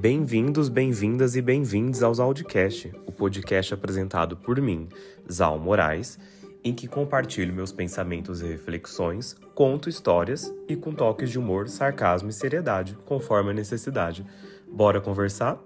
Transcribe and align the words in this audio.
Bem-vindos, 0.00 0.70
bem-vindas 0.70 1.36
e 1.36 1.42
bem-vindos 1.42 2.02
aos 2.02 2.18
Audicast, 2.18 2.90
o 3.06 3.12
podcast 3.12 3.74
apresentado 3.74 4.34
por 4.34 4.58
mim, 4.58 4.88
Zal 5.30 5.58
Moraes, 5.58 6.18
em 6.64 6.72
que 6.72 6.88
compartilho 6.88 7.52
meus 7.52 7.70
pensamentos 7.70 8.40
e 8.40 8.46
reflexões, 8.46 9.34
conto 9.54 9.90
histórias 9.90 10.50
e 10.66 10.74
com 10.74 10.94
toques 10.94 11.28
de 11.28 11.38
humor, 11.38 11.68
sarcasmo 11.68 12.30
e 12.30 12.32
seriedade, 12.32 12.96
conforme 13.04 13.50
a 13.50 13.52
necessidade. 13.52 14.24
Bora 14.72 15.02
conversar? 15.02 15.62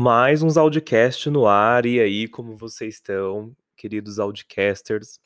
Mais 0.00 0.40
uns 0.40 0.56
Audicast 0.56 1.28
no 1.30 1.48
ar, 1.48 1.84
e 1.84 1.98
aí, 1.98 2.28
como 2.28 2.54
vocês 2.56 2.94
estão, 2.94 3.52
queridos 3.84 4.18
Audicasters? 4.18 5.20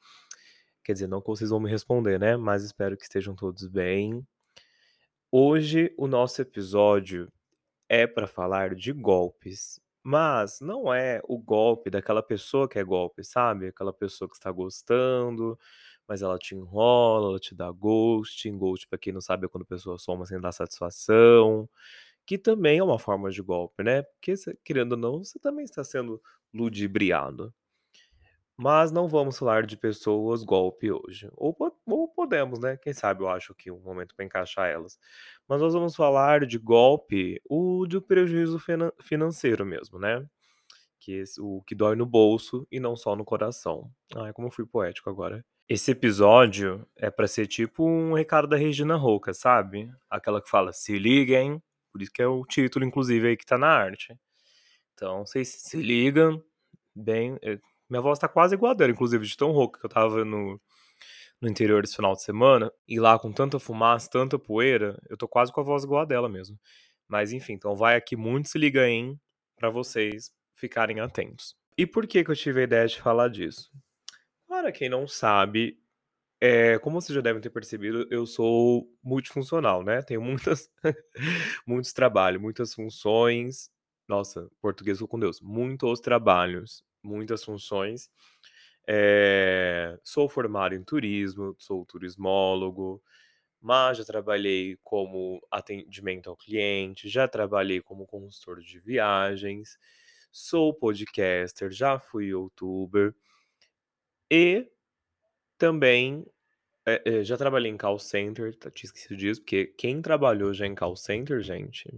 Quer 0.82 0.92
dizer, 0.94 1.06
não 1.06 1.20
que 1.20 1.28
vocês 1.28 1.50
vão 1.50 1.60
me 1.60 1.70
responder, 1.70 2.18
né? 2.18 2.36
Mas 2.36 2.64
espero 2.64 2.96
que 2.96 3.04
estejam 3.04 3.32
todos 3.36 3.68
bem. 3.68 4.26
Hoje 5.30 5.94
o 5.96 6.08
nosso 6.08 6.42
episódio 6.42 7.30
é 7.88 8.04
para 8.04 8.26
falar 8.26 8.74
de 8.74 8.92
golpes, 8.92 9.78
mas 10.02 10.58
não 10.60 10.92
é 10.92 11.20
o 11.28 11.38
golpe 11.38 11.88
daquela 11.88 12.20
pessoa 12.20 12.68
que 12.68 12.80
é 12.80 12.82
golpe, 12.82 13.22
sabe? 13.22 13.68
Aquela 13.68 13.92
pessoa 13.92 14.28
que 14.28 14.34
está 14.34 14.50
gostando, 14.50 15.56
mas 16.08 16.20
ela 16.20 16.36
te 16.36 16.56
enrola, 16.56 17.28
ela 17.28 17.38
te 17.38 17.54
dá 17.54 17.70
ghosting. 17.70 18.58
Ghost, 18.58 18.88
para 18.88 18.98
quem 18.98 19.12
não 19.12 19.20
sabe, 19.20 19.46
é 19.46 19.48
quando 19.48 19.62
a 19.62 19.66
pessoa 19.66 19.98
soma 19.98 20.26
sem 20.26 20.40
dar 20.40 20.50
satisfação, 20.50 21.70
que 22.26 22.36
também 22.36 22.80
é 22.80 22.82
uma 22.82 22.98
forma 22.98 23.30
de 23.30 23.40
golpe, 23.40 23.84
né? 23.84 24.02
Porque, 24.02 24.34
querendo 24.64 24.92
ou 24.94 24.98
não, 24.98 25.22
você 25.22 25.38
também 25.38 25.64
está 25.64 25.84
sendo 25.84 26.20
ludibriado. 26.52 27.54
Mas 28.60 28.90
não 28.90 29.06
vamos 29.06 29.38
falar 29.38 29.64
de 29.64 29.76
pessoas 29.76 30.42
golpe 30.42 30.90
hoje. 30.90 31.30
Ou, 31.36 31.56
ou 31.86 32.08
podemos, 32.08 32.58
né? 32.58 32.76
Quem 32.76 32.92
sabe 32.92 33.22
eu 33.22 33.28
acho 33.28 33.54
que 33.54 33.70
um 33.70 33.78
momento 33.78 34.16
para 34.16 34.24
encaixar 34.24 34.68
elas. 34.68 34.98
Mas 35.48 35.60
nós 35.60 35.72
vamos 35.72 35.94
falar 35.94 36.44
de 36.44 36.58
golpe, 36.58 37.40
o 37.48 37.86
de 37.86 38.00
prejuízo 38.00 38.58
financeiro 39.00 39.64
mesmo, 39.64 40.00
né? 40.00 40.26
Que 40.98 41.12
esse, 41.12 41.40
o 41.40 41.62
que 41.62 41.72
dói 41.72 41.94
no 41.94 42.04
bolso 42.04 42.66
e 42.68 42.80
não 42.80 42.96
só 42.96 43.14
no 43.14 43.24
coração. 43.24 43.88
Ai, 44.16 44.32
como 44.32 44.48
eu 44.48 44.52
fui 44.52 44.66
poético 44.66 45.08
agora. 45.08 45.44
Esse 45.68 45.92
episódio 45.92 46.84
é 46.96 47.10
para 47.10 47.28
ser 47.28 47.46
tipo 47.46 47.86
um 47.86 48.12
recado 48.12 48.48
da 48.48 48.56
Regina 48.56 48.96
Roca, 48.96 49.32
sabe? 49.32 49.88
Aquela 50.10 50.42
que 50.42 50.50
fala, 50.50 50.72
se 50.72 50.98
liguem. 50.98 51.62
Por 51.92 52.02
isso 52.02 52.10
que 52.10 52.22
é 52.22 52.26
o 52.26 52.44
título, 52.44 52.84
inclusive, 52.84 53.28
aí 53.28 53.36
que 53.36 53.46
tá 53.46 53.56
na 53.56 53.68
arte. 53.68 54.18
Então, 54.94 55.24
vocês 55.24 55.48
se 55.48 55.76
ligam, 55.76 56.42
bem, 56.92 57.38
eh, 57.42 57.60
minha 57.88 58.02
voz 58.02 58.18
tá 58.18 58.28
quase 58.28 58.54
igual 58.54 58.72
a 58.72 58.74
dela, 58.74 58.92
inclusive, 58.92 59.26
de 59.26 59.36
tão 59.36 59.50
rouca 59.50 59.80
que 59.80 59.86
eu 59.86 59.90
tava 59.90 60.24
no, 60.24 60.60
no 61.40 61.48
interior 61.48 61.84
esse 61.84 61.96
final 61.96 62.14
de 62.14 62.22
semana. 62.22 62.72
E 62.86 63.00
lá 63.00 63.18
com 63.18 63.32
tanta 63.32 63.58
fumaça, 63.58 64.10
tanta 64.10 64.38
poeira, 64.38 65.00
eu 65.08 65.16
tô 65.16 65.26
quase 65.26 65.52
com 65.52 65.60
a 65.60 65.64
voz 65.64 65.84
igual 65.84 66.02
a 66.02 66.04
dela 66.04 66.28
mesmo. 66.28 66.58
Mas 67.08 67.32
enfim, 67.32 67.54
então 67.54 67.74
vai 67.74 67.96
aqui 67.96 68.16
muito 68.16 68.48
se 68.48 68.58
liga 68.58 68.86
em 68.88 69.18
para 69.56 69.70
vocês 69.70 70.30
ficarem 70.54 71.00
atentos. 71.00 71.56
E 71.76 71.86
por 71.86 72.06
que 72.06 72.24
que 72.24 72.30
eu 72.30 72.36
tive 72.36 72.60
a 72.60 72.64
ideia 72.64 72.86
de 72.86 73.00
falar 73.00 73.28
disso? 73.28 73.70
Para 74.46 74.72
quem 74.72 74.88
não 74.88 75.06
sabe, 75.06 75.78
é, 76.40 76.78
como 76.78 77.00
vocês 77.00 77.14
já 77.14 77.20
devem 77.20 77.40
ter 77.40 77.50
percebido, 77.50 78.06
eu 78.10 78.26
sou 78.26 78.88
multifuncional, 79.02 79.82
né? 79.82 80.02
Tenho 80.02 80.20
muitas, 80.20 80.70
muitos 81.66 81.92
trabalhos, 81.92 82.40
muitas 82.40 82.74
funções. 82.74 83.70
Nossa, 84.08 84.48
português 84.60 85.00
com 85.00 85.18
Deus. 85.18 85.40
Muitos 85.40 86.00
trabalhos 86.00 86.82
muitas 87.02 87.44
funções. 87.44 88.10
É, 88.86 89.98
sou 90.02 90.28
formado 90.28 90.74
em 90.74 90.82
turismo, 90.82 91.54
sou 91.58 91.84
turismólogo, 91.84 93.02
mas 93.60 93.98
já 93.98 94.04
trabalhei 94.04 94.78
como 94.82 95.40
atendimento 95.50 96.30
ao 96.30 96.36
cliente, 96.36 97.08
já 97.08 97.28
trabalhei 97.28 97.80
como 97.82 98.06
consultor 98.06 98.60
de 98.60 98.80
viagens, 98.80 99.78
sou 100.32 100.72
podcaster, 100.74 101.70
já 101.70 101.98
fui 101.98 102.26
youtuber 102.26 103.14
e 104.30 104.66
também 105.58 106.26
é, 106.86 107.22
já 107.24 107.36
trabalhei 107.36 107.70
em 107.70 107.76
call 107.76 107.98
center, 107.98 108.54
tá, 108.56 108.70
tinha 108.70 108.88
esquecido 108.88 109.16
disso, 109.16 109.40
porque 109.42 109.66
quem 109.66 110.02
trabalhou 110.02 110.54
já 110.54 110.66
em 110.66 110.74
call 110.74 110.96
center, 110.96 111.40
gente, 111.42 111.88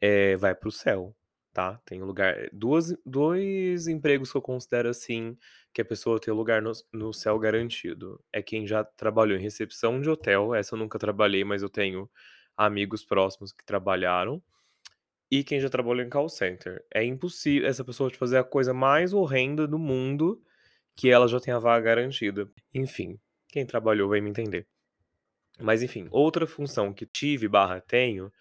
é, 0.00 0.36
vai 0.36 0.54
pro 0.54 0.70
céu 0.70 1.14
tá? 1.52 1.80
Tem 1.84 2.02
lugar, 2.02 2.36
eh, 2.36 2.50
duas, 2.52 2.94
dois 3.04 3.88
empregos 3.88 4.30
que 4.30 4.38
eu 4.38 4.42
considero 4.42 4.88
assim 4.88 5.36
que 5.72 5.80
a 5.82 5.84
pessoa 5.84 6.20
tem 6.20 6.32
lugar 6.32 6.62
no, 6.62 6.72
no 6.92 7.12
céu 7.12 7.38
garantido. 7.38 8.22
É 8.32 8.42
quem 8.42 8.66
já 8.66 8.84
trabalhou 8.84 9.38
em 9.38 9.42
recepção 9.42 10.00
de 10.00 10.08
hotel, 10.08 10.54
essa 10.54 10.74
eu 10.74 10.78
nunca 10.78 10.98
trabalhei, 10.98 11.44
mas 11.44 11.62
eu 11.62 11.68
tenho 11.68 12.10
amigos 12.56 13.04
próximos 13.04 13.52
que 13.52 13.64
trabalharam. 13.64 14.42
E 15.30 15.44
quem 15.44 15.60
já 15.60 15.68
trabalhou 15.70 16.04
em 16.04 16.10
call 16.10 16.28
center. 16.28 16.84
É 16.92 17.04
impossível 17.04 17.68
essa 17.68 17.84
pessoa 17.84 18.10
te 18.10 18.18
fazer 18.18 18.38
a 18.38 18.44
coisa 18.44 18.74
mais 18.74 19.12
horrenda 19.12 19.66
do 19.66 19.78
mundo 19.78 20.42
que 20.96 21.08
ela 21.08 21.28
já 21.28 21.40
tem 21.40 21.54
a 21.54 21.58
vaga 21.58 21.84
garantida. 21.84 22.50
Enfim, 22.74 23.18
quem 23.48 23.64
trabalhou 23.64 24.08
vai 24.08 24.20
me 24.20 24.30
entender. 24.30 24.66
Mas 25.58 25.82
enfim, 25.82 26.08
outra 26.10 26.46
função 26.46 26.92
que 26.92 27.06
tive 27.06 27.48
barra 27.48 27.80
tenho 27.80 28.32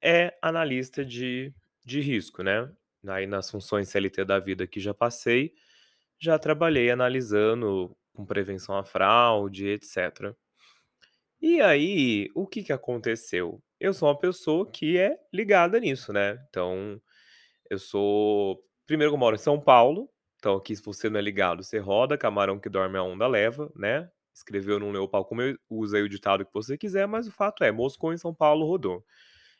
é 0.00 0.36
analista 0.40 1.04
de 1.04 1.52
de 1.86 2.00
risco, 2.02 2.42
né. 2.44 2.70
Aí 3.08 3.26
nas 3.26 3.50
funções 3.50 3.88
CLT 3.90 4.24
da 4.26 4.40
vida 4.40 4.66
que 4.66 4.80
já 4.80 4.92
passei, 4.94 5.54
já 6.18 6.38
trabalhei 6.38 6.90
analisando 6.90 7.96
com 8.14 8.26
prevenção 8.26 8.76
à 8.78 8.84
fraude, 8.84 9.68
etc. 9.68 10.34
E 11.40 11.60
aí, 11.60 12.30
o 12.34 12.46
que 12.46 12.62
que 12.64 12.72
aconteceu? 12.72 13.62
Eu 13.80 13.94
sou 13.94 14.08
uma 14.08 14.18
pessoa 14.18 14.70
que 14.70 14.98
é 14.98 15.18
ligada 15.32 15.78
nisso, 15.80 16.12
né. 16.12 16.38
Então, 16.48 17.00
eu 17.70 17.78
sou 17.78 18.62
primeiro 18.86 19.14
eu 19.14 19.18
moro 19.18 19.36
em 19.36 19.38
São 19.38 19.60
Paulo, 19.60 20.10
então 20.38 20.56
aqui 20.56 20.76
se 20.76 20.82
você 20.84 21.10
não 21.10 21.18
é 21.20 21.22
ligado, 21.22 21.64
você 21.64 21.78
roda, 21.78 22.18
camarão 22.18 22.58
que 22.60 22.68
dorme 22.70 22.98
a 22.98 23.02
onda 23.02 23.26
leva, 23.28 23.72
né. 23.76 24.10
Escreveu, 24.34 24.78
não 24.80 24.92
leu 24.92 25.04
o 25.04 25.08
pau 25.08 25.24
comeu, 25.24 25.58
usa 25.70 25.98
aí 25.98 26.02
o 26.04 26.08
ditado 26.08 26.44
que 26.46 26.52
você 26.54 26.78
quiser, 26.78 27.06
mas 27.08 27.26
o 27.28 27.32
fato 27.32 27.64
é, 27.64 27.72
Moscou 27.72 28.12
em 28.12 28.18
São 28.18 28.34
Paulo 28.34 28.66
rodou 28.66 29.04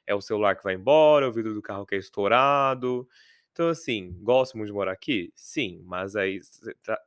é 0.06 0.14
o 0.14 0.20
celular 0.20 0.56
que 0.56 0.64
vai 0.64 0.74
embora, 0.74 1.28
o 1.28 1.32
vidro 1.32 1.54
do 1.54 1.62
carro 1.62 1.86
que 1.86 1.94
é 1.94 1.98
estourado. 1.98 3.08
Então, 3.52 3.68
assim, 3.68 4.12
gosto 4.22 4.56
muito 4.56 4.68
de 4.68 4.74
morar 4.74 4.92
aqui? 4.92 5.32
Sim, 5.34 5.82
mas 5.84 6.14
aí 6.16 6.40
tá, 6.82 7.00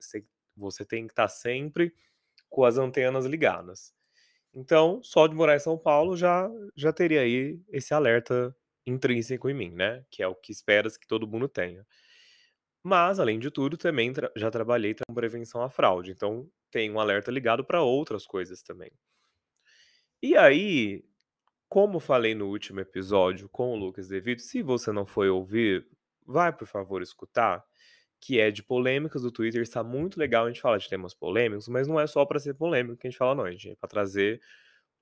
você 0.57 0.85
tem 0.85 1.07
que 1.07 1.13
estar 1.13 1.23
tá 1.23 1.29
sempre 1.29 1.93
com 2.49 2.63
as 2.65 2.77
antenas 2.77 3.25
ligadas. 3.25 3.93
Então, 4.53 5.01
só 5.03 5.27
de 5.27 5.35
morar 5.35 5.55
em 5.55 5.59
São 5.59 5.77
Paulo 5.77 6.17
já, 6.17 6.49
já 6.75 6.91
teria 6.93 7.21
aí 7.21 7.61
esse 7.69 7.93
alerta 7.93 8.55
intrínseco 8.85 9.49
em 9.49 9.53
mim, 9.53 9.71
né? 9.71 10.03
Que 10.09 10.23
é 10.23 10.27
o 10.27 10.35
que 10.35 10.51
esperas 10.51 10.97
que 10.97 11.07
todo 11.07 11.27
mundo 11.27 11.47
tenha. 11.47 11.85
Mas, 12.83 13.19
além 13.19 13.39
de 13.39 13.51
tudo, 13.51 13.77
também 13.77 14.11
tra 14.13 14.31
já 14.35 14.49
trabalhei 14.51 14.93
com 14.95 15.13
prevenção 15.13 15.61
à 15.61 15.69
fraude. 15.69 16.11
Então, 16.11 16.49
tem 16.71 16.91
um 16.91 16.99
alerta 16.99 17.31
ligado 17.31 17.63
para 17.63 17.81
outras 17.81 18.25
coisas 18.25 18.61
também. 18.61 18.91
E 20.21 20.35
aí, 20.37 21.03
como 21.69 21.99
falei 21.99 22.33
no 22.33 22.47
último 22.47 22.79
episódio 22.79 23.47
com 23.47 23.71
o 23.73 23.75
Lucas 23.75 24.07
Devido, 24.07 24.41
se 24.41 24.63
você 24.63 24.91
não 24.91 25.05
foi 25.05 25.29
ouvir, 25.29 25.87
vai 26.25 26.51
por 26.51 26.67
favor 26.67 27.01
escutar, 27.03 27.63
que 28.19 28.39
é 28.39 28.49
de 28.49 28.63
polêmicas 28.63 29.21
do 29.21 29.31
Twitter. 29.31 29.61
Está 29.61 29.83
muito 29.83 30.19
legal 30.19 30.45
a 30.45 30.47
gente 30.47 30.61
falar 30.61 30.79
de 30.79 30.89
temas 30.89 31.13
polêmicos, 31.13 31.67
mas 31.67 31.87
não 31.87 31.99
é 31.99 32.07
só 32.07 32.25
para 32.25 32.39
ser 32.39 32.55
polêmico 32.55 32.97
que 32.97 33.07
a 33.07 33.09
gente 33.11 33.19
fala, 33.19 33.35
não, 33.35 33.51
gente. 33.51 33.69
É 33.69 33.75
para 33.75 33.87
trazer 33.87 34.41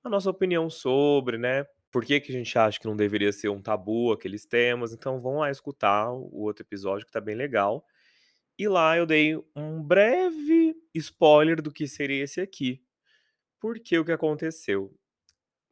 a 0.04 0.10
nossa 0.10 0.28
opinião 0.30 0.68
sobre, 0.68 1.38
né? 1.38 1.64
Por 1.90 2.04
que, 2.04 2.20
que 2.20 2.30
a 2.30 2.34
gente 2.34 2.58
acha 2.58 2.78
que 2.78 2.86
não 2.86 2.96
deveria 2.96 3.32
ser 3.32 3.48
um 3.48 3.62
tabu 3.62 4.12
aqueles 4.12 4.44
temas? 4.44 4.92
Então 4.92 5.18
vão 5.18 5.38
lá 5.38 5.50
escutar 5.50 6.12
o 6.12 6.42
outro 6.42 6.62
episódio 6.64 7.06
que 7.06 7.12
tá 7.12 7.20
bem 7.20 7.34
legal. 7.34 7.84
E 8.58 8.68
lá 8.68 8.96
eu 8.96 9.06
dei 9.06 9.36
um 9.56 9.82
breve 9.82 10.76
spoiler 10.94 11.62
do 11.62 11.72
que 11.72 11.88
seria 11.88 12.24
esse 12.24 12.40
aqui. 12.40 12.82
Porque 13.58 13.98
o 13.98 14.04
que 14.04 14.12
aconteceu? 14.12 14.94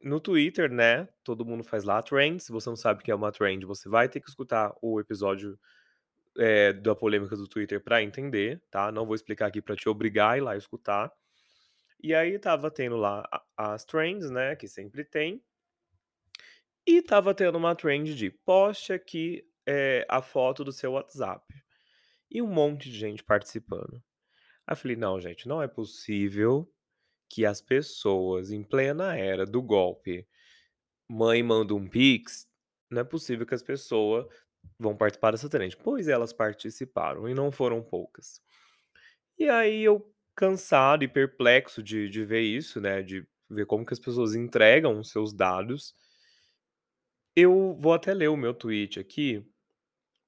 No 0.01 0.19
Twitter, 0.19 0.71
né? 0.71 1.07
Todo 1.23 1.45
mundo 1.45 1.63
faz 1.63 1.83
lá 1.83 2.01
trend. 2.01 2.41
Se 2.41 2.51
você 2.51 2.69
não 2.69 2.75
sabe 2.75 3.01
o 3.01 3.03
que 3.03 3.11
é 3.11 3.15
uma 3.15 3.31
trend, 3.31 3.65
você 3.65 3.89
vai 3.89 4.07
ter 4.07 4.19
que 4.19 4.29
escutar 4.29 4.73
o 4.81 4.99
episódio 4.99 5.57
é, 6.37 6.73
da 6.73 6.95
polêmica 6.95 7.35
do 7.35 7.47
Twitter 7.47 7.83
para 7.83 8.03
entender, 8.03 8.61
tá? 8.69 8.91
Não 8.91 9.05
vou 9.05 9.15
explicar 9.15 9.47
aqui 9.47 9.61
para 9.61 9.75
te 9.75 9.89
obrigar 9.89 10.33
a 10.33 10.37
ir 10.37 10.41
lá 10.41 10.55
escutar. 10.55 11.11
E 12.01 12.13
aí 12.13 12.37
tava 12.37 12.69
tendo 12.69 12.95
lá 12.95 13.27
as 13.55 13.83
trends, 13.83 14.29
né? 14.29 14.55
Que 14.55 14.67
sempre 14.67 15.03
tem. 15.03 15.43
E 16.85 17.01
tava 17.01 17.33
tendo 17.33 17.57
uma 17.57 17.75
trend 17.75 18.15
de 18.15 18.29
poste 18.29 18.93
aqui 18.93 19.43
é, 19.65 20.05
a 20.07 20.21
foto 20.21 20.63
do 20.63 20.71
seu 20.71 20.93
WhatsApp. 20.93 21.43
E 22.29 22.41
um 22.41 22.47
monte 22.47 22.89
de 22.89 22.97
gente 22.97 23.23
participando. 23.23 24.01
Aí 24.65 24.73
eu 24.73 24.77
falei, 24.77 24.95
não, 24.95 25.19
gente, 25.19 25.47
não 25.47 25.61
é 25.61 25.67
possível 25.67 26.71
que 27.29 27.45
as 27.45 27.61
pessoas 27.61 28.51
em 28.51 28.63
plena 28.63 29.15
era 29.17 29.45
do 29.45 29.61
golpe, 29.61 30.27
mãe 31.09 31.43
manda 31.43 31.73
um 31.75 31.87
pix, 31.87 32.47
não 32.89 33.01
é 33.01 33.03
possível 33.03 33.45
que 33.45 33.55
as 33.55 33.63
pessoas 33.63 34.25
vão 34.79 34.95
participar 34.95 35.31
dessa 35.31 35.49
trend. 35.49 35.77
Pois 35.77 36.07
elas 36.07 36.33
participaram 36.33 37.27
e 37.29 37.33
não 37.33 37.51
foram 37.51 37.81
poucas. 37.83 38.41
E 39.39 39.49
aí 39.49 39.83
eu 39.83 40.13
cansado 40.35 41.03
e 41.03 41.07
perplexo 41.07 41.81
de 41.83 42.09
de 42.09 42.23
ver 42.25 42.41
isso, 42.41 42.81
né, 42.81 43.01
de 43.01 43.27
ver 43.49 43.65
como 43.65 43.85
que 43.85 43.93
as 43.93 43.99
pessoas 43.99 44.35
entregam 44.35 44.99
os 44.99 45.09
seus 45.11 45.33
dados. 45.33 45.95
Eu 47.35 47.77
vou 47.79 47.93
até 47.93 48.13
ler 48.13 48.29
o 48.29 48.37
meu 48.37 48.53
tweet 48.53 48.99
aqui, 48.99 49.45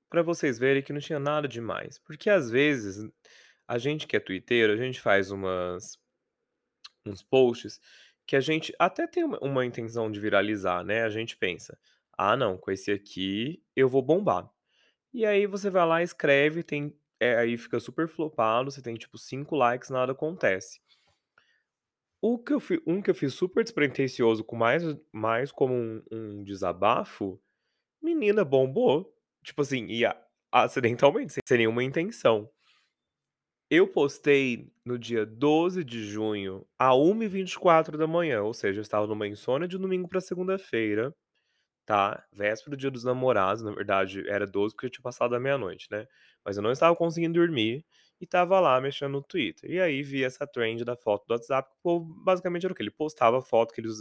pra 0.09 0.21
vocês 0.21 0.59
verem 0.59 0.83
que 0.83 0.93
não 0.93 0.99
tinha 1.01 1.19
nada 1.19 1.47
demais, 1.47 1.99
porque 1.99 2.29
às 2.29 2.49
vezes 2.49 3.09
a 3.67 3.77
gente 3.77 4.07
que 4.07 4.15
é 4.17 4.19
twitteiro, 4.19 4.73
a 4.73 4.77
gente 4.77 5.01
faz 5.01 5.31
umas 5.31 5.97
uns 7.05 7.21
posts 7.23 7.79
que 8.27 8.35
a 8.35 8.39
gente 8.41 8.73
até 8.79 9.07
tem 9.07 9.23
uma 9.23 9.39
uma 9.41 9.65
intenção 9.65 10.11
de 10.11 10.19
viralizar, 10.19 10.83
né, 10.83 11.03
a 11.03 11.09
gente 11.09 11.37
pensa: 11.37 11.77
"Ah 12.17 12.37
não, 12.37 12.57
com 12.57 12.71
esse 12.71 12.91
aqui 12.91 13.63
eu 13.75 13.89
vou 13.89 14.01
bombar". 14.01 14.49
E 15.13 15.25
aí 15.25 15.47
você 15.47 15.69
vai 15.69 15.85
lá, 15.87 16.03
escreve, 16.03 16.63
tem 16.63 16.95
eh, 17.19 17.35
aí 17.37 17.57
fica 17.57 17.79
super 17.79 18.07
flopado, 18.09 18.71
você 18.71 18.81
tem 18.81 18.95
tipo 18.95 19.17
5 19.17 19.55
likes, 19.57 19.89
nada 19.91 20.13
acontece. 20.13 20.79
O 22.21 22.37
que 22.37 22.53
eu 22.53 22.59
fi 22.59 22.81
um 22.85 23.01
que 23.01 23.09
eu 23.09 23.15
fiz 23.15 23.33
super 23.33 23.63
despretensioso 23.63 24.43
com 24.43 24.55
mais 24.55 24.83
mais 25.11 25.51
como 25.51 25.73
um 25.73 26.01
um 26.11 26.43
desabafo, 26.43 27.39
menina, 28.01 28.45
bombou. 28.45 29.13
Tipo 29.43 29.61
assim, 29.63 29.87
e 29.89 30.03
acidentalmente, 30.51 31.33
sem 31.33 31.59
nenhuma 31.59 31.83
intenção. 31.83 32.49
Eu 33.71 33.87
postei 33.87 34.67
no 34.83 34.97
dia 34.97 35.25
12 35.27 35.83
de 35.83 36.03
junho, 36.03 36.65
à 36.77 36.95
1h24, 36.95 38.43
ou 38.43 38.51
seja, 38.53 38.79
eu 38.79 38.81
estava 38.81 39.05
numa 39.05 39.27
insônia 39.27 39.67
de 39.67 39.77
domingo 39.77 40.07
pra 40.09 40.19
segunda-feira, 40.19 41.15
tá, 41.85 42.25
véspera 42.33 42.71
do 42.75 42.77
Dia 42.79 42.91
dos 42.91 43.03
Namorados, 43.03 43.63
na 43.63 43.71
verdade 43.71 44.27
era 44.29 44.47
12, 44.47 44.75
porque 44.75 44.87
eu 44.87 44.91
tinha 44.91 45.03
passado 45.03 45.31
da 45.31 45.39
meia-noite, 45.39 45.87
né, 45.91 46.07
mas 46.45 46.57
eu 46.57 46.63
não 46.63 46.71
estava 46.71 46.95
conseguindo 46.95 47.39
dormir 47.39 47.85
e 48.21 48.25
estava 48.25 48.59
lá 48.59 48.81
mexendo 48.81 49.13
no 49.13 49.23
Twitter. 49.23 49.69
E 49.71 49.79
aí 49.79 50.03
vi 50.03 50.23
essa 50.23 50.47
trend 50.47 50.85
da 50.85 50.95
foto 50.97 51.25
do 51.27 51.33
WhatsApp, 51.33 51.69
povo 51.83 52.05
basicamente 52.23 52.65
era 52.65 52.73
o 52.73 52.75
quê? 52.75 52.83
Ele 52.83 52.91
postava 52.91 53.39
a 53.39 53.41
foto 53.41 53.73
que 53.73 53.81
eles 53.81 53.99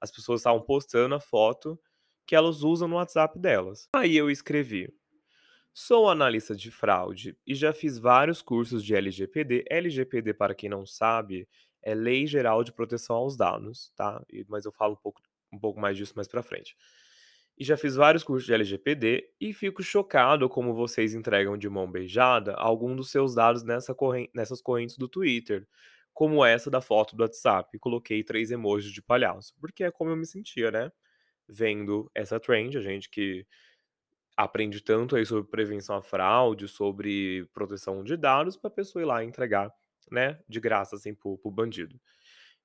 as 0.00 0.10
pessoas 0.10 0.40
estavam 0.40 0.62
postando 0.62 1.14
a 1.14 1.20
foto 1.20 1.78
que 2.26 2.36
elas 2.36 2.62
usam 2.62 2.88
no 2.88 2.96
WhatsApp 2.96 3.38
delas. 3.38 3.88
Aí 3.94 4.16
eu 4.16 4.30
escrevi: 4.30 4.92
"Sou 5.80 6.10
analista 6.10 6.56
de 6.56 6.72
fraude 6.72 7.36
e 7.46 7.54
já 7.54 7.72
fiz 7.72 7.98
vários 8.00 8.42
cursos 8.42 8.82
de 8.84 8.96
LGPD". 8.96 9.64
LGPD, 9.70 10.34
para 10.34 10.52
quem 10.52 10.68
não 10.68 10.84
sabe, 10.84 11.48
é 11.80 11.94
Lei 11.94 12.26
Geral 12.26 12.64
de 12.64 12.72
Proteção 12.72 13.14
aos 13.14 13.36
Dados, 13.36 13.92
tá, 13.94 14.20
mas 14.48 14.64
eu 14.64 14.72
falo 14.72 14.94
um 14.94 14.96
pouco 14.96 15.22
um 15.52 15.58
pouco 15.58 15.78
mais 15.80 15.96
disso 15.96 16.14
mais 16.16 16.26
pra 16.26 16.42
frente. 16.42 16.76
"E 17.56 17.64
já 17.64 17.76
fiz 17.76 17.94
vários 17.94 18.24
cursos 18.24 18.44
de 18.44 18.52
LGPD 18.52 19.30
e 19.40 19.52
fico 19.52 19.80
chocado 19.84 20.48
como 20.48 20.74
vocês 20.74 21.14
entregam 21.14 21.56
de 21.56 21.68
mão 21.68 21.88
beijada 21.90 22.54
algum 22.54 22.96
dos 22.96 23.10
seus 23.12 23.34
dados 23.36 23.62
nessa 23.62 23.94
corren 23.94 24.28
nessas 24.34 24.60
correntes 24.60 24.98
do 24.98 25.08
Twitter, 25.08 25.64
como 26.12 26.44
essa 26.44 26.68
da 26.70 26.80
foto 26.80 27.14
do 27.16 27.22
WhatsApp", 27.22 27.78
coloquei 27.78 28.24
3 28.24 28.50
emojis 28.50 28.92
de 28.92 29.00
palhaço, 29.02 29.54
porque 29.60 29.84
é 29.84 29.90
como 29.92 30.10
eu 30.10 30.16
me 30.16 30.26
sentia, 30.26 30.70
né, 30.72 30.90
vendo 31.48 32.10
essa 32.14 32.40
trend, 32.40 32.76
a 32.78 32.82
gente 32.82 33.10
que 33.10 33.46
aprende 34.38 34.82
tanto 34.82 35.16
aí 35.16 35.26
sobre 35.26 35.50
prevenção 35.50 35.96
à 35.96 36.02
fraude, 36.02 36.68
sobre 36.68 37.46
proteção 37.54 38.04
de 38.04 38.16
dados, 38.16 38.56
pra 38.56 38.70
pessoa 38.70 39.02
ir 39.02 39.06
lá 39.06 39.24
entregar, 39.24 39.72
né, 40.12 40.40
de 40.48 40.60
graça 40.60 40.96
assim 40.96 41.14
para 41.14 41.30
o 41.30 41.38
para 41.38 41.52
bandido. 41.52 42.00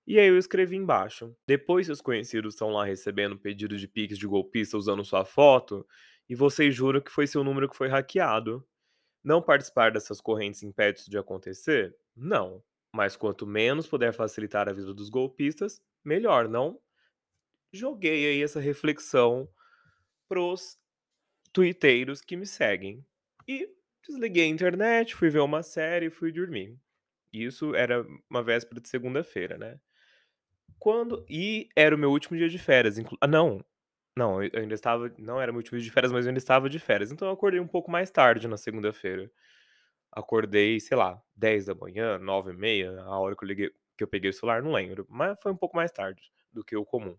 E 0.08 0.20
aí 0.20 0.28
eu 0.28 0.38
escrevi 0.38 0.75
embaixo: 0.78 1.36
"Depois 1.48 1.86
seus 1.88 2.02
conhecidos 2.02 2.54
estão 2.56 2.70
lá 2.72 2.86
recebendo 2.86 3.38
pedido 3.38 3.78
de 3.78 3.88
pix 3.88 4.18
de 4.18 4.28
golpista 4.28 4.78
usando 4.78 5.04
sua 5.06 5.25
foto, 5.25 5.86
e 6.30 6.36
vocês 6.36 6.75
juram 6.75 7.02
que 7.02 7.12
foi 7.12 7.28
seu 7.28 7.44
número 7.44 7.70
que 7.70 7.78
foi 7.78 7.88
hackeado. 7.90 8.66
Não 9.24 9.42
participar 9.42 9.92
dessas 9.92 10.22
correntes 10.22 10.64
impede 10.64 11.00
isso 11.02 11.12
de 11.12 11.18
acontecer? 11.18 11.96
Não, 12.16 12.64
mas 12.94 13.16
quanto 13.18 13.48
menos 13.48 13.88
puder 13.88 14.14
facilitar 14.14 14.70
a 14.70 14.74
vida 14.74 14.94
dos 14.94 15.10
golpistas, 15.10 15.81
melhor, 16.06 16.50
não?". 16.50 16.80
Joguei 17.74 18.28
aí 18.28 18.44
essa 18.44 18.60
reflexão 18.60 19.50
para 20.30 20.42
os 20.42 20.78
tuiteiros 21.53 22.21
que 22.21 22.35
me 22.35 22.45
seguem. 22.45 23.05
E 23.47 23.69
desliguei 24.07 24.45
a 24.45 24.47
internet, 24.47 25.15
fui 25.15 25.29
ver 25.29 25.39
uma 25.39 25.63
série 25.63 26.07
e 26.07 26.09
fui 26.09 26.31
dormir. 26.31 26.77
Isso 27.31 27.75
era 27.75 28.05
uma 28.29 28.44
véspera 28.44 28.81
de 28.81 28.89
segunda-feira, 28.89 29.57
né. 29.57 29.79
Quando 30.79 31.25
e 31.29 31.69
era 31.75 31.95
o 31.95 31.97
meu 31.97 32.11
último 32.11 32.38
dia 32.38 32.50
de 32.50 32.59
férias, 32.59 32.97
inclu 32.97 33.17
ah 33.21 33.27
não, 33.27 33.63
não, 34.17 34.44
eu 34.44 34.51
ainda 34.59 34.73
estava 34.75 35.11
não 35.17 35.41
era 35.41 35.51
meu 35.51 35.59
último 35.59 35.77
dia 35.79 35.85
de 35.85 35.91
férias, 35.91 36.11
mas 36.11 36.25
eu 36.25 36.29
ainda 36.29 36.39
estava 36.39 36.69
de 36.69 36.79
férias, 36.79 37.11
então 37.11 37.27
eu 37.27 37.33
acordei 37.33 37.59
um 37.59 37.67
pouco 37.67 37.89
mais 37.91 38.11
tarde 38.11 38.47
na 38.47 38.57
segunda-feira. 38.57 39.31
Acordei, 40.11 40.79
sei 40.79 40.97
lá, 40.97 41.21
10h, 41.35 42.19
9h30, 42.19 43.00
a 43.03 43.19
hora 43.19 43.35
que 43.35 43.44
eu 43.44 43.47
liguei 43.47 43.71
que 43.97 44.03
eu 44.03 44.07
peguei 44.07 44.29
o 44.31 44.33
celular, 44.33 44.61
não 44.63 44.71
lembro, 44.71 45.05
mas 45.09 45.39
foi 45.41 45.51
um 45.51 45.57
pouco 45.57 45.75
mais 45.75 45.91
tarde 45.91 46.31
do 46.51 46.63
que 46.63 46.75
o 46.75 46.85
comum. 46.85 47.15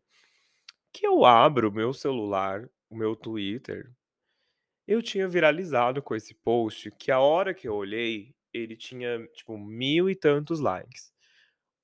Que 0.92 1.06
eu 1.06 1.24
abro 1.24 1.68
o 1.68 1.72
meu 1.72 1.92
celular, 1.92 2.68
o 2.90 2.96
meu 2.96 3.16
Twitter, 3.16 3.90
eu 4.86 5.02
tinha 5.02 5.28
viralizado 5.28 6.02
com 6.02 6.14
esse 6.14 6.34
post 6.34 6.90
que 6.92 7.10
a 7.10 7.18
hora 7.20 7.54
que 7.54 7.66
eu 7.68 7.74
olhei, 7.74 8.34
ele 8.52 8.76
tinha 8.76 9.26
tipo 9.34 9.56
mil 9.58 10.08
e 10.10 10.14
tantos 10.14 10.60
likes. 10.60 11.12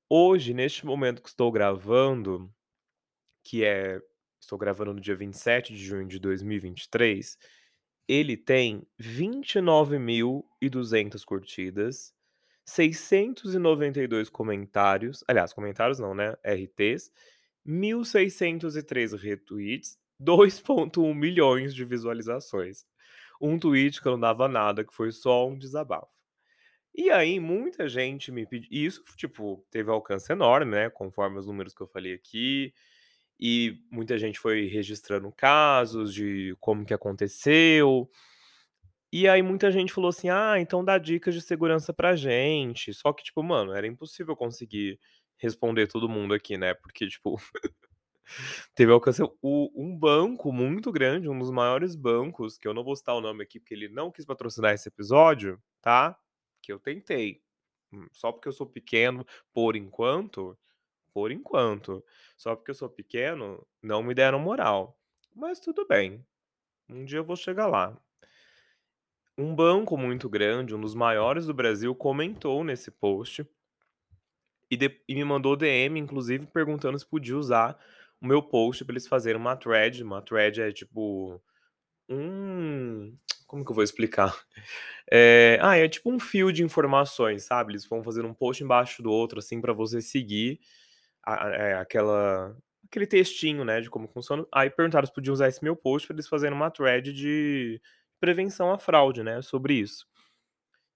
Hoje, 0.09 0.55
neste 0.55 0.87
momento 0.87 1.23
que 1.23 1.29
estou 1.29 1.51
gravando, 1.53 2.51
que 3.45 3.65
é 3.65 4.01
estou 4.41 4.59
gravando 4.59 4.95
no 4.95 5.01
dia 5.01 5.15
27 5.15 5.75
de 5.75 5.85
junho 5.85 6.09
de 6.09 6.19
2023, 6.19 7.37
ele 8.09 8.37
tem 8.37 8.85
29.200 9.01 11.25
curtidas, 11.25 12.13
692 12.67 14.29
comentários, 14.29 15.23
aliás, 15.29 15.53
comentários 15.53 16.01
não, 16.01 16.15
né, 16.15 16.33
RTs, 16.45 17.13
1.603 17.67 19.17
retweets, 19.17 19.99
2.1 20.21 21.15
milhões 21.15 21.75
de 21.75 21.85
visualizações. 21.85 22.85
Um 23.41 23.59
tweet 23.59 24.01
que 24.01 24.07
eu 24.09 24.13
não 24.13 24.21
dava 24.21 24.49
nada, 24.49 24.85
que 24.85 24.95
foi 24.95 25.13
só 25.13 25.49
um 25.49 25.57
desabafo. 25.59 26.09
E 26.95 27.11
aí 27.11 27.41
muita 27.41 27.89
gente 27.89 28.33
me 28.33 28.47
pedi 28.47 28.69
e 28.71 28.85
isso, 28.87 29.03
tipo, 29.17 29.65
teve 29.71 29.91
alcance 29.91 30.33
enorme, 30.33 30.73
né, 30.73 30.91
conforme 30.91 31.39
os 31.39 31.47
números 31.47 31.75
que 31.75 31.83
eu 31.83 31.89
falei 31.89 32.15
aqui, 32.15 32.75
e 33.41 33.79
muita 33.91 34.19
gente 34.19 34.39
foi 34.41 34.67
registrando 34.69 35.33
casos 35.33 36.15
de 36.15 36.57
como 36.61 36.85
que 36.87 36.95
aconteceu. 36.95 38.11
E 39.13 39.29
aí 39.29 39.43
muita 39.43 39.71
gente 39.73 39.93
falou 39.93 40.09
assim: 40.11 40.29
"Ah, 40.31 40.55
então 40.61 40.85
dá 40.85 40.97
dicas 40.99 41.35
de 41.35 41.41
segurança 41.43 41.93
pra 41.93 42.15
gente", 42.17 42.93
só 42.95 43.13
que 43.13 43.25
tipo, 43.25 43.43
mano, 43.43 43.73
era 43.73 43.87
impossível 43.87 44.37
conseguir 44.37 44.99
responder 45.39 45.87
todo 45.89 46.09
mundo 46.09 46.35
aqui, 46.35 46.57
né, 46.59 46.75
porque 46.75 47.09
tipo, 47.09 47.37
teve 48.75 48.93
alcance 48.93 49.23
o 49.23 49.71
um 49.75 49.97
banco 49.97 50.53
muito 50.53 50.93
grande, 50.93 51.29
um 51.29 51.39
dos 51.39 51.51
maiores 51.51 51.95
bancos, 51.95 52.59
que 52.59 52.67
eu 52.67 52.75
não 52.75 52.85
vou 52.85 52.97
citar 52.97 53.15
o 53.15 53.21
nome 53.21 53.43
aqui, 53.43 53.61
porque 53.61 53.75
ele 53.75 53.89
não 53.89 54.11
quis 54.11 54.25
patrocinar 54.25 54.73
esse 54.75 54.89
episódio, 54.89 55.61
tá, 55.81 56.19
que 56.63 56.73
eu 56.73 56.79
tentei, 56.79 57.43
hum, 57.93 58.07
só 58.13 58.33
porque 58.33 58.49
eu 58.49 58.53
sou 58.53 58.67
pequeno, 58.67 59.27
por 59.53 59.77
enquanto 59.77 60.57
por 61.13 61.31
enquanto, 61.31 62.05
só 62.37 62.55
porque 62.55 62.71
eu 62.71 62.75
sou 62.75 62.89
pequeno, 62.89 63.67
não 63.83 64.03
me 64.03 64.15
deram 64.15 64.39
moral. 64.39 64.99
Mas 65.35 65.61
tudo 65.61 65.87
bem, 65.87 66.25
um 66.89 67.05
dia 67.05 67.19
eu 67.19 67.25
vou 67.25 67.37
chegar 67.37 67.67
lá. 67.67 67.97
Um 69.37 69.55
banco 69.55 69.97
muito 69.97 70.29
grande, 70.29 70.75
um 70.75 70.81
dos 70.81 70.95
maiores 70.95 71.47
do 71.47 71.55
Brasil, 71.55 71.95
comentou 71.95 72.63
nesse 72.63 72.91
post 72.91 73.47
e 74.71 74.77
de 74.77 75.01
e 75.09 75.15
me 75.15 75.25
mandou 75.25 75.57
DM, 75.57 75.99
inclusive 75.99 76.47
perguntando 76.47 76.99
se 76.99 77.07
podia 77.07 77.37
usar 77.37 77.79
o 78.21 78.27
meu 78.27 78.43
post 78.43 78.85
pra 78.85 78.93
eles 78.95 79.07
fazerem 79.09 79.41
uma 79.41 79.57
thread, 79.57 80.03
uma 80.03 80.23
thread 80.23 80.61
é 80.63 80.73
tipo 80.73 81.41
um 82.09 83.17
como 83.47 83.65
que 83.65 83.71
eu 83.73 83.75
vou 83.75 83.85
explicar? 83.85 84.35
Eh, 85.11 85.59
ah, 85.63 85.77
é 85.79 85.89
tipo 85.89 86.11
um 86.13 86.21
fio 86.21 86.53
de 86.53 86.63
informações, 86.65 87.45
sabe, 87.45 87.73
eles 87.73 87.87
vão 87.87 88.03
fazendo 88.05 88.29
um 88.29 88.35
post 88.35 88.63
embaixo 88.65 89.03
do 89.03 89.11
outro, 89.13 89.39
assim, 89.41 89.61
pra 89.61 89.73
você 89.73 90.01
seguir 90.03 90.61
a 91.25 91.47
a 91.49 91.51
eh, 91.53 91.75
aquela 91.77 92.57
aquele 92.87 93.07
textinho, 93.07 93.65
né, 93.65 93.81
de 93.83 93.91
como 93.91 94.09
funciona. 94.09 94.47
Aí 94.55 94.71
perguntaram 94.71 95.07
se 95.07 95.15
podiam 95.15 95.33
usar 95.35 95.49
esse 95.49 95.63
meu 95.65 95.77
post 95.77 96.07
pra 96.09 96.15
eles 96.17 96.29
fazerem 96.29 96.57
uma 96.57 96.71
thread 96.71 97.13
de 97.13 97.81
prevenção 98.21 98.73
à 98.73 98.79
fraude, 98.79 99.23
né, 99.25 99.43
sobre 99.43 99.75
isso. 99.75 100.07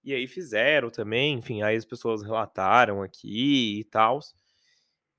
E 0.03 0.13
aí 0.13 0.27
fizeram 0.27 0.89
também, 0.89 1.35
enfim, 1.35 1.61
aí 1.63 1.75
as 1.75 1.85
pessoas 1.85 2.23
relataram 2.23 3.01
aqui 3.03 3.79
e 3.79 3.83
tals. 3.85 4.35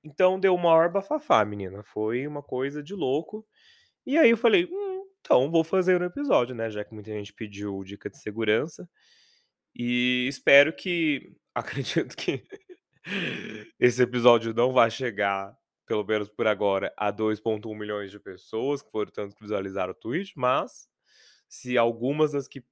Então 0.06 0.38
deu 0.40 0.54
o 0.54 0.58
maior 0.58 0.90
bafafá 0.90 1.44
menina, 1.44 1.82
foi 1.84 2.26
uma 2.28 2.42
coisa 2.42 2.82
de 2.82 2.94
louco. 2.94 3.46
E 4.06 4.18
aí 4.18 4.30
eu 4.30 4.36
falei: 4.38 4.66
"Hum, 4.72 5.04
então 5.20 5.50
vou 5.50 5.64
fazer 5.64 6.00
um 6.02 6.06
episódio, 6.06 6.54
né, 6.54 6.70
já 6.70 6.84
que 6.84 6.94
muita 6.94 7.12
gente 7.12 7.32
pediu 7.34 7.82
dica 7.84 8.10
de 8.10 8.18
segurança". 8.18 8.88
E 9.74 10.26
espero 10.28 10.72
que 10.74 11.32
acredito 11.54 12.16
que 12.16 12.44
esse 13.80 14.02
episódio 14.02 14.54
não 14.54 14.72
vai 14.72 14.90
chegar, 14.90 15.56
pelo 15.86 16.04
menos 16.04 16.28
por 16.30 16.46
agora, 16.46 16.92
a 16.96 17.10
2.1 17.10 17.74
milhões 17.74 18.10
de 18.10 18.18
pessoas, 18.20 18.82
que 18.82 18.90
foram 18.90 19.10
tanto 19.12 19.34
que 19.36 19.42
visualizaram 19.42 19.92
o 19.92 19.94
tweet, 19.94 20.32
mas 20.36 20.88
se 21.48 21.78
algumas 21.78 22.32
das 22.32 22.48
que 22.48 22.64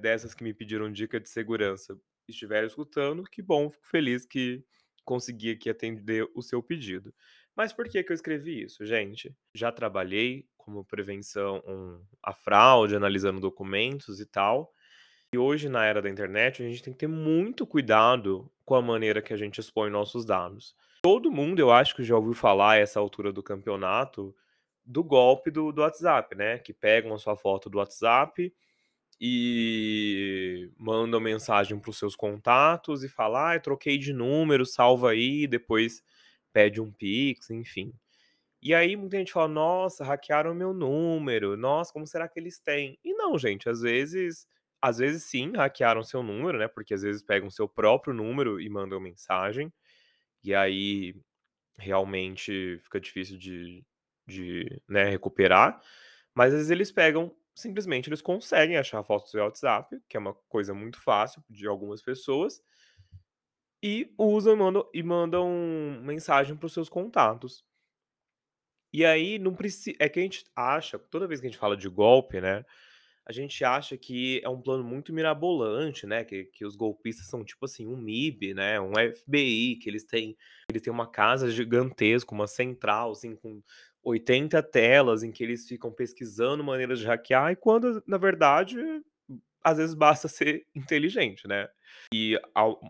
dessas 0.00 0.34
que 0.34 0.44
me 0.44 0.54
pediram 0.54 0.92
dica 0.92 1.20
de 1.20 1.28
segurança 1.28 1.98
estiver 2.28 2.64
escutando, 2.64 3.24
que 3.24 3.42
bom, 3.42 3.70
fico 3.70 3.86
feliz 3.86 4.26
que 4.26 4.64
consegui 5.04 5.52
aqui 5.52 5.70
atender 5.70 6.28
o 6.34 6.42
seu 6.42 6.62
pedido. 6.62 7.14
Mas 7.56 7.72
por 7.72 7.88
que 7.88 8.02
que 8.02 8.10
eu 8.10 8.14
escrevi 8.14 8.62
isso, 8.62 8.84
gente? 8.84 9.34
Já 9.54 9.70
trabalhei 9.70 10.46
como 10.56 10.84
prevenção 10.84 11.62
um, 11.66 12.00
a 12.22 12.32
fraude, 12.32 12.96
analisando 12.96 13.40
documentos 13.40 14.18
e 14.20 14.26
tal. 14.26 14.72
E 15.32 15.38
hoje, 15.38 15.68
na 15.68 15.84
era 15.84 16.00
da 16.00 16.08
internet, 16.08 16.62
a 16.62 16.68
gente 16.68 16.82
tem 16.82 16.92
que 16.92 17.00
ter 17.00 17.06
muito 17.06 17.66
cuidado 17.66 18.50
com 18.64 18.74
a 18.74 18.82
maneira 18.82 19.20
que 19.20 19.32
a 19.32 19.36
gente 19.36 19.60
expõe 19.60 19.90
nossos 19.90 20.24
dados. 20.24 20.74
Todo 21.02 21.30
mundo, 21.30 21.58
eu 21.58 21.70
acho 21.70 21.94
que 21.94 22.02
já 22.02 22.16
ouviu 22.16 22.32
falar 22.32 22.78
essa 22.78 22.98
altura 22.98 23.32
do 23.32 23.42
campeonato 23.42 24.34
do 24.84 25.02
golpe 25.02 25.50
do, 25.50 25.72
do 25.72 25.82
WhatsApp, 25.82 26.34
né? 26.34 26.58
Que 26.58 26.72
pegam 26.72 27.14
a 27.14 27.18
sua 27.18 27.36
foto 27.36 27.68
do 27.68 27.78
WhatsApp 27.78 28.52
e 29.20 30.70
mandam 30.78 31.20
mensagem 31.20 31.78
para 31.78 31.90
os 31.90 31.98
seus 31.98 32.16
contatos 32.16 33.04
e 33.04 33.08
falam, 33.08 33.40
ah, 33.56 33.58
troquei 33.58 33.98
de 33.98 34.12
número, 34.12 34.66
salva 34.66 35.10
aí, 35.10 35.46
depois 35.46 36.02
pede 36.52 36.80
um 36.80 36.90
Pix, 36.92 37.50
enfim. 37.50 37.92
E 38.62 38.74
aí 38.74 38.96
muita 38.96 39.18
gente 39.18 39.32
fala, 39.32 39.48
nossa, 39.48 40.04
hackearam 40.04 40.54
meu 40.54 40.72
número, 40.72 41.56
nossa, 41.56 41.92
como 41.92 42.06
será 42.06 42.28
que 42.28 42.40
eles 42.40 42.58
têm? 42.58 42.98
E 43.04 43.12
não, 43.14 43.38
gente, 43.38 43.68
às 43.68 43.82
vezes, 43.82 44.46
às 44.80 44.98
vezes 44.98 45.24
sim, 45.24 45.52
hackearam 45.56 46.02
seu 46.02 46.22
número, 46.22 46.58
né? 46.58 46.66
Porque 46.68 46.94
às 46.94 47.02
vezes 47.02 47.22
pegam 47.22 47.50
seu 47.50 47.68
próprio 47.68 48.14
número 48.14 48.60
e 48.60 48.68
mandam 48.70 48.98
mensagem, 49.00 49.72
e 50.44 50.54
aí 50.54 51.14
realmente 51.78 52.78
fica 52.82 53.00
difícil 53.00 53.38
de, 53.38 53.84
de 54.26 54.82
né, 54.88 55.04
recuperar. 55.10 55.80
Mas 56.34 56.48
às 56.52 56.58
vezes 56.60 56.70
eles 56.70 56.92
pegam, 56.92 57.34
simplesmente 57.54 58.08
eles 58.08 58.20
conseguem 58.20 58.76
achar 58.76 58.98
a 58.98 59.04
foto 59.04 59.30
do 59.30 59.38
WhatsApp, 59.38 60.00
que 60.08 60.16
é 60.16 60.20
uma 60.20 60.34
coisa 60.48 60.74
muito 60.74 61.00
fácil 61.00 61.42
de 61.48 61.66
algumas 61.66 62.02
pessoas, 62.02 62.60
e 63.82 64.12
usam 64.18 64.54
e 64.54 64.56
mandam, 64.56 64.90
e 64.94 65.02
mandam 65.02 66.00
mensagem 66.02 66.56
para 66.56 66.66
os 66.66 66.72
seus 66.72 66.88
contatos. 66.88 67.64
E 68.92 69.04
aí 69.04 69.38
não 69.38 69.54
precisa. 69.54 69.96
É 70.00 70.08
que 70.08 70.20
a 70.20 70.22
gente 70.22 70.44
acha, 70.56 70.98
toda 70.98 71.26
vez 71.26 71.40
que 71.40 71.46
a 71.46 71.50
gente 71.50 71.58
fala 71.58 71.76
de 71.76 71.88
golpe, 71.88 72.40
né? 72.40 72.64
A 73.26 73.32
gente 73.32 73.64
acha 73.64 73.96
que 73.96 74.40
é 74.44 74.48
um 74.48 74.60
plano 74.60 74.84
muito 74.84 75.12
mirabolante, 75.12 76.06
né? 76.06 76.24
Que, 76.24 76.44
que 76.44 76.64
os 76.64 76.76
golpistas 76.76 77.26
são 77.26 77.44
tipo 77.44 77.64
assim, 77.64 77.86
um 77.86 77.96
MIB, 77.96 78.54
né? 78.54 78.80
Um 78.80 78.92
FBI, 78.92 79.76
que 79.76 79.88
eles 79.88 80.04
têm, 80.04 80.36
eles 80.70 80.82
têm 80.82 80.92
uma 80.92 81.10
casa 81.10 81.50
gigantesca, 81.50 82.34
uma 82.34 82.46
central, 82.46 83.12
assim, 83.12 83.34
com 83.36 83.62
80 84.04 84.62
telas 84.62 85.22
em 85.22 85.32
que 85.32 85.42
eles 85.42 85.66
ficam 85.66 85.90
pesquisando 85.90 86.62
maneiras 86.62 86.98
de 86.98 87.06
hackear, 87.06 87.52
e 87.52 87.56
quando, 87.56 88.02
na 88.06 88.18
verdade, 88.18 88.76
às 89.62 89.78
vezes 89.78 89.94
basta 89.94 90.28
ser 90.28 90.66
inteligente, 90.74 91.48
né? 91.48 91.68
E, 92.12 92.38
ao, 92.54 92.80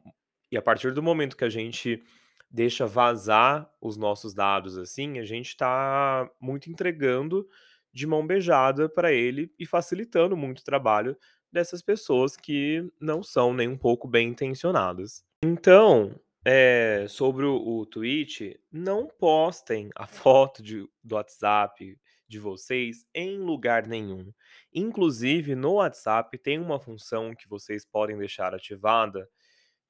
e 0.51 0.57
a 0.57 0.63
partir 0.63 0.93
do 0.93 1.03
momento 1.03 1.37
que 1.37 1.45
a 1.45 1.49
gente 1.49 2.03
deixa 2.51 2.87
vazar 2.87 3.69
os 3.81 3.97
nossos 3.97 4.35
dados 4.35 4.79
assim, 4.79 5.19
a 5.19 5.25
gente 5.25 5.49
está 5.49 6.31
muito 6.41 6.71
entregando 6.71 7.49
de 7.93 8.07
mão 8.07 8.27
beijada 8.27 8.89
para 8.89 9.13
ele 9.13 9.53
e 9.59 9.65
facilitando 9.65 10.37
muito 10.37 10.61
o 10.61 10.65
trabalho 10.65 11.17
dessas 11.51 11.81
pessoas 11.81 12.37
que 12.37 12.85
não 13.01 13.23
são 13.23 13.55
nem 13.55 13.69
um 13.69 13.79
pouco 13.79 14.09
bem 14.09 14.29
intencionadas. 14.29 15.25
Então, 15.45 16.19
é, 16.45 17.07
sobre 17.09 17.45
o, 17.47 17.57
o 17.57 17.87
tweet, 17.87 18.61
não 18.71 19.07
postem 19.07 19.91
a 19.95 20.07
foto 20.09 20.63
de, 20.63 20.87
do 21.03 21.15
WhatsApp 21.17 21.99
de 22.27 22.39
vocês 22.39 23.07
em 23.15 23.39
lugar 23.39 23.87
nenhum. 23.87 24.33
Inclusive, 24.73 25.55
no 25.55 25.75
WhatsApp 25.75 26.37
tem 26.39 26.59
uma 26.59 26.81
função 26.81 27.35
que 27.35 27.49
vocês 27.49 27.85
podem 27.85 28.17
deixar 28.19 28.55
ativada 28.55 29.29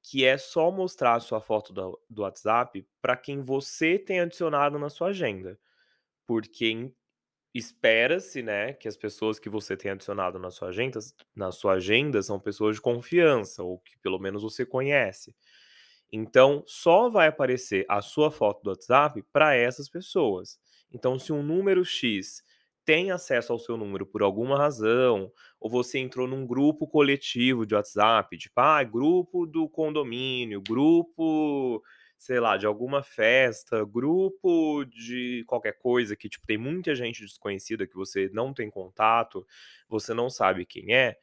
que 0.07 0.23
é 0.23 0.37
só 0.37 0.69
mostrar 0.69 1.15
a 1.15 1.19
sua 1.19 1.41
foto 1.41 1.73
do, 1.73 1.99
do 2.09 2.21
WhatsApp 2.21 2.87
para 3.01 3.17
quem 3.17 3.41
você 3.41 3.97
tem 3.97 4.19
adicionado 4.19 4.77
na 4.77 4.89
sua 4.89 5.07
agenda. 5.07 5.59
Porque 6.27 6.93
espera-se, 7.53 8.43
né, 8.43 8.73
que 8.73 8.87
as 8.87 8.97
pessoas 8.97 9.39
que 9.39 9.49
você 9.49 9.77
tem 9.77 9.91
adicionado 9.91 10.37
na 10.39 10.51
sua 10.51 10.69
agenda, 10.69 10.99
na 11.35 11.51
sua 11.51 11.73
agenda 11.73 12.21
são 12.21 12.39
pessoas 12.39 12.75
de 12.75 12.81
confiança 12.81 13.63
ou 13.63 13.79
que 13.79 13.97
pelo 13.99 14.19
menos 14.19 14.43
você 14.43 14.65
conhece. 14.65 15.35
Então, 16.11 16.63
só 16.65 17.09
vai 17.09 17.27
aparecer 17.27 17.85
a 17.89 18.01
sua 18.01 18.31
foto 18.31 18.63
do 18.63 18.69
WhatsApp 18.69 19.23
para 19.33 19.55
essas 19.55 19.89
pessoas. 19.89 20.59
Então, 20.91 21.19
se 21.19 21.33
um 21.33 21.43
número 21.43 21.83
X 21.83 22.43
tem 22.85 23.09
acesso 23.11 23.51
ao 23.51 23.57
seu 23.59 23.75
número 23.77 24.05
por 24.05 24.21
alguma 24.21 24.57
razão, 24.57 25.31
ou 25.59 25.69
você 25.69 25.97
entrou 25.99 26.27
num 26.27 26.45
grupo 26.45 26.87
coletivo 26.87 27.65
de 27.65 27.73
WhatsApp, 27.73 28.37
tipo, 28.37 28.53
ah, 28.61 28.83
grupo 28.83 29.45
do 29.47 29.67
condomínio, 29.67 30.61
grupo, 30.61 31.81
sei 32.17 32.39
lá, 32.39 32.57
de 32.57 32.67
alguma 32.67 33.01
festa, 33.03 33.83
grupo 33.83 34.85
de 34.85 35.43
qualquer 35.47 35.73
coisa 35.79 36.15
que, 36.15 36.29
tipo, 36.29 36.45
tem 36.45 36.57
muita 36.59 36.93
gente 36.95 37.21
desconhecida 37.21 37.87
que 37.87 37.95
você 37.95 38.29
não 38.31 38.53
tem 38.53 38.69
contato, 38.69 39.45
você 39.89 40.13
não 40.13 40.29
sabe 40.29 40.63
quem 40.65 40.93
é, 40.93 41.17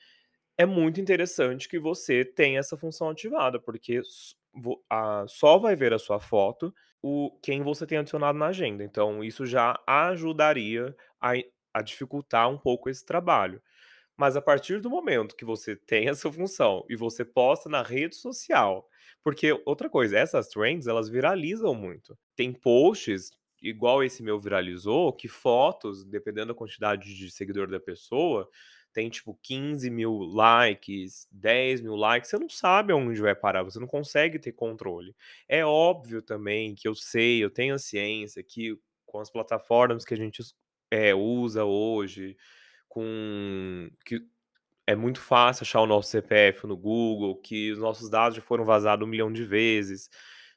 é 0.58 0.66
muito 0.66 1.00
interessante 1.00 1.68
que 1.68 1.78
você 1.78 2.24
tenha 2.24 2.60
essa 2.60 2.76
função 2.76 3.10
ativada, 3.10 3.60
porque 3.60 4.00
só 5.28 5.58
vai 5.58 5.74
ver 5.76 5.92
a 5.92 5.98
sua 5.98 6.20
foto 6.20 6.74
o 7.02 7.36
quem 7.42 7.62
você 7.62 7.86
tem 7.86 7.98
adicionado 7.98 8.38
na 8.38 8.46
agenda. 8.46 8.84
Então, 8.84 9.24
isso 9.24 9.44
já 9.44 9.78
ajudaria 9.86 10.94
a, 11.20 11.32
a 11.74 11.82
dificultar 11.82 12.48
um 12.48 12.58
pouco 12.58 12.88
esse 12.88 13.04
trabalho. 13.04 13.60
Mas 14.16 14.36
a 14.36 14.42
partir 14.42 14.80
do 14.80 14.90
momento 14.90 15.36
que 15.36 15.44
você 15.44 15.74
tem 15.76 16.08
essa 16.08 16.30
função 16.30 16.84
e 16.88 16.96
você 16.96 17.24
posta 17.24 17.68
na 17.68 17.82
rede 17.82 18.16
social, 18.16 18.88
porque 19.22 19.60
outra 19.66 19.88
coisa, 19.90 20.18
essas 20.18 20.48
trends 20.48 20.86
elas 20.86 21.08
viralizam 21.08 21.74
muito. 21.74 22.16
Tem 22.36 22.52
posts 22.52 23.30
igual 23.62 24.02
esse 24.02 24.22
meu 24.22 24.40
viralizou, 24.40 25.12
que 25.12 25.28
fotos, 25.28 26.04
dependendo 26.04 26.48
da 26.48 26.54
quantidade 26.54 27.14
de 27.16 27.30
seguidor 27.30 27.68
da 27.70 27.80
pessoa, 27.80 28.48
tem 28.92 29.08
tipo 29.08 29.38
15 29.42 29.90
mil 29.90 30.18
likes, 30.18 31.26
10 31.30 31.80
mil 31.80 31.96
likes, 31.96 32.30
você 32.30 32.38
não 32.38 32.48
sabe 32.48 32.92
aonde 32.92 33.20
vai 33.20 33.34
parar, 33.34 33.62
você 33.62 33.78
não 33.80 33.86
consegue 33.86 34.38
ter 34.38 34.52
controle. 34.52 35.14
É 35.48 35.64
óbvio 35.64 36.22
também 36.22 36.74
que 36.74 36.86
eu 36.86 36.94
sei, 36.94 37.42
eu 37.42 37.50
tenho 37.50 37.74
a 37.74 37.78
ciência 37.78 38.42
que 38.42 38.78
com 39.06 39.20
as 39.20 39.30
plataformas 39.30 40.04
que 40.04 40.14
a 40.14 40.16
gente 40.16 40.42
é, 40.90 41.14
usa 41.14 41.64
hoje, 41.64 42.36
com 42.88 43.90
que 44.04 44.20
é 44.86 44.94
muito 44.96 45.20
fácil 45.20 45.62
achar 45.64 45.80
o 45.80 45.86
nosso 45.86 46.10
CPF 46.10 46.66
no 46.66 46.76
Google, 46.76 47.36
que 47.36 47.72
os 47.72 47.78
nossos 47.78 48.10
dados 48.10 48.36
já 48.36 48.42
foram 48.42 48.64
vazados 48.64 49.06
um 49.06 49.10
milhão 49.10 49.32
de 49.32 49.44
vezes. 49.44 50.10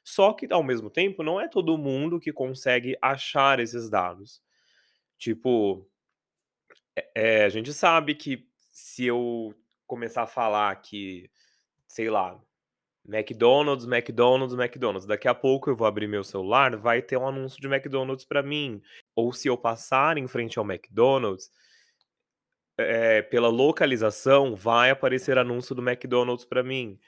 Só 0.04 0.32
que, 0.32 0.46
ao 0.52 0.62
mesmo 0.62 0.90
tempo, 0.90 1.22
não 1.22 1.40
é 1.40 1.48
todo 1.48 1.78
mundo 1.78 2.20
que 2.20 2.32
consegue 2.32 2.96
achar 3.00 3.60
esses 3.60 3.88
dados. 3.90 4.40
Tipo, 5.18 5.88
é, 7.14 7.44
a 7.44 7.48
gente 7.48 7.72
sabe 7.72 8.14
que 8.14 8.46
se 8.72 9.06
eu 9.06 9.54
começar 9.86 10.22
a 10.22 10.26
falar 10.26 10.74
que, 10.76 11.30
sei 11.86 12.10
lá, 12.10 12.40
McDonald's, 13.08 13.86
McDonald's, 13.86 14.54
McDonald's. 14.58 15.06
Daqui 15.06 15.28
a 15.28 15.34
pouco 15.34 15.70
eu 15.70 15.76
vou 15.76 15.86
abrir 15.86 16.08
meu 16.08 16.24
celular, 16.24 16.76
vai 16.76 17.00
ter 17.00 17.16
um 17.16 17.26
anúncio 17.26 17.60
de 17.60 17.68
McDonald's 17.68 18.24
para 18.24 18.42
mim. 18.42 18.82
Ou 19.14 19.32
se 19.32 19.48
eu 19.48 19.56
passar 19.56 20.18
em 20.18 20.26
frente 20.26 20.58
ao 20.58 20.64
McDonald's, 20.64 21.50
é, 22.78 23.22
pela 23.22 23.48
localização, 23.48 24.54
vai 24.54 24.90
aparecer 24.90 25.38
anúncio 25.38 25.74
do 25.74 25.88
McDonald's 25.88 26.44
para 26.44 26.62
mim. 26.62 26.98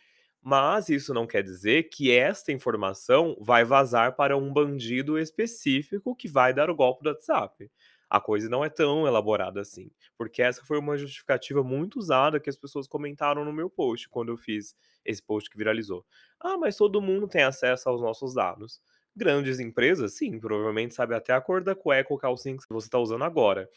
Mas 0.40 0.88
isso 0.88 1.12
não 1.12 1.26
quer 1.26 1.42
dizer 1.42 1.88
que 1.90 2.12
esta 2.12 2.52
informação 2.52 3.36
vai 3.40 3.64
vazar 3.64 4.14
para 4.14 4.36
um 4.36 4.52
bandido 4.52 5.18
específico 5.18 6.14
que 6.14 6.28
vai 6.28 6.54
dar 6.54 6.70
o 6.70 6.76
golpe 6.76 7.02
do 7.02 7.10
WhatsApp 7.10 7.68
a 8.10 8.20
coisa 8.20 8.48
não 8.48 8.64
é 8.64 8.70
tão 8.70 9.06
elaborada 9.06 9.60
assim. 9.60 9.90
Porque 10.16 10.42
essa 10.42 10.64
foi 10.64 10.78
uma 10.78 10.96
justificativa 10.96 11.62
muito 11.62 11.98
usada 11.98 12.40
que 12.40 12.48
as 12.50 12.56
pessoas 12.56 12.86
comentaram 12.88 13.44
no 13.44 13.52
meu 13.52 13.68
post, 13.68 14.08
quando 14.08 14.30
eu 14.30 14.36
fiz 14.36 14.74
esse 15.04 15.22
post 15.22 15.50
que 15.50 15.58
viralizou. 15.58 16.04
Ah, 16.40 16.56
mas 16.56 16.76
todo 16.76 17.02
mundo 17.02 17.28
tem 17.28 17.42
acesso 17.42 17.88
aos 17.88 18.00
nossos 18.00 18.34
dados. 18.34 18.80
Grandes 19.14 19.60
empresas, 19.60 20.14
sim, 20.14 20.38
provavelmente 20.38 20.94
sabe 20.94 21.14
até 21.14 21.32
a 21.32 21.40
cor 21.40 21.62
da 21.62 21.74
cueca 21.74 22.12
ou 22.12 22.18
calcinha 22.18 22.56
que 22.56 22.64
você 22.68 22.86
está 22.86 22.98
usando 22.98 23.24
agora. 23.24 23.68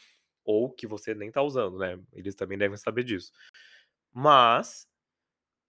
Ou 0.44 0.70
que 0.70 0.86
você 0.86 1.14
nem 1.14 1.28
está 1.28 1.42
usando, 1.42 1.78
né? 1.78 1.98
Eles 2.12 2.34
também 2.34 2.58
devem 2.58 2.76
saber 2.76 3.04
disso. 3.04 3.32
Mas 4.12 4.86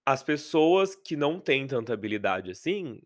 as 0.06 0.24
pessoas 0.24 0.96
que 0.96 1.16
não 1.16 1.40
têm 1.40 1.68
tanta 1.68 1.94
habilidade 1.94 2.52
assim, 2.52 3.02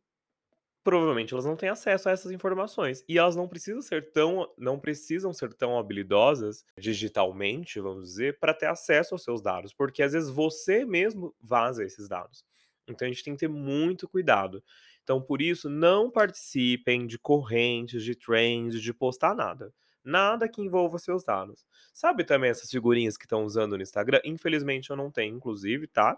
provavelmente 0.88 1.34
elas 1.34 1.44
não 1.44 1.58
têm 1.58 1.68
acesso 1.68 2.08
a 2.08 2.14
essas 2.14 2.32
informações 2.32 3.04
e 3.10 3.18
elas 3.18 3.36
não 3.36 3.46
precisam 3.46 3.82
ser 3.82 4.10
tão 4.14 4.50
não 4.58 4.80
precisam 4.80 5.34
ser 5.34 5.54
tão 5.54 5.78
habilidosas 5.78 6.64
digitalmente, 6.80 7.78
vamos 7.82 8.08
dizer, 8.08 8.40
para 8.40 8.54
ter 8.54 8.68
acesso 8.68 9.14
aos 9.14 9.22
seus 9.22 9.42
dados, 9.42 9.74
porque 9.74 10.02
às 10.02 10.14
vezes 10.14 10.30
você 10.30 10.86
mesmo 10.86 11.36
vaza 11.42 11.84
esses 11.84 12.08
dados. 12.08 12.42
Então 12.88 13.06
a 13.06 13.12
gente 13.12 13.22
tem 13.22 13.34
que 13.34 13.40
ter 13.42 13.50
muito 13.50 14.08
cuidado. 14.08 14.64
Então 15.04 15.22
por 15.22 15.42
isso 15.42 15.70
não 15.70 16.10
participem 16.10 17.06
de 17.06 17.20
correntes, 17.20 18.02
de 18.02 18.16
trends, 18.16 18.82
de 18.82 18.94
postar 18.94 19.36
nada. 19.36 19.74
Nada 20.02 20.48
que 20.48 20.62
envolva 20.62 20.98
seus 21.00 21.22
dados. 21.22 21.66
Sabe 21.94 22.24
também 22.24 22.50
essas 22.50 22.72
figurinhas 22.72 23.18
que 23.18 23.26
estão 23.26 23.44
usando 23.44 23.76
no 23.76 23.84
Instagram? 23.84 24.22
Infelizmente 24.24 24.90
eu 24.90 24.96
não 24.96 25.12
tenho, 25.12 25.36
inclusive, 25.36 25.86
tá? 25.86 26.18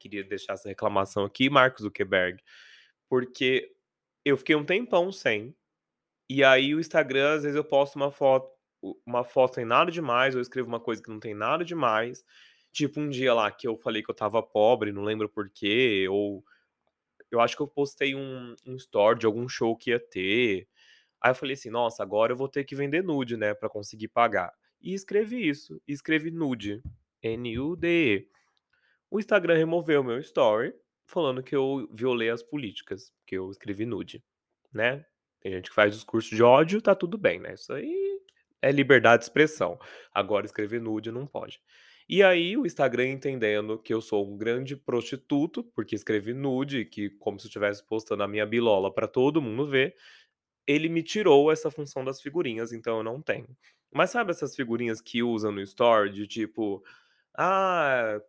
queria 0.00 0.24
deixar 0.24 0.54
essa 0.54 0.68
reclamação 0.68 1.24
aqui, 1.24 1.50
Mark 1.50 1.78
Zuckerberg, 1.78 2.42
porque 3.10 3.72
eu 4.24 4.38
fiquei 4.38 4.56
um 4.56 4.64
tempão 4.66 5.12
sem, 5.12 5.56
e 6.30 6.44
aí 6.44 6.74
o 6.74 6.80
Instagram, 6.80 7.34
às 7.36 7.42
vezes 7.44 7.56
eu 7.56 7.64
posto 7.64 7.96
uma 7.96 8.10
foto 8.12 8.50
uma 9.06 9.24
foto 9.24 9.56
sem 9.56 9.64
nada 9.66 9.90
demais, 9.92 10.34
ou 10.36 10.42
escrevo 10.42 10.68
uma 10.68 10.80
coisa 10.80 11.02
que 11.02 11.10
não 11.10 11.20
tem 11.20 11.34
nada 11.34 11.64
demais, 11.64 12.24
tipo 12.72 13.00
um 13.00 13.10
dia 13.10 13.34
lá 13.34 13.50
que 13.50 13.68
eu 13.68 13.76
falei 13.76 14.02
que 14.02 14.10
eu 14.10 14.14
estava 14.14 14.42
pobre, 14.42 14.92
não 14.92 15.02
lembro 15.04 15.28
porquê, 15.28 16.06
ou 16.10 16.44
eu 17.30 17.40
acho 17.40 17.56
que 17.56 17.62
eu 17.62 17.68
postei 17.68 18.14
um 18.14 18.54
um 18.66 18.76
story 18.76 19.18
de 19.20 19.26
algum 19.26 19.48
show 19.48 19.76
que 19.76 19.90
ia 19.90 20.00
ter, 20.00 20.68
aí 21.22 21.30
eu 21.32 21.34
falei 21.36 21.54
assim: 21.54 21.70
"Nossa, 21.70 22.02
agora 22.02 22.32
eu 22.32 22.38
vou 22.38 22.48
ter 22.48 22.64
que 22.64 22.74
vender 22.76 23.02
nude, 23.04 23.36
né, 23.38 23.54
pra 23.54 23.68
conseguir 23.70 24.08
pagar", 24.08 24.52
e 24.82 24.94
escrevi 24.94 25.48
isso, 25.48 25.80
escrevi 25.88 26.30
nude, 26.32 26.82
N-U-D-E. 27.22 28.28
O 29.10 29.20
Instagram 29.20 29.56
removeu 29.58 30.02
meu 30.04 30.18
story, 30.20 30.74
falando 31.10 31.42
que 31.42 31.54
eu 31.54 31.88
violei 31.92 32.30
as 32.30 32.42
políticas, 32.42 33.12
que 33.26 33.36
eu 33.36 33.50
escrevi 33.50 33.84
nude, 33.86 34.22
né. 34.72 35.04
Tem 35.40 35.52
gente 35.52 35.70
que 35.70 35.74
faz 35.74 35.94
discurso 35.94 36.34
de 36.34 36.42
ódio, 36.42 36.82
tá 36.82 36.94
tudo 36.94 37.16
bem, 37.18 37.40
né, 37.40 37.54
isso 37.54 37.72
aí 37.72 38.20
é 38.62 38.70
liberdade 38.70 39.20
de 39.20 39.24
expressão, 39.24 39.78
agora 40.14 40.44
escrever 40.46 40.80
nude 40.80 41.10
não 41.10 41.26
pode. 41.26 41.60
E 42.08 42.22
aí 42.22 42.56
o 42.56 42.66
Instagram 42.66 43.06
entendendo 43.06 43.78
que 43.78 43.94
eu 43.94 44.00
sou 44.00 44.28
um 44.28 44.36
grande 44.36 44.76
prostituto, 44.76 45.62
porque 45.62 45.94
escrevi 45.94 46.34
nude, 46.34 46.84
que 46.84 47.08
como 47.10 47.38
se 47.38 47.46
eu 47.46 47.48
estivesse 47.48 47.86
postando 47.86 48.22
a 48.22 48.28
minha 48.28 48.44
bilola 48.44 48.92
pra 48.92 49.06
todo 49.06 49.40
mundo 49.40 49.66
ver, 49.68 49.94
ele 50.66 50.88
me 50.88 51.02
tirou 51.02 51.50
essa 51.52 51.70
função 51.70 52.04
das 52.04 52.20
figurinhas, 52.20 52.72
então 52.72 52.98
eu 52.98 53.04
não 53.04 53.22
tenho. 53.22 53.48
Mas 53.92 54.10
sabe 54.10 54.30
essas 54.32 54.54
figurinhas 54.56 55.00
que 55.00 55.22
usa 55.22 55.50
no 55.50 55.60
story 55.62 56.10
de 56.10 56.26
tipo, 56.26 56.82
ah, 57.36 58.20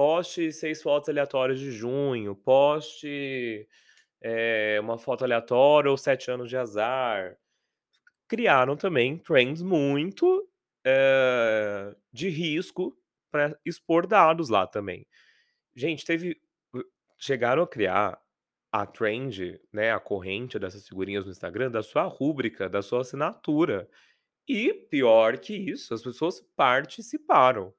poste 0.00 0.50
6 0.50 0.80
fotos 0.82 1.10
aleatórias 1.10 1.60
de 1.60 1.70
junho, 1.70 2.34
poste, 2.34 3.68
eh, 4.22 4.78
uma 4.80 4.98
foto 4.98 5.24
aleatória 5.24 5.90
ou 5.90 5.96
7 5.98 6.30
anos 6.30 6.48
de 6.48 6.56
azar. 6.56 7.36
Criaram 8.28 8.76
também 8.76 9.18
trends 9.18 9.62
muito, 9.62 10.48
eh, 10.86 11.94
de 12.12 12.28
risco 12.30 12.96
pra 13.30 13.56
expor 13.66 14.06
dados 14.06 14.48
lá 14.48 14.66
também. 14.66 15.06
Gente, 15.76 16.04
teve 16.04 16.40
chegaram 17.18 17.62
a 17.64 17.68
criar 17.68 18.20
a 18.72 18.86
trend, 18.86 19.60
né, 19.72 19.92
a 19.92 20.00
corrente 20.00 20.58
dessas 20.58 20.88
figurinhas 20.88 21.26
no 21.26 21.32
Instagram 21.32 21.70
da 21.70 21.82
sua 21.82 22.04
rúbrica, 22.04 22.68
da 22.68 22.82
sua 22.82 23.02
assinatura. 23.02 23.88
E 24.48 24.74
pior 24.74 25.38
que 25.38 25.54
isso, 25.56 25.94
as 25.94 26.02
pessoas 26.02 26.40
participaram. 26.56 27.74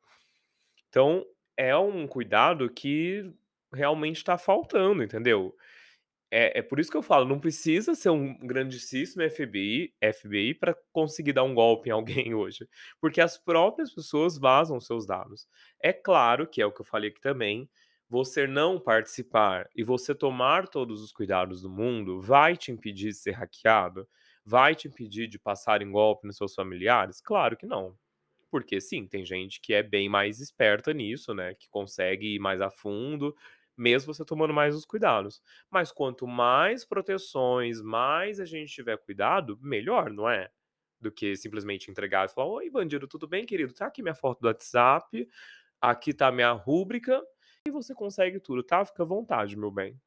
Então, 0.90 1.26
é 1.68 1.76
um 1.78 2.08
cuidado 2.08 2.70
que 2.70 3.32
realmente 3.74 4.24
tá 4.24 4.38
faltando, 4.38 5.04
entendeu? 5.04 5.56
É 6.32 6.60
é 6.60 6.62
por 6.62 6.80
isso 6.80 6.92
que 6.92 6.98
eu 6.98 7.02
falo, 7.04 7.26
não 7.28 7.40
precisa 7.40 7.96
ser 7.96 8.10
um 8.10 8.36
grandíssimo 8.40 9.24
FBI 9.24 9.94
FBI 10.02 10.54
pra 10.56 10.76
conseguir 10.94 11.34
dar 11.34 11.44
um 11.44 11.54
golpe 11.56 11.90
em 11.90 11.92
alguém 11.94 12.34
hoje, 12.36 12.68
porque 13.02 13.22
as 13.22 13.38
próprias 13.38 13.94
pessoas 13.94 14.38
vazam 14.38 14.80
seus 14.80 15.06
dados. 15.06 15.48
É 15.82 15.94
claro 15.94 16.48
que 16.48 16.62
é 16.62 16.66
o 16.66 16.72
que 16.72 16.82
eu 16.82 16.86
falei 16.86 17.10
aqui 17.12 17.22
também, 17.22 17.70
você 18.10 18.48
não 18.48 18.80
participar 18.80 19.70
e 19.76 19.84
você 19.84 20.14
tomar 20.16 20.68
todos 20.68 21.02
os 21.02 21.12
cuidados 21.14 21.62
do 21.62 21.70
mundo 21.70 22.22
vai 22.22 22.58
te 22.58 22.72
impedir 22.72 23.10
de 23.10 23.16
ser 23.16 23.32
hackeado? 23.32 24.08
Vai 24.46 24.76
te 24.76 24.88
impedir 24.88 25.28
de 25.28 25.40
passarem 25.40 25.92
golpe 25.92 26.28
nos 26.28 26.38
seus 26.38 26.54
familiares? 26.56 27.22
Claro 27.22 27.56
que 27.58 27.66
não. 27.66 27.96
Porque 28.52 28.82
sim, 28.82 29.08
tem 29.08 29.26
gente 29.26 29.62
que 29.62 29.74
é 29.74 29.84
bem 29.84 30.10
mais 30.10 30.42
esperta 30.42 30.94
nisso, 30.94 31.34
né, 31.34 31.56
que 31.56 31.70
consegue 31.70 32.36
ir 32.36 32.40
mais 32.40 32.62
a 32.62 32.70
fundo, 32.72 33.36
mesmo 33.78 34.14
você 34.14 34.26
tomando 34.26 34.54
mais 34.54 34.76
os 34.76 34.86
cuidados. 34.86 35.42
Mas 35.72 35.92
quanto 35.92 36.28
mais 36.28 36.86
proteções, 36.86 37.82
mais 37.82 38.40
a 38.42 38.46
gente 38.46 38.74
tiver 38.74 38.98
cuidado, 39.00 39.58
melhor, 39.62 40.12
não 40.12 40.30
é? 40.30 40.52
Do 41.02 41.12
que 41.12 41.36
simplesmente 41.38 41.90
entregar 41.92 42.26
e 42.28 42.34
falar: 42.34 42.48
"Oi 42.50 42.70
bandido, 42.70 43.08
tudo 43.08 43.28
bem 43.28 43.46
querido? 43.46 43.74
Tá 43.74 43.88
aqui 43.88 44.02
minha 44.04 44.16
foto 44.16 44.42
do 44.42 44.48
WhatsApp, 44.48 45.28
aqui 45.82 46.14
tá 46.14 46.32
minha 46.32 46.52
rúbrica, 46.54 47.22
e 47.68 47.72
você 47.72 47.94
consegue 47.96 48.40
tudo, 48.42 48.64
tá? 48.64 48.86
Fica 48.86 49.04
à 49.04 49.06
vontade 49.08 49.58
meu 49.58 49.72
bem". 49.72 50.00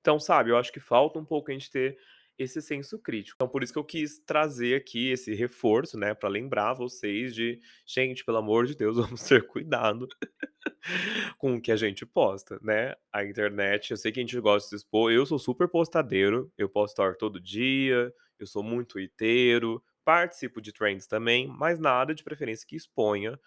Então, 0.00 0.18
sabe, 0.18 0.50
eu 0.50 0.56
acho 0.56 0.72
que 0.72 0.80
falta 0.80 1.18
um 1.18 1.24
pouco 1.24 1.50
a 1.50 1.54
gente 1.54 1.70
ter 1.70 1.98
esse 2.42 2.62
senso 2.62 2.98
crítico. 2.98 3.36
Então 3.36 3.48
por 3.48 3.62
isso 3.62 3.72
que 3.72 3.78
eu 3.78 3.84
quis 3.84 4.18
trazer 4.20 4.74
aqui 4.76 5.10
esse 5.10 5.34
reforço, 5.34 5.98
né, 5.98 6.14
pra 6.14 6.28
lembrar 6.28 6.74
vocês 6.74 7.34
de: 7.34 7.60
"Gente, 7.86 8.24
pelo 8.24 8.38
amor 8.38 8.66
de 8.66 8.76
Deus, 8.76 8.96
vamos 9.20 9.22
ter 9.24 9.46
cuidado 9.46 10.08
com 11.38 11.54
o 11.56 11.60
que 11.60 11.72
a 11.72 11.76
gente 11.76 12.04
posta", 12.06 12.58
né. 12.62 12.94
A 13.12 13.24
internet, 13.24 13.90
eu 13.90 13.96
sei 13.96 14.12
que 14.12 14.20
a 14.20 14.22
gente 14.22 14.38
gosta 14.40 14.66
de 14.66 14.70
se 14.70 14.76
expor, 14.76 15.12
eu 15.12 15.26
sou 15.26 15.38
super 15.38 15.68
postadeiro, 15.68 16.52
eu 16.58 16.68
posto 16.68 16.90
story 16.94 17.16
todo 17.18 17.40
dia, 17.40 18.12
eu 18.38 18.46
sou 18.46 18.62
muito 18.62 18.90
twiteiro, 18.94 19.82
participo 20.04 20.60
de 20.60 20.72
trends 20.72 21.06
também, 21.06 21.46
mas 21.48 21.78
nada 21.78 22.14
de 22.14 22.24
preferência 22.24 22.66
que 22.66 22.76
exponha 22.76 23.38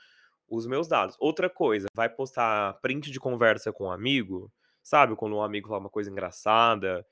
os 0.48 0.68
meus 0.68 0.88
dados. 0.88 1.16
Outra 1.20 1.50
coisa, 1.50 1.88
vai 1.96 2.10
postar 2.10 2.74
print 2.82 3.12
de 3.12 3.20
conversa 3.20 3.72
com 3.72 3.86
um 3.86 3.92
amigo, 3.92 4.52
sabe 4.84 5.16
quando 5.16 5.36
um 5.36 5.42
amigo 5.44 5.68
fala 5.70 5.80
uma 5.82 5.90
coisa 5.90 6.10
engraçada, 6.12 7.06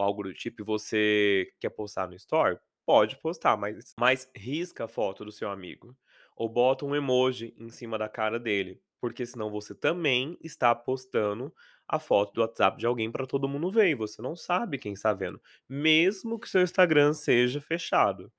ou 0.00 0.06
algo 0.06 0.22
do 0.24 0.34
tipo, 0.34 0.62
e 0.62 0.64
você 0.64 1.52
quer 1.60 1.70
postar 1.70 2.08
no 2.08 2.14
story? 2.14 2.58
Pode 2.86 3.16
postar, 3.18 3.56
mas 3.56 3.94
mas 3.98 4.30
risca 4.36 4.84
a 4.84 4.88
foto 4.88 5.24
do 5.24 5.32
seu 5.32 5.50
amigo, 5.50 5.96
ou 6.36 6.48
bota 6.48 6.84
um 6.86 6.94
emoji 6.96 7.54
em 7.58 7.70
cima 7.70 7.98
da 7.98 8.08
cara 8.08 8.38
dele, 8.40 8.80
porque 9.00 9.24
senão 9.26 9.50
você 9.50 9.74
também 9.74 10.36
está 10.42 10.74
postando 10.74 11.54
a 11.88 11.98
foto 11.98 12.32
do 12.32 12.40
WhatsApp 12.40 12.78
de 12.78 12.86
alguém 12.86 13.10
pra 13.10 13.26
todo 13.26 13.48
mundo 13.48 13.70
ver, 13.70 13.90
e 13.90 13.94
você 13.94 14.22
não 14.22 14.34
sabe 14.36 14.78
quem 14.78 14.92
está 14.92 15.12
vendo, 15.12 15.40
mesmo 15.68 16.38
que 16.38 16.48
seu 16.48 16.62
Instagram 16.62 17.12
seja 17.12 17.60
fechado. 17.60 18.32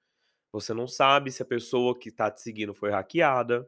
Você 0.54 0.74
não 0.74 0.88
sabe 0.88 1.32
se 1.32 1.42
a 1.44 1.46
pessoa 1.46 1.98
que 2.00 2.12
tá 2.12 2.32
te 2.32 2.42
seguindo 2.42 2.74
foi 2.74 2.92
hackeada, 2.92 3.68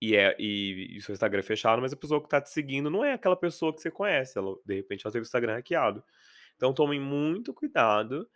e 0.00 0.16
é 0.16 0.36
e 0.38 0.96
e 0.96 1.00
seu 1.02 1.12
Instagram 1.12 1.40
é 1.40 1.42
fechado, 1.42 1.80
mas 1.82 1.92
a 1.92 1.96
pessoa 1.96 2.22
que 2.22 2.28
tá 2.28 2.40
te 2.40 2.50
seguindo 2.50 2.90
não 2.90 3.04
é 3.04 3.12
aquela 3.14 3.36
pessoa 3.36 3.74
que 3.74 3.80
você 3.80 3.90
conhece, 3.90 4.38
ela 4.38 4.54
de 4.64 4.74
repente 4.76 5.04
ela 5.06 5.12
teve 5.12 5.22
o 5.22 5.26
Instagram 5.26 5.54
hackeado. 5.54 6.04
Então 6.56 6.72
tomem 6.74 7.00
muito 7.00 7.52
cuidado 7.54 8.28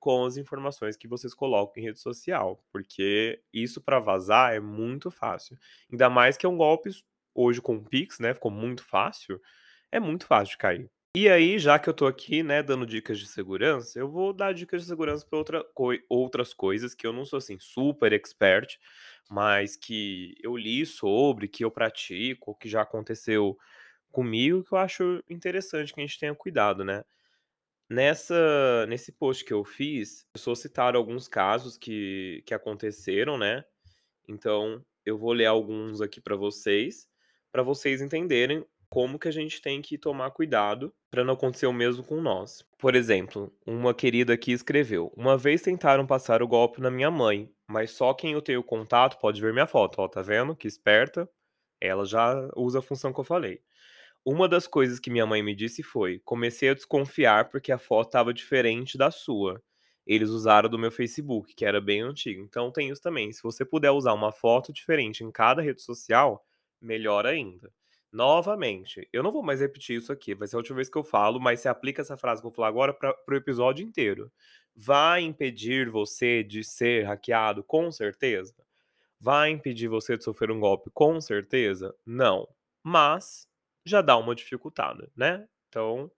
com 0.00 0.24
as 0.24 0.36
informações 0.36 0.96
que 0.96 1.08
vocês 1.08 1.34
colocam 1.34 1.82
em 1.82 1.86
rede 1.86 2.00
social, 2.00 2.64
porque 2.72 3.42
isso 3.52 3.80
pra 3.82 3.98
vazar 4.00 4.54
é 4.54 4.60
muito 4.60 5.10
fácil. 5.10 5.58
Ainda 5.90 6.10
mais 6.10 6.36
que 6.36 6.46
é 6.46 6.48
um 6.48 6.56
golpe 6.58 6.90
hoje 7.34 7.60
com 7.62 7.76
o 7.76 7.84
Pix, 7.84 8.18
né, 8.20 8.34
ficou 8.34 8.50
muito 8.50 8.84
fácil, 8.84 9.40
é 9.92 10.00
muito 10.00 10.26
fácil 10.26 10.52
de 10.52 10.58
cair. 10.58 10.90
E 11.16 11.28
aí, 11.28 11.58
já 11.60 11.78
que 11.78 11.88
eu 11.88 11.94
tô 11.94 12.06
aqui, 12.06 12.42
né, 12.42 12.60
dando 12.62 12.84
dicas 12.84 13.18
de 13.20 13.26
segurança, 13.28 13.98
eu 13.98 14.08
vou 14.10 14.32
dar 14.32 14.52
dicas 14.52 14.82
de 14.82 14.88
segurança 14.88 15.24
pra 15.28 15.38
outra 15.38 15.64
coi 15.74 16.00
outras 16.08 16.52
coisas 16.52 16.92
que 16.94 17.06
eu 17.06 17.12
não 17.12 17.24
sou, 17.24 17.36
assim, 17.38 17.56
super 17.60 18.12
expert, 18.12 18.78
mas 19.30 19.76
que 19.76 20.34
eu 20.42 20.56
li 20.56 20.84
sobre, 20.84 21.46
que 21.48 21.64
eu 21.64 21.70
pratico, 21.70 22.56
que 22.56 22.68
já 22.68 22.82
aconteceu 22.82 23.56
comigo, 24.12 24.64
que 24.64 24.72
eu 24.74 24.78
acho 24.78 25.22
interessante 25.30 25.92
que 25.94 26.00
a 26.00 26.06
gente 26.06 26.18
tenha 26.20 26.34
cuidado, 26.34 26.84
né. 26.84 27.04
Nessa 27.90 28.86
nesse 28.88 29.12
post 29.12 29.44
que 29.44 29.52
eu 29.52 29.62
fiz, 29.62 30.20
as 30.20 30.40
pessoas 30.40 30.58
citaram 30.60 30.98
alguns 30.98 31.28
casos 31.28 31.76
que 31.76 32.42
que 32.46 32.54
aconteceram, 32.54 33.36
né, 33.36 33.62
então 34.28 34.84
eu 35.06 35.18
vou 35.18 35.32
ler 35.32 35.46
alguns 35.46 36.00
aqui 36.00 36.20
pra 36.20 36.36
vocês, 36.36 37.08
pra 37.52 37.62
vocês 37.62 38.02
entenderem 38.02 38.64
como 38.90 39.18
que 39.18 39.28
a 39.28 39.32
gente 39.32 39.62
tem 39.62 39.82
que 39.82 39.98
tomar 39.98 40.30
cuidado 40.32 40.94
pra 41.10 41.24
não 41.24 41.34
acontecer 41.34 41.66
o 41.66 41.72
mesmo 41.74 42.04
com 42.04 42.20
nós. 42.22 42.64
Por 42.78 42.94
exemplo, 42.96 43.52
uma 43.66 43.94
querida 43.94 44.34
aqui 44.34 44.52
escreveu: 44.52 45.12
"Uma 45.16 45.38
vez 45.38 45.62
tentaram 45.62 46.06
passar 46.06 46.42
o 46.42 46.48
golpe 46.48 46.80
na 46.80 46.90
minha 46.90 47.10
mãe, 47.10 47.50
mas 47.70 47.92
só 47.92 48.14
quem 48.14 48.32
eu 48.34 48.42
tenho 48.42 48.62
contato 48.64 49.18
pode 49.20 49.40
ver 49.40 49.52
minha 49.54 49.66
foto", 49.66 50.00
ó, 50.02 50.08
tá 50.08 50.22
vendo 50.22 50.56
que 50.56 50.68
esperta? 50.68 51.28
Ela 51.80 52.06
já 52.06 52.50
usa 52.56 52.80
a 52.80 52.82
função 52.82 53.12
que 53.12 53.20
eu 53.20 53.24
falei. 53.24 53.62
"Uma 54.24 54.48
das 54.48 54.66
coisas 54.66 54.98
que 55.00 55.10
minha 55.10 55.26
mãe 55.26 55.42
me 55.42 55.54
disse 55.54 55.82
foi: 55.82 56.20
'Comecei 56.24 56.70
a 56.70 56.74
desconfiar 56.74 57.50
porque 57.50 57.72
a 57.72 57.78
foto 57.78 58.08
estava 58.08 58.34
diferente 58.34 58.96
da 58.98 59.10
sua. 59.10 59.62
Eles 60.06 60.30
usaram 60.30 60.68
do 60.68 60.78
meu 60.78 60.90
Facebook, 60.90 61.54
que 61.54 61.64
era 61.64 61.80
bem 61.80 62.02
antigo'". 62.02 62.42
Então 62.42 62.70
tem 62.72 62.90
isso 62.90 63.02
também, 63.02 63.32
se 63.32 63.42
você 63.42 63.64
puder 63.64 63.90
usar 63.90 64.12
uma 64.14 64.32
foto 64.32 64.72
diferente 64.72 65.24
em 65.24 65.30
cada 65.32 65.62
rede 65.62 65.82
social, 65.82 66.44
melhor 66.80 67.26
ainda. 67.26 67.72
Novamente, 68.12 69.08
eu 69.12 69.22
não 69.24 69.32
vou 69.32 69.42
mais 69.42 69.60
repetir 69.60 69.96
isso 69.98 70.12
aqui, 70.12 70.34
vai 70.34 70.46
ser 70.48 70.54
a 70.56 70.58
última 70.58 70.76
vez 70.76 70.88
que 70.88 70.96
eu 70.98 71.02
falo, 71.04 71.40
mas 71.40 71.60
você 71.60 71.68
aplica 71.68 72.00
essa 72.02 72.16
frase 72.16 72.40
que 72.40 72.46
eu 72.46 72.50
vou 72.50 72.56
falar 72.56 72.68
agora 72.68 72.94
para 72.94 73.14
o 73.28 73.34
episódio 73.34 73.84
inteiro. 73.84 74.30
Vai 74.76 75.22
impedir 75.22 75.90
você 75.90 76.42
de 76.44 76.62
ser 76.64 77.04
hackeado? 77.06 77.64
Com 77.64 77.90
certeza. 77.92 78.54
Vai 79.20 79.50
impedir 79.50 79.88
você 79.88 80.16
de 80.18 80.24
sofrer 80.24 80.50
um 80.52 80.60
golpe? 80.60 80.90
Com 80.94 81.20
certeza. 81.20 81.94
Não. 82.06 82.48
Mas 82.84 83.46
já 83.84 84.02
dá 84.02 84.16
uma 84.16 84.34
dificultada, 84.34 85.10
né. 85.16 85.46
Então, 85.68 86.10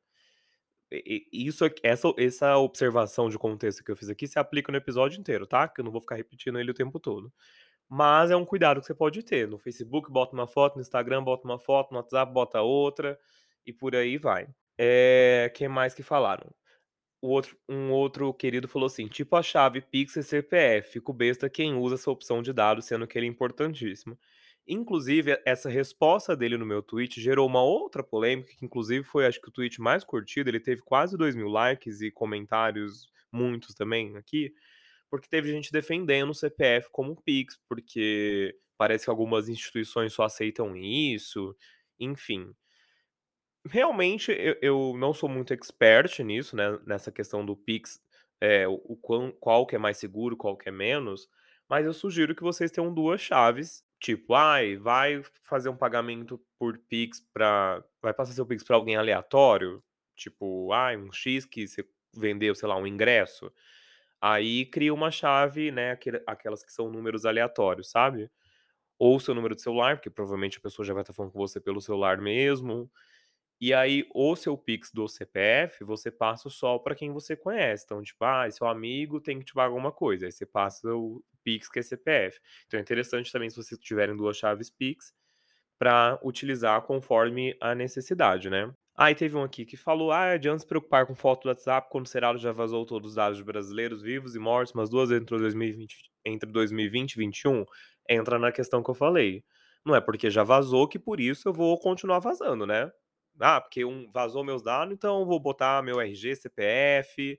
isso 1.33 1.65
essa 1.83 2.09
essa 2.19 2.57
observação 2.59 3.29
de 3.29 3.39
contexto 3.39 3.83
que 3.85 3.91
eu 3.91 3.97
fiz 3.97 4.09
aqui 4.09 4.27
se 4.29 4.39
aplica 4.39 4.71
no 4.73 4.79
episódio 4.79 5.19
inteiro, 5.21 5.47
tá, 5.47 5.69
que 5.69 5.81
eu 5.81 5.85
não 5.85 5.93
vou 5.93 6.01
ficar 6.01 6.17
repetindo 6.17 6.59
ele 6.61 6.71
o 6.71 6.75
tempo 6.75 7.01
todo. 7.01 7.33
Mas 7.89 8.31
é 8.31 8.37
um 8.37 8.45
cuidado 8.47 8.81
que 8.81 8.87
você 8.87 8.95
pode 8.95 9.23
ter, 9.25 9.49
no 9.49 9.59
Facebook 9.59 10.11
bota 10.13 10.35
uma 10.35 10.47
foto, 10.49 10.77
no 10.77 10.83
Instagram 10.83 11.25
bota 11.25 11.47
uma 11.47 11.59
foto, 11.59 11.93
no 11.93 11.99
WhatsApp 11.99 12.33
bota 12.33 12.63
outra, 12.63 13.19
e 13.67 13.73
por 13.73 13.97
aí 13.97 14.19
vai. 14.19 14.49
Eh, 14.79 15.51
que 15.55 15.69
mais 15.69 15.95
que 15.95 16.03
falaram? 16.03 16.51
O 17.23 17.29
outro 17.31 17.57
um 17.69 17.91
outro 17.93 18.33
querido 18.35 18.69
falou 18.69 18.87
assim: 18.87 19.09
"Tipo 19.09 19.37
a 19.37 19.43
chave 19.43 19.81
Pix 19.83 20.17
e 20.17 20.23
CPF, 20.23 20.91
fico 20.93 21.13
besta 21.13 21.51
quem 21.51 21.75
usa 21.75 21.97
essa 21.97 22.11
opção 22.11 22.43
de 22.43 22.53
dados, 22.53 22.87
sendo 22.87 23.07
que 23.07 23.19
ele 23.19 23.27
é 23.27 23.31
importantíssimo". 23.31 24.19
Inclusive, 24.69 25.41
essa 25.45 25.69
resposta 25.69 26.37
dele 26.37 26.57
no 26.59 26.67
meu 26.67 26.83
tweet 26.83 27.21
gerou 27.21 27.47
uma 27.47 27.63
outra 27.63 28.03
polêmica, 28.03 28.51
que 28.57 28.65
inclusive 28.65 29.05
foi 29.05 29.25
acho 29.27 29.41
que 29.41 29.49
o 29.49 29.53
tweet 29.53 29.81
mais 29.81 30.03
curtido, 30.05 30.51
ele 30.51 30.59
teve 30.61 30.83
quase 30.83 31.17
2.000 31.17 31.49
likes 31.49 32.01
e 32.01 32.11
comentários, 32.11 33.09
muitos 33.33 33.75
também 33.77 34.17
aqui, 34.17 34.53
porque 35.11 35.29
teve 35.29 35.51
gente 35.53 35.73
defendendo 35.73 36.31
o 36.31 36.35
CPF 36.35 36.89
como 36.93 37.21
Pix, 37.23 37.59
porque 37.69 38.57
parece 38.79 39.05
que 39.07 39.11
algumas 39.11 39.49
instituições 39.49 40.13
só 40.15 40.25
aceitam 40.25 40.77
isso, 40.77 41.57
enfim. 42.01 42.53
Realmente 43.69 44.31
eu 44.33 44.57
eu 44.63 44.95
não 44.97 45.13
sou 45.13 45.29
muito 45.29 45.53
expert 45.53 46.21
nisso, 46.23 46.55
né, 46.57 46.79
nessa 46.87 47.11
questão 47.11 47.45
do 47.45 47.57
Pix, 47.57 48.01
eh, 48.41 48.67
o 48.69 48.97
quão 48.97 49.33
qual 49.33 49.67
que 49.67 49.75
é 49.75 49.79
mais 49.79 49.99
seguro, 49.99 50.37
qual 50.37 50.57
que 50.57 50.69
é 50.69 50.73
menos, 50.73 51.29
mas 51.69 51.85
eu 51.85 51.93
sugiro 51.93 52.35
que 52.35 52.43
vocês 52.45 52.71
tenham 52.71 52.95
2 52.95 53.21
chaves, 53.21 53.83
tipo, 54.01 54.35
ai, 54.35 54.77
vai 54.77 55.23
fazer 55.43 55.69
um 55.69 55.77
pagamento 55.77 56.41
por 56.59 56.79
Pix 56.79 57.21
pra 57.33 57.83
vai 58.03 58.15
passar 58.15 58.33
seu 58.33 58.47
Pix 58.47 58.63
pra 58.65 58.77
alguém 58.77 58.97
aleatório, 58.97 59.83
tipo, 60.17 60.73
ai, 60.73 60.97
um 60.97 61.13
X 61.13 61.45
que 61.47 61.67
você 61.69 61.85
vendeu, 62.17 62.55
sei 62.55 62.69
lá, 62.69 62.77
um 62.77 62.87
ingresso, 62.87 63.53
aí 64.21 64.67
cria 64.67 64.95
uma 64.95 65.11
chave, 65.11 65.71
né, 65.73 65.99
aquelas 66.27 66.65
que 66.65 66.73
são 66.73 66.91
números 66.91 67.27
aleatórios, 67.27 67.91
sabe. 67.91 68.31
Ou 68.99 69.21
seu 69.21 69.35
número 69.35 69.55
de 69.55 69.63
celular, 69.63 69.97
porque 69.97 70.11
provavelmente 70.11 70.59
a 70.59 70.61
pessoa 70.61 70.87
já 70.87 70.95
vai 70.95 71.03
estar 71.03 71.13
falando 71.13 71.33
com 71.33 71.39
você 71.39 71.61
pelo 71.61 71.81
celular 71.83 72.19
mesmo, 72.21 72.91
e 73.61 73.73
aí 73.75 74.07
o 74.15 74.37
seu 74.37 74.57
Pix 74.59 74.91
do 74.93 75.09
CPF, 75.09 75.85
você 75.85 76.11
passa 76.11 76.49
só 76.51 76.79
pra 76.79 76.95
quem 76.95 77.13
você 77.13 77.37
conhece, 77.37 77.85
então 77.87 78.03
tipo, 78.03 78.25
ai, 78.25 78.51
seu 78.53 78.67
amigo 78.69 79.21
tem 79.21 79.39
que 79.39 79.45
te 79.47 79.55
pagar 79.55 79.69
alguma 79.69 79.93
coisa, 79.93 80.27
aí 80.27 80.33
você 80.33 80.47
passa 80.47 80.89
o 80.95 81.23
Pix 81.45 81.69
que 81.71 81.79
é 81.81 81.83
CPF. 81.83 82.41
Então 82.67 82.79
é 82.79 82.83
interessante 82.83 83.33
também 83.33 83.51
se 83.51 83.57
vocês 83.57 83.81
tiverem 83.81 84.17
2 84.17 84.37
chaves 84.37 84.71
Pix, 84.71 85.15
pra 85.79 86.19
utilizar 86.23 86.83
conforme 86.83 87.57
a 87.61 87.75
necessidade, 87.75 88.51
né. 88.51 88.73
Aí 88.99 89.15
teve 89.15 89.37
um 89.37 89.43
aqui 89.45 89.65
que 89.67 89.77
falou: 89.77 90.11
"Ai, 90.13 90.35
adianta 90.35 90.61
se 90.61 90.67
preocupar 90.67 91.07
com 91.07 91.15
foto 91.15 91.43
do 91.45 91.49
WhatsApp 91.51 91.89
quando 91.91 92.07
o 92.07 92.09
Serasa 92.09 92.39
já 92.39 92.53
vazou 92.53 92.87
todos 92.87 93.11
os 93.11 93.17
dados 93.17 93.39
de 93.39 93.45
brasileiros 93.45 94.03
vivos 94.03 94.35
e 94.37 94.39
mortos 94.39 94.91
2 94.91 95.11
vezes 95.11 95.23
entre 95.23 95.39
2020 95.39 95.97
entre 96.25 96.51
2020 96.53 97.13
e 97.15 97.19
21?". 97.19 97.65
Entra 98.09 98.39
na 98.39 98.53
questão 98.53 98.83
que 98.83 98.91
eu 98.91 98.95
falei, 98.95 99.45
não 99.85 99.95
é 99.97 100.01
porque 100.01 100.31
já 100.31 100.43
vazou 100.45 100.89
que 100.89 100.99
por 100.99 101.21
isso 101.21 101.49
eu 101.49 101.53
vou 101.55 101.79
continuar 101.81 102.21
vazando, 102.21 102.67
né. 102.67 102.91
Ah, 103.41 103.61
porque 103.61 103.85
um 103.85 104.11
vazou 104.13 104.45
meus 104.45 104.63
dados, 104.63 104.95
então 104.95 105.25
vou 105.27 105.39
botar 105.41 105.83
meu 105.83 106.01
RG, 106.01 106.35
CPF, 106.37 107.39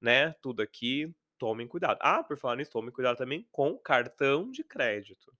né, 0.00 0.32
tudo 0.42 0.62
aqui, 0.62 1.12
tomem 1.38 1.66
cuidado. 1.68 1.98
Ah, 2.02 2.22
por 2.22 2.36
falar 2.38 2.56
nisso, 2.56 2.70
tomem 2.72 2.92
cuidado 2.92 3.16
também 3.18 3.46
com 3.50 3.78
cartão 3.78 4.50
de 4.50 4.62
crédito. 4.64 5.32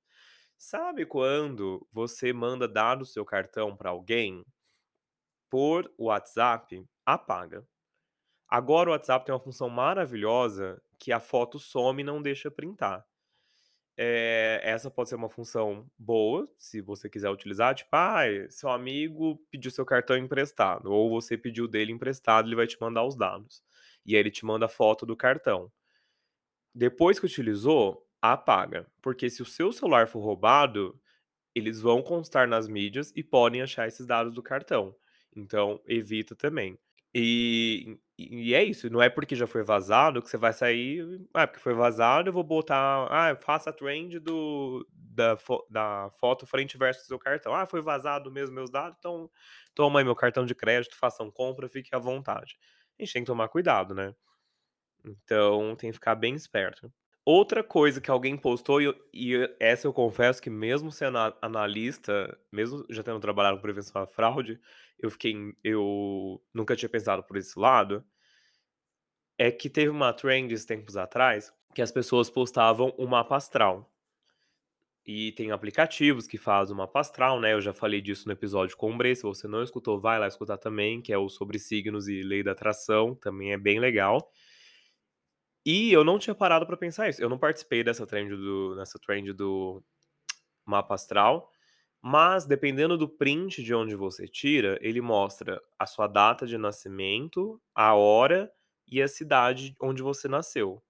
Sabe 0.58 1.06
quando 1.06 1.86
você 1.92 2.32
manda 2.32 2.68
dados 2.68 3.08
do 3.08 3.12
seu 3.12 3.24
cartão 3.24 3.76
pra 3.76 3.90
alguém 3.90 4.44
por 5.50 5.92
WhatsApp, 5.98 6.84
apaga. 7.04 7.66
Agora 8.48 8.90
o 8.90 8.92
WhatsApp 8.92 9.26
tem 9.26 9.34
uma 9.34 9.40
função 9.40 9.70
maravilhosa, 9.70 10.82
que 10.98 11.12
a 11.12 11.20
foto 11.20 11.58
some 11.58 12.02
e 12.02 12.04
não 12.06 12.22
deixa 12.22 12.50
printar. 12.50 13.04
Eh, 14.00 14.60
essa 14.62 14.90
pode 14.90 15.08
ser 15.08 15.16
uma 15.16 15.28
função 15.28 15.90
boa, 15.98 16.48
se 16.56 16.80
você 16.80 17.10
quiser 17.10 17.30
utilizar, 17.30 17.74
tipo, 17.74 17.90
ai, 17.92 18.46
seu 18.50 18.70
amigo 18.70 19.36
pediu 19.50 19.72
seu 19.72 19.84
cartão 19.84 20.16
emprestado, 20.16 20.92
ou 20.92 21.10
você 21.10 21.36
pediu 21.36 21.66
dele 21.66 21.90
emprestado, 21.92 22.48
ele 22.48 22.54
vai 22.56 22.66
te 22.68 22.80
mandar 22.80 23.04
os 23.04 23.16
dados, 23.16 23.62
e 24.06 24.14
aí 24.14 24.20
ele 24.20 24.30
te 24.30 24.44
manda 24.46 24.66
a 24.66 24.68
foto 24.68 25.04
do 25.04 25.16
cartão. 25.16 25.72
Depois 26.74 27.18
que 27.18 27.26
utilizou, 27.26 28.06
apaga, 28.20 28.86
porque 29.02 29.28
se 29.30 29.42
o 29.42 29.46
seu 29.46 29.72
celular 29.72 30.06
for 30.08 30.20
roubado, 30.20 30.98
eles 31.54 31.80
vão 31.80 32.02
constar 32.02 32.48
nas 32.48 32.68
mídias 32.68 33.12
e 33.16 33.22
podem 33.24 33.62
achar 33.62 33.88
esses 33.88 34.06
dados 34.06 34.34
do 34.34 34.42
cartão, 34.42 34.94
então 35.36 35.80
evita 35.86 36.36
também. 36.36 36.78
E 37.14 37.98
e 38.18 38.54
é 38.54 38.64
isso, 38.64 38.90
não 38.90 39.00
é 39.02 39.08
porque 39.08 39.36
já 39.36 39.46
foi 39.46 39.62
vazado 39.62 40.20
que 40.22 40.28
você 40.28 40.36
vai 40.36 40.52
sair: 40.52 41.20
"Ah, 41.32 41.46
porque 41.46 41.60
foi 41.62 41.74
vazado 41.74 42.28
eu 42.28 42.32
vou 42.32 42.42
botar, 42.44 43.06
ah, 43.10 43.36
faça 43.36 43.70
a 43.70 43.72
trend 43.72 44.18
do 44.18 44.86
da 44.92 45.36
fo 45.36 45.64
da 45.70 46.10
foto 46.20 46.46
frente 46.46 46.76
verso 46.78 47.02
do 47.02 47.06
seu 47.06 47.18
cartão. 47.18 47.54
Ah, 47.54 47.66
foi 47.66 47.80
vazado 47.80 48.30
mesmo 48.32 48.54
meus 48.54 48.70
dados, 48.70 48.96
então 48.98 49.30
toma 49.74 50.00
aí 50.00 50.04
meu 50.04 50.16
cartão 50.16 50.44
de 50.46 50.54
crédito, 50.54 50.96
façam 50.96 51.30
compra, 51.30 51.68
fique 51.68 51.94
à 51.94 51.98
vontade". 51.98 52.58
A 52.98 53.02
gente 53.04 53.12
tem 53.12 53.22
que 53.22 53.26
tomar 53.26 53.48
cuidado, 53.48 53.94
né. 53.94 54.14
Então 55.04 55.76
tem 55.76 55.90
que 55.90 55.94
ficar 55.94 56.14
bem 56.16 56.34
esperto. 56.34 56.92
Outra 57.30 57.62
coisa 57.62 58.00
que 58.00 58.10
alguém 58.10 58.38
postou 58.38 58.80
e 58.80 58.94
e 59.12 59.34
essa 59.60 59.86
eu 59.86 59.92
confesso 59.92 60.40
que 60.40 60.48
mesmo 60.48 60.90
sendo 60.90 61.18
analista, 61.42 62.34
mesmo 62.50 62.86
já 62.88 63.02
tendo 63.02 63.20
trabalhado 63.20 63.58
com 63.58 63.62
prevenção 63.62 64.00
à 64.00 64.06
fraude, 64.06 64.58
eu 64.98 65.10
fiquei 65.10 65.34
eu 65.62 66.42
nunca 66.54 66.74
tinha 66.74 66.88
pensado 66.88 67.22
por 67.22 67.36
esse 67.36 67.58
lado 67.58 68.02
é 69.36 69.50
que 69.50 69.68
teve 69.68 69.90
uma 69.90 70.12
trend 70.12 70.52
esses 70.52 70.64
tempos 70.64 70.96
atrás, 70.96 71.52
que 71.74 71.82
as 71.82 71.92
pessoas 71.92 72.30
postavam 72.30 72.94
o 72.96 73.06
mapa 73.06 73.36
astral. 73.36 73.92
E 75.06 75.32
tem 75.32 75.50
aplicativos 75.50 76.26
que 76.26 76.38
fazem 76.38 76.74
o 76.74 76.78
mapa 76.78 77.00
astral, 77.00 77.38
né, 77.40 77.52
eu 77.52 77.60
já 77.60 77.74
falei 77.74 78.00
disso 78.00 78.26
no 78.26 78.32
episódio 78.32 78.74
com 78.74 78.90
o 78.90 78.96
Bre, 78.96 79.14
se 79.14 79.22
você 79.22 79.46
não 79.46 79.62
escutou, 79.62 80.00
vai 80.00 80.18
lá 80.18 80.26
escutar 80.26 80.56
também, 80.56 81.02
que 81.02 81.12
é 81.12 81.18
o 81.18 81.28
sobre 81.28 81.58
signos 81.58 82.08
e 82.08 82.22
lei 82.22 82.42
da 82.42 82.52
atração, 82.52 83.14
também 83.14 83.52
é 83.52 83.58
bem 83.58 83.78
legal. 83.78 84.32
E 85.66 85.92
eu 85.92 86.04
não 86.04 86.18
tinha 86.18 86.34
parado 86.34 86.66
pra 86.66 86.76
pensar 86.76 87.08
isso, 87.08 87.22
eu 87.22 87.28
não 87.28 87.38
participei 87.38 87.82
dessa 87.84 88.06
trend 88.06 88.34
do 88.36 88.74
nessa 88.76 88.98
trend 88.98 89.32
do 89.32 89.82
mapa 90.66 90.94
astral, 90.94 91.50
mas 92.02 92.46
dependendo 92.46 92.98
do 92.98 93.08
print 93.08 93.62
de 93.62 93.74
onde 93.74 93.96
você 93.96 94.28
tira, 94.28 94.78
ele 94.82 95.00
mostra 95.00 95.60
a 95.78 95.86
sua 95.86 96.06
data 96.08 96.46
de 96.46 96.58
nascimento, 96.58 97.60
a 97.74 97.94
hora 97.94 98.50
e 98.88 99.02
a 99.02 99.08
cidade 99.08 99.76
onde 99.80 100.02
você 100.02 100.28
nasceu. 100.28 100.82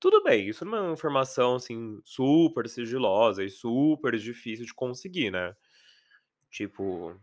Tudo 0.00 0.22
bem, 0.24 0.48
isso 0.48 0.64
é 0.64 0.68
uma 0.68 0.92
informação, 0.92 1.56
assim, 1.56 2.00
super 2.04 2.68
sigilosa 2.68 3.44
e 3.44 3.50
super 3.50 4.16
difícil 4.18 4.66
de 4.66 4.74
conseguir, 4.74 5.30
né. 5.32 5.54
Tipo, 6.50 7.16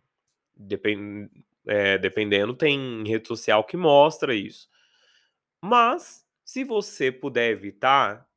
depen 0.55 1.29
eh, 1.67 1.97
dependendo 1.99 2.55
tem 2.55 3.03
rede 3.08 3.27
social 3.27 3.63
que 3.65 3.77
mostra 3.77 4.36
isso. 4.36 4.69
Mas, 5.63 6.24
se 6.45 6.63
você 6.65 7.12
puder 7.12 7.51
evitar 7.51 8.27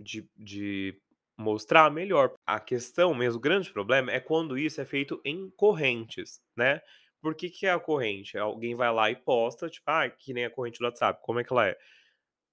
de 0.00 0.28
de 0.36 1.00
mostrar, 1.38 1.90
melhor. 1.90 2.34
A 2.46 2.60
questão 2.60 3.14
mesmo, 3.14 3.38
o 3.38 3.42
grande 3.42 3.70
problema 3.72 4.10
é 4.12 4.20
quando 4.20 4.58
isso 4.58 4.80
é 4.80 4.86
feito 4.86 5.20
em 5.24 5.50
correntes, 5.50 6.40
né. 6.56 6.80
Por 7.22 7.34
que 7.34 7.50
que 7.50 7.66
é 7.66 7.72
a 7.72 7.80
corrente? 7.80 8.38
Alguém 8.38 8.74
vai 8.74 8.92
lá 8.92 9.10
e 9.10 9.16
posta, 9.16 9.68
tipo, 9.70 9.90
ai, 9.90 10.10
que 10.16 10.32
nem 10.34 10.44
a 10.46 10.50
corrente 10.50 10.78
do 10.80 10.84
WhatsApp, 10.86 11.20
como 11.24 11.40
é 11.40 11.44
que 11.44 11.52
ela 11.52 11.66
é? 11.68 11.76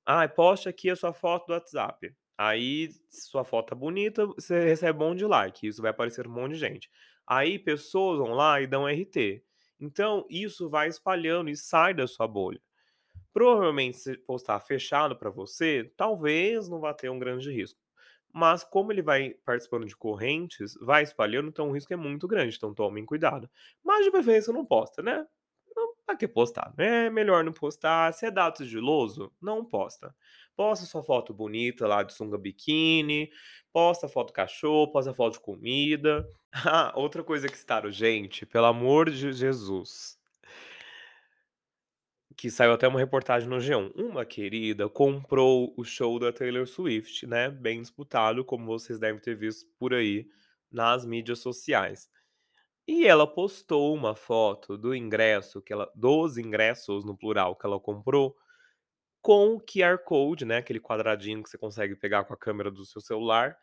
"Ai, 0.05 0.27
poste 0.29 0.69
aqui 0.69 0.89
a 0.89 0.95
sua 0.95 1.13
foto 1.13 1.47
do 1.47 1.53
WhatsApp", 1.53 2.13
aí 2.37 2.89
sua 3.09 3.43
foto 3.45 3.69
tá 3.69 3.75
bonita, 3.75 4.25
você 4.27 4.63
recebe 4.65 5.03
um 5.03 5.09
monte 5.09 5.19
de 5.19 5.25
like, 5.25 5.67
isso 5.67 5.81
vai 5.81 5.91
aparecer 5.91 6.27
um 6.27 6.31
monte 6.31 6.53
de 6.53 6.59
gente. 6.59 6.89
Aí 7.27 7.59
pessoas 7.59 8.19
vão 8.19 8.33
lá 8.33 8.61
e 8.61 8.67
dão 8.67 8.87
RT. 8.87 9.43
Então 9.79 10.25
isso 10.29 10.69
vai 10.69 10.87
espalhando 10.89 11.49
e 11.49 11.55
sai 11.57 11.93
da 11.93 12.07
sua 12.07 12.27
bolha. 12.27 12.61
Provavelmente 13.33 13.97
se 13.97 14.17
postar 14.17 14.59
fechado 14.61 15.15
pra 15.17 15.29
você, 15.29 15.91
talvez 15.97 16.69
não 16.69 16.79
vá 16.79 16.93
ter 16.93 17.09
um 17.09 17.19
grande 17.19 17.51
risco, 17.51 17.79
mas 18.33 18.63
como 18.63 18.91
ele 18.91 19.01
vai 19.01 19.31
participando 19.45 19.85
de 19.87 19.95
correntes, 19.95 20.75
vai 20.81 21.03
espalhando, 21.03 21.49
então 21.49 21.69
o 21.69 21.73
risco 21.73 21.93
é 21.93 21.97
muito 21.97 22.27
grande, 22.27 22.55
então 22.57 22.73
tomem 22.73 23.05
cuidado. 23.05 23.49
Mas 23.83 24.05
de 24.05 24.11
preferência 24.11 24.53
não 24.53 24.65
posta, 24.65 25.01
né. 25.01 25.25
Não, 25.75 25.93
pra 26.05 26.15
que 26.15 26.27
postar, 26.27 26.73
né, 26.77 27.09
melhor 27.09 27.43
não 27.43 27.51
postar, 27.53 28.13
se 28.13 28.25
é 28.25 28.31
dado 28.31 28.57
sigiloso, 28.59 29.31
não 29.41 29.65
posta. 29.65 30.15
Posta 30.55 30.85
sua 30.85 31.03
foto 31.03 31.33
bonita 31.33 31.87
lá 31.87 32.03
de 32.03 32.13
sunga 32.13 32.37
biquíni, 32.37 33.29
posta 33.71 34.07
foto 34.07 34.31
cachorro, 34.33 34.91
posta 34.91 35.13
foto 35.13 35.33
de 35.33 35.39
comida. 35.39 36.27
Ah, 36.65 36.93
outra 36.95 37.23
coisa 37.23 37.47
que 37.49 37.57
citaram, 37.57 37.89
gente, 37.89 38.45
pelo 38.45 38.67
amor 38.67 39.09
de 39.09 39.33
Jesus 39.33 40.19
que 42.37 42.49
saiu 42.51 42.73
até 42.73 42.87
uma 42.87 42.99
reportagem 42.99 43.47
no 43.49 43.57
G1, 43.57 43.91
uma 43.95 44.25
querida 44.25 44.89
comprou 44.89 45.73
o 45.77 45.83
show 45.83 46.19
da 46.19 46.31
Taylor 46.31 46.67
Swift, 46.67 47.27
né, 47.27 47.49
bem 47.49 47.81
disputado, 47.81 48.43
como 48.45 48.65
vocês 48.65 48.99
devem 48.99 49.21
ter 49.21 49.35
visto 49.35 49.67
por 49.79 49.93
aí 49.93 50.27
nas 50.71 51.05
mídias 51.05 51.39
sociais. 51.39 52.09
E 52.87 53.07
ela 53.07 53.27
postou 53.27 53.93
uma 53.95 54.15
foto 54.15 54.77
do 54.77 54.95
ingresso 54.95 55.61
que 55.61 55.73
ela 55.73 55.91
dos 55.95 56.37
ingressos, 56.37 57.05
no 57.05 57.17
plural, 57.17 57.55
que 57.55 57.65
ela 57.65 57.79
comprou, 57.79 58.35
com 59.21 59.55
o 59.55 59.61
QR 59.61 59.99
code, 60.05 60.45
né, 60.45 60.57
aquele 60.57 60.79
quadradinho 60.79 61.43
que 61.43 61.49
você 61.49 61.57
consegue 61.57 61.95
pegar 61.95 62.25
com 62.25 62.33
a 62.33 62.37
câmera 62.37 62.71
do 62.71 62.85
seu 62.85 63.01
celular, 63.01 63.57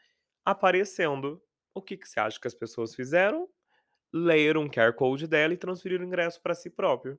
aparecendo. 0.45 1.43
O 1.75 1.83
que 1.83 1.97
que 1.97 2.09
você 2.09 2.21
acha 2.21 2.41
que 2.41 2.49
as 2.49 2.55
pessoas 2.55 2.95
fizeram? 2.95 3.49
ler 4.13 4.57
um 4.57 4.69
QR 4.69 4.93
Code 4.95 5.27
dela 5.27 5.55
e 5.55 5.57
transferir 5.57 6.01
o 6.01 6.05
ingresso 6.05 6.41
para 6.43 6.55
si 6.55 6.71
próprio. 6.71 7.19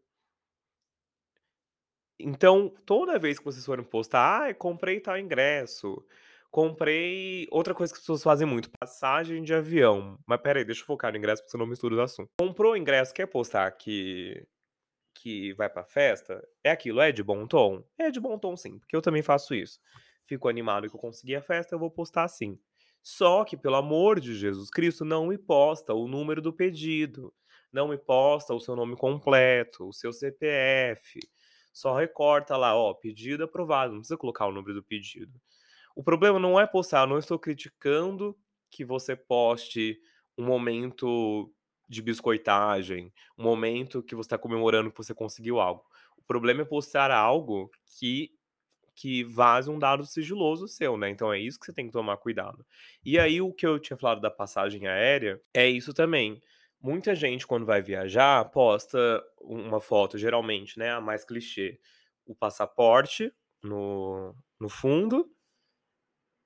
Então, 2.23 2.73
toda 2.85 3.19
vez 3.19 3.39
que 3.39 3.45
vocês 3.45 3.65
forem 3.65 3.83
postar: 3.85 4.41
"Ai, 4.43 4.53
comprei 4.53 4.99
tal 4.99 5.17
ingresso, 5.17 6.03
comprei" 6.49 7.47
outra 7.51 7.73
coisa 7.73 7.93
que 7.93 7.97
as 7.97 8.01
pessoas 8.01 8.23
fazem 8.23 8.47
muito, 8.47 8.69
passagem 8.79 9.43
de 9.43 9.53
avião. 9.53 10.17
Mas 10.27 10.39
espera 10.39 10.59
aí, 10.59 10.65
deixa 10.65 10.81
eu 10.81 10.85
focar 10.85 11.11
no 11.11 11.17
ingresso, 11.17 11.41
porque 11.41 11.51
senão 11.51 11.65
eu 11.65 11.69
misturo 11.69 11.95
os 11.95 12.01
assuntos. 12.01 12.31
Comprou 12.39 12.73
o 12.73 12.77
ingresso, 12.77 13.13
quer 13.13 13.27
postar 13.27 13.71
que 13.71 14.45
que 15.13 15.53
vai 15.53 15.69
pra 15.69 15.83
festa, 15.83 16.41
é 16.63 16.71
aquilo, 16.71 17.01
é 17.01 17.11
de 17.11 17.21
bom 17.21 17.45
tom? 17.45 17.83
É 17.97 18.09
de 18.09 18.19
bom 18.19 18.37
tom 18.39 18.55
sim, 18.55 18.79
porque 18.79 18.95
eu 18.95 19.01
também 19.01 19.21
faço 19.21 19.53
isso. 19.53 19.79
Fico 20.25 20.47
animado 20.47 20.89
que 20.89 20.95
eu 20.95 20.99
consegui 20.99 21.35
a 21.35 21.41
festa, 21.41 21.75
eu 21.75 21.79
vou 21.79 21.91
postar 21.91 22.27
sim. 22.27 22.57
Só 23.03 23.43
que, 23.43 23.57
pelo 23.57 23.75
amor 23.75 24.19
de 24.19 24.35
Jesus 24.35 24.69
Cristo, 24.69 25.03
não 25.03 25.27
me 25.27 25.37
posta 25.37 25.93
o 25.93 26.07
número 26.07 26.41
do 26.41 26.53
pedido, 26.53 27.33
não 27.71 27.87
me 27.87 27.97
posta 27.97 28.53
o 28.53 28.59
seu 28.59 28.75
nome 28.75 28.95
completo, 28.95 29.87
o 29.87 29.93
seu 29.93 30.13
CPF, 30.13 31.19
só 31.73 31.95
recorta 31.95 32.57
lá, 32.57 32.75
ó, 32.75 32.93
pedido 32.93 33.43
aprovado, 33.43 33.93
não 33.93 33.99
precisa 34.01 34.17
colocar 34.17 34.47
o 34.47 34.51
número 34.51 34.73
do 34.75 34.83
pedido. 34.83 35.39
O 35.95 36.03
problema 36.03 36.39
não 36.39 36.59
é 36.59 36.67
postar, 36.67 37.01
eu 37.03 37.07
não 37.07 37.17
estou 37.19 37.39
criticando 37.39 38.37
que 38.69 38.85
você 38.85 39.15
poste 39.15 39.99
um 40.37 40.45
momento 40.45 41.53
de 41.89 42.01
biscoitagem, 42.01 43.13
um 43.37 43.43
momento 43.43 44.01
que 44.03 44.15
você 44.15 44.29
tá 44.29 44.37
comemorando 44.37 44.91
que 44.91 44.97
você 44.97 45.13
conseguiu 45.13 45.59
algo. 45.59 45.83
O 46.17 46.23
problema 46.23 46.61
é 46.61 46.65
postar 46.65 47.11
algo 47.11 47.69
que 47.99 48.31
que 48.95 49.23
vaze 49.23 49.69
um 49.69 49.79
dado 49.79 50.05
sigiloso 50.05 50.67
seu, 50.67 50.97
né, 50.97 51.09
então 51.09 51.31
é 51.33 51.39
isso 51.39 51.59
que 51.59 51.65
você 51.65 51.73
tem 51.73 51.87
que 51.87 51.91
tomar 51.93 52.17
cuidado. 52.17 52.65
E 53.03 53.17
aí 53.19 53.41
o 53.41 53.53
que 53.53 53.65
eu 53.65 53.79
tinha 53.79 53.97
falado 53.97 54.21
da 54.21 54.29
passagem 54.29 54.87
aérea, 54.87 55.41
é 55.53 55.67
isso 55.69 55.93
também. 55.93 56.41
Muita 56.81 57.13
gente 57.15 57.45
quando 57.45 57.65
vai 57.65 57.81
viajar 57.81 58.43
posta 58.51 59.23
uma 59.39 59.79
foto, 59.79 60.17
geralmente, 60.17 60.79
né, 60.79 60.91
a 60.91 61.01
mais 61.01 61.23
clichê, 61.23 61.79
o 62.25 62.35
passaporte 62.35 63.31
no 63.63 64.35
no 64.59 64.69
fundo 64.69 65.29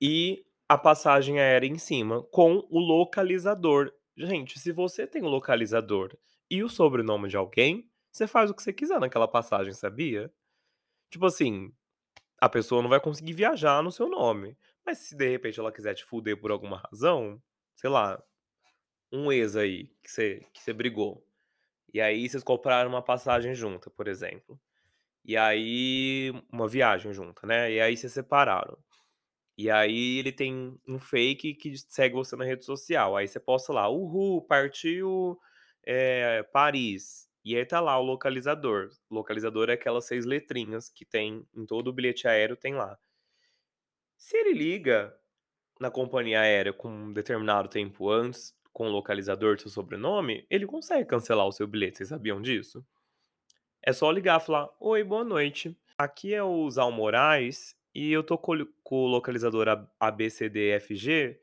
e 0.02 0.46
a 0.68 0.78
passagem 0.78 1.40
aérea 1.40 1.68
em 1.68 1.78
cima, 1.78 2.24
com 2.32 2.66
o 2.70 2.80
localizador. 2.80 3.92
Gente, 4.18 4.60
se 4.60 4.72
você 4.72 5.06
tem 5.06 5.22
o 5.24 5.28
localizador 5.28 6.18
e 6.50 6.64
o 6.64 6.70
sobrenome 6.70 7.28
de 7.30 7.38
alguém, 7.38 7.90
você 8.12 8.28
faz 8.28 8.50
o 8.50 8.54
que 8.56 8.64
você 8.64 8.74
quiser 8.74 9.00
naquela 9.00 9.28
passagem, 9.28 9.74
sabia? 9.74 10.32
Tipo 11.12 11.26
assim, 11.28 11.72
a 12.42 12.50
pessoa 12.50 12.82
não 12.82 12.90
vai 12.90 13.02
conseguir 13.02 13.34
viajar 13.34 13.84
no 13.84 13.92
seu 13.92 14.10
nome, 14.10 14.58
mas 14.86 15.00
se 15.00 15.16
de 15.16 15.30
repente 15.30 15.60
ela 15.60 15.72
quiser 15.74 15.96
te 15.96 16.06
fuder 16.06 16.40
por 16.40 16.52
alguma 16.52 16.78
razão, 16.80 17.42
sei 17.76 17.90
lá, 17.90 18.22
um 19.16 19.32
ex 19.32 19.56
aí 19.56 19.88
que 20.04 20.12
você 20.12 20.46
que 20.54 20.62
você 20.62 20.74
brigou, 20.74 21.26
e 21.94 22.02
aí 22.02 22.30
vocês 22.30 22.44
compraram 22.44 22.90
uma 22.90 23.04
passagem 23.04 23.56
junta, 23.56 23.90
por 23.92 24.08
exemplo, 24.08 24.60
e 25.26 25.38
aí 25.38 26.32
uma 26.52 26.68
viagem 26.68 27.14
junta, 27.14 27.48
né, 27.48 27.72
e 27.74 27.82
aí 27.82 27.98
vocês 27.98 28.14
separaram. 28.14 28.78
E 29.58 29.70
aí 29.72 30.20
ele 30.20 30.32
tem 30.34 30.78
um 30.88 31.00
fake 31.00 31.56
que 31.56 31.78
segue 31.78 32.16
você 32.16 32.36
na 32.36 32.46
rede 32.46 32.66
social, 32.66 33.16
aí 33.18 33.28
você 33.28 33.40
posta 33.40 33.74
lá: 33.74 33.90
"Uhul, 33.90 34.42
partiu, 34.44 35.40
eh, 35.86 36.44
Paris", 36.54 37.30
e 37.46 37.56
aí 37.58 37.66
tá 37.66 37.80
lá 37.82 37.98
o 38.00 38.04
localizador. 38.04 38.90
O 39.10 39.16
localizador 39.16 39.70
é 39.70 39.74
aquelas 39.74 40.06
6 40.08 40.26
letrinhas 40.26 40.90
que 40.90 41.06
tem 41.06 41.46
em 41.56 41.66
todo 41.66 41.88
o 41.90 41.94
bilhete 41.94 42.28
aéreo, 42.28 42.58
tem 42.58 42.76
lá. 42.76 42.98
Se 44.18 44.38
ele 44.38 44.54
liga 44.54 45.16
na 45.80 45.92
companhia 45.92 46.42
aérea 46.42 46.74
com 46.74 46.90
um 46.90 47.14
determinado 47.14 47.70
tempo 47.70 48.10
antes, 48.10 48.56
com 48.76 48.88
o 48.90 48.92
localizador 48.92 49.56
do 49.58 49.64
seu 49.64 49.72
sobrenome, 49.72 50.46
ele 50.52 50.68
consegue 50.68 51.06
cancelar 51.08 51.48
o 51.48 51.54
seu 51.54 51.68
bilhete, 51.68 51.98
vocês 52.00 52.10
sabiam 52.10 52.42
disso? 52.44 52.86
É 53.84 53.94
só 53.94 54.12
ligar 54.12 54.40
e 54.42 54.46
falar: 54.46 54.70
"Oi, 54.80 55.04
boa 55.04 55.24
noite, 55.24 55.78
aqui 55.98 56.34
é 56.34 56.44
o 56.44 56.70
Zal 56.70 56.92
Moraes 56.92 57.76
e 57.94 58.12
eu 58.12 58.24
tô 58.24 58.38
com 58.38 58.54
o 58.92 59.08
localizador 59.08 59.68
ABCDFG, 60.00 61.40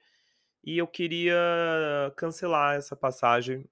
e 0.64 0.78
eu 0.78 0.86
queria 0.86 1.34
cancelar 2.16 2.76
essa 2.76 2.96
passagem". 2.96 3.66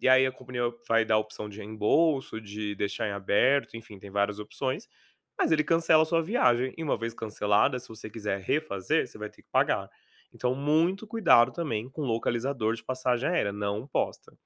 E 0.00 0.08
aí 0.08 0.26
a 0.26 0.32
companhia 0.32 0.62
vai 0.88 1.04
dar 1.04 1.14
a 1.16 1.18
opção 1.18 1.48
de 1.48 1.58
reembolso, 1.58 2.40
de 2.40 2.74
deixar 2.74 3.08
em 3.08 3.12
aberto, 3.12 3.76
enfim, 3.76 3.98
tem 3.98 4.10
várias 4.10 4.38
opções, 4.38 4.88
mas 5.38 5.52
ele 5.52 5.64
cancela 5.64 6.02
a 6.02 6.06
sua 6.06 6.22
viagem 6.22 6.74
e 6.76 6.82
uma 6.84 6.98
vez 6.98 7.14
cancelada, 7.14 7.78
se 7.78 7.88
você 7.88 8.10
quiser 8.10 8.40
refazer, 8.40 9.06
você 9.08 9.18
vai 9.18 9.30
ter 9.30 9.42
que 9.42 9.48
pagar. 9.50 9.90
Então 10.32 10.54
muito 10.54 11.06
cuidado 11.06 11.52
também 11.52 11.88
com 11.88 12.02
localizador 12.02 12.74
de 12.74 12.84
passagem 12.84 13.28
aérea, 13.28 13.52
não 13.52 13.86
posta. 13.86 14.36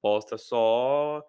Posta 0.00 0.38
só 0.38 1.24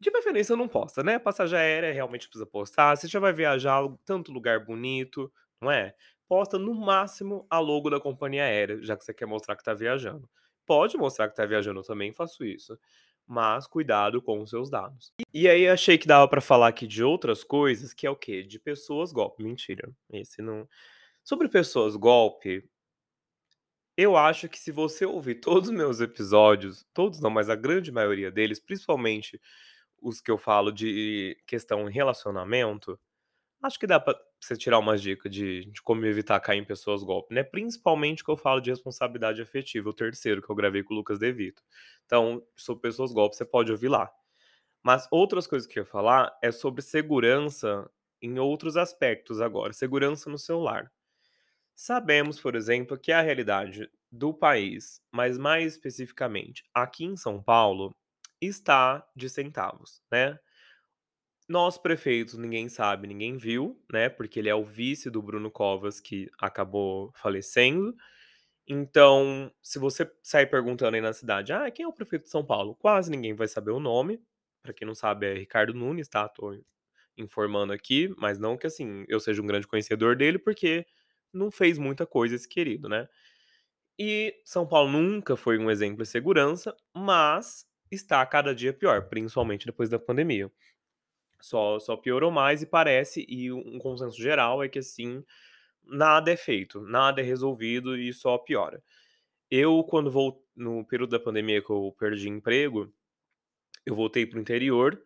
de 0.00 0.10
preferência 0.10 0.56
não 0.56 0.68
posta, 0.68 1.02
né, 1.02 1.18
passagem 1.18 1.58
aérea 1.58 1.92
realmente 1.92 2.28
precisa 2.28 2.44
postar, 2.44 2.96
você 2.96 3.06
já 3.08 3.18
vai 3.18 3.32
viajar, 3.32 3.80
tanto 4.04 4.32
lugar 4.32 4.64
bonito, 4.64 5.32
não 5.60 5.70
é? 5.70 5.94
Posta 6.28 6.58
no 6.58 6.74
máximo 6.74 7.46
a 7.48 7.58
logo 7.58 7.88
da 7.88 8.00
companhia 8.00 8.44
aérea, 8.44 8.82
já 8.82 8.96
que 8.96 9.04
você 9.04 9.14
quer 9.14 9.26
mostrar 9.26 9.56
que 9.56 9.62
tá 9.62 9.72
viajando. 9.72 10.28
Pode 10.66 10.96
mostrar 10.96 11.28
que 11.28 11.34
tá 11.34 11.46
viajando, 11.46 11.80
eu 11.80 11.84
também 11.84 12.12
faço 12.12 12.44
isso, 12.44 12.78
mas 13.26 13.66
cuidado 13.66 14.20
com 14.20 14.42
os 14.42 14.50
seus 14.50 14.68
dados. 14.68 15.12
E 15.32 15.48
aí 15.48 15.68
achei 15.68 15.96
que 15.96 16.06
dava 16.06 16.28
pra 16.28 16.40
falar 16.40 16.68
aqui 16.68 16.86
de 16.86 17.02
outras 17.02 17.42
coisas, 17.44 17.94
que 17.94 18.06
é 18.06 18.10
o 18.10 18.16
quê? 18.16 18.42
De 18.42 18.58
pessoas 18.58 19.12
golpe, 19.12 19.42
mentira, 19.42 19.90
esse 20.10 20.42
não 20.42 20.68
sobre 21.22 21.48
pessoas 21.48 21.96
golpe 21.96 22.62
eu 23.96 24.16
acho 24.16 24.48
que 24.48 24.58
se 24.58 24.70
você 24.72 25.04
ouvir 25.06 25.36
todos 25.36 25.68
os 25.70 25.74
meus 25.74 26.00
episódios, 26.00 26.86
todos 26.94 27.20
não, 27.20 27.30
mas 27.30 27.48
a 27.50 27.54
grande 27.56 27.92
maioria 27.92 28.30
deles, 28.30 28.60
principalmente 28.60 29.40
os 30.02 30.20
que 30.20 30.30
eu 30.30 30.38
falo 30.38 30.72
de 30.72 31.36
questão 31.46 31.88
em 31.88 31.92
relacionamento, 31.92 32.98
acho 33.62 33.78
que 33.78 33.86
dá 33.86 34.00
pra 34.00 34.14
você 34.40 34.56
tirar 34.56 34.78
umas 34.80 35.02
dica 35.02 35.28
de 35.30 35.66
de 35.66 35.82
como 35.82 36.04
evitar 36.06 36.40
cair 36.40 36.58
em 36.60 36.64
pessoas 36.64 37.02
golpe, 37.04 37.34
né, 37.34 37.42
principalmente 37.44 38.24
que 38.24 38.30
eu 38.30 38.36
falo 38.36 38.60
de 38.60 38.70
responsabilidade 38.70 39.42
afetiva, 39.42 39.88
o 39.90 39.94
terceiro 39.94 40.42
que 40.42 40.50
eu 40.50 40.56
gravei 40.56 40.82
com 40.84 40.94
o 40.94 40.96
Lucas 40.98 41.18
De 41.18 41.32
Vito. 41.32 41.62
Então, 42.06 42.42
sobre 42.56 42.82
pessoas 42.82 43.12
golpe, 43.12 43.36
você 43.36 43.44
pode 43.46 43.72
ouvir 43.72 43.88
lá. 43.88 44.10
Mas 44.82 45.08
outras 45.10 45.46
coisas 45.46 45.66
que 45.68 45.78
eu 45.78 45.84
ia 45.84 45.90
falar 45.90 46.36
é 46.42 46.52
sobre 46.52 46.82
segurança 46.82 47.90
em 48.22 48.38
outros 48.38 48.76
aspectos 48.76 49.40
agora, 49.40 49.72
segurança 49.74 50.30
no 50.30 50.38
celular. 50.38 50.90
Sabemos, 51.78 52.40
por 52.40 52.54
exemplo, 52.54 52.96
que 52.98 53.10
a 53.10 53.20
realidade 53.20 53.90
do 54.10 54.32
país, 54.32 55.00
mas 55.12 55.36
mais 55.36 55.72
especificamente 55.74 56.62
aqui 56.72 57.04
em 57.04 57.16
São 57.16 57.42
Paulo, 57.42 57.94
está 58.40 59.04
de 59.16 59.28
centavos, 59.28 60.00
né. 60.10 60.38
Nosso 61.48 61.82
prefeito 61.82 62.38
ninguém 62.40 62.68
sabe, 62.70 63.06
ninguém 63.06 63.36
viu, 63.36 63.78
né, 63.92 64.08
porque 64.08 64.38
ele 64.38 64.48
é 64.48 64.54
o 64.54 64.64
vice 64.64 65.10
do 65.10 65.20
Bruno 65.22 65.50
Covas 65.50 66.00
que 66.00 66.30
acabou 66.40 67.12
falecendo. 67.14 67.94
Então, 68.68 69.52
se 69.62 69.78
você 69.78 70.10
sair 70.22 70.46
perguntando 70.48 70.96
aí 70.96 71.02
na 71.02 71.12
cidade: 71.14 71.52
"Ah, 71.52 71.70
quem 71.70 71.84
é 71.84 71.88
o 71.88 71.92
prefeito 71.92 72.24
de 72.24 72.30
São 72.30 72.44
Paulo?", 72.46 72.74
quase 72.76 73.10
ninguém 73.10 73.34
vai 73.34 73.48
saber 73.48 73.72
o 73.72 73.80
nome, 73.80 74.20
pra 74.62 74.72
quem 74.74 74.86
não 74.86 74.94
sabe 74.94 75.26
é 75.28 75.34
Ricardo 75.34 75.74
Nunes, 75.74 76.08
tá, 76.08 76.28
tô 76.28 76.58
informando 77.18 77.72
aqui, 77.72 78.14
mas 78.18 78.38
não 78.38 78.56
que, 78.58 78.66
assim, 78.68 79.04
eu 79.08 79.20
seja 79.20 79.42
um 79.42 79.46
grande 79.46 79.66
conhecedor 79.68 80.16
dele, 80.16 80.38
porque 80.38 80.86
não 81.34 81.50
fez 81.50 81.78
muita 81.78 82.06
coisa 82.06 82.34
esse 82.36 82.48
querido, 82.48 82.88
né. 82.88 83.08
E 83.98 84.34
São 84.44 84.66
Paulo 84.66 84.90
nunca 84.90 85.36
foi 85.36 85.58
um 85.58 85.70
exemplo 85.70 86.02
de 86.02 86.08
segurança, 86.08 86.76
mas 86.94 87.66
está 87.90 88.24
cada 88.26 88.54
dia 88.54 88.72
pior, 88.72 89.08
principalmente 89.08 89.66
depois 89.66 89.88
da 89.88 89.98
pandemia. 89.98 90.50
Só 91.40 91.78
só 91.78 91.96
piorou 91.96 92.30
mais 92.30 92.62
e 92.62 92.66
parece 92.66 93.24
e 93.28 93.52
um 93.52 93.78
consenso 93.78 94.20
geral 94.20 94.62
é 94.62 94.68
que, 94.68 94.78
assim, 94.78 95.24
nada 95.84 96.30
é 96.32 96.36
feito, 96.36 96.80
nada 96.82 97.20
é 97.20 97.24
resolvido 97.24 97.96
e 97.98 98.12
só 98.12 98.38
piora. 98.38 98.82
Eu 99.50 99.84
quando 99.84 100.10
vol 100.10 100.44
no 100.56 100.84
período 100.86 101.10
da 101.12 101.20
pandemia 101.20 101.62
que 101.62 101.70
eu 101.70 101.94
perdi 101.98 102.28
emprego, 102.28 102.92
eu 103.86 103.94
voltei 103.94 104.26
para 104.26 104.38
o 104.38 104.40
interior, 104.42 105.02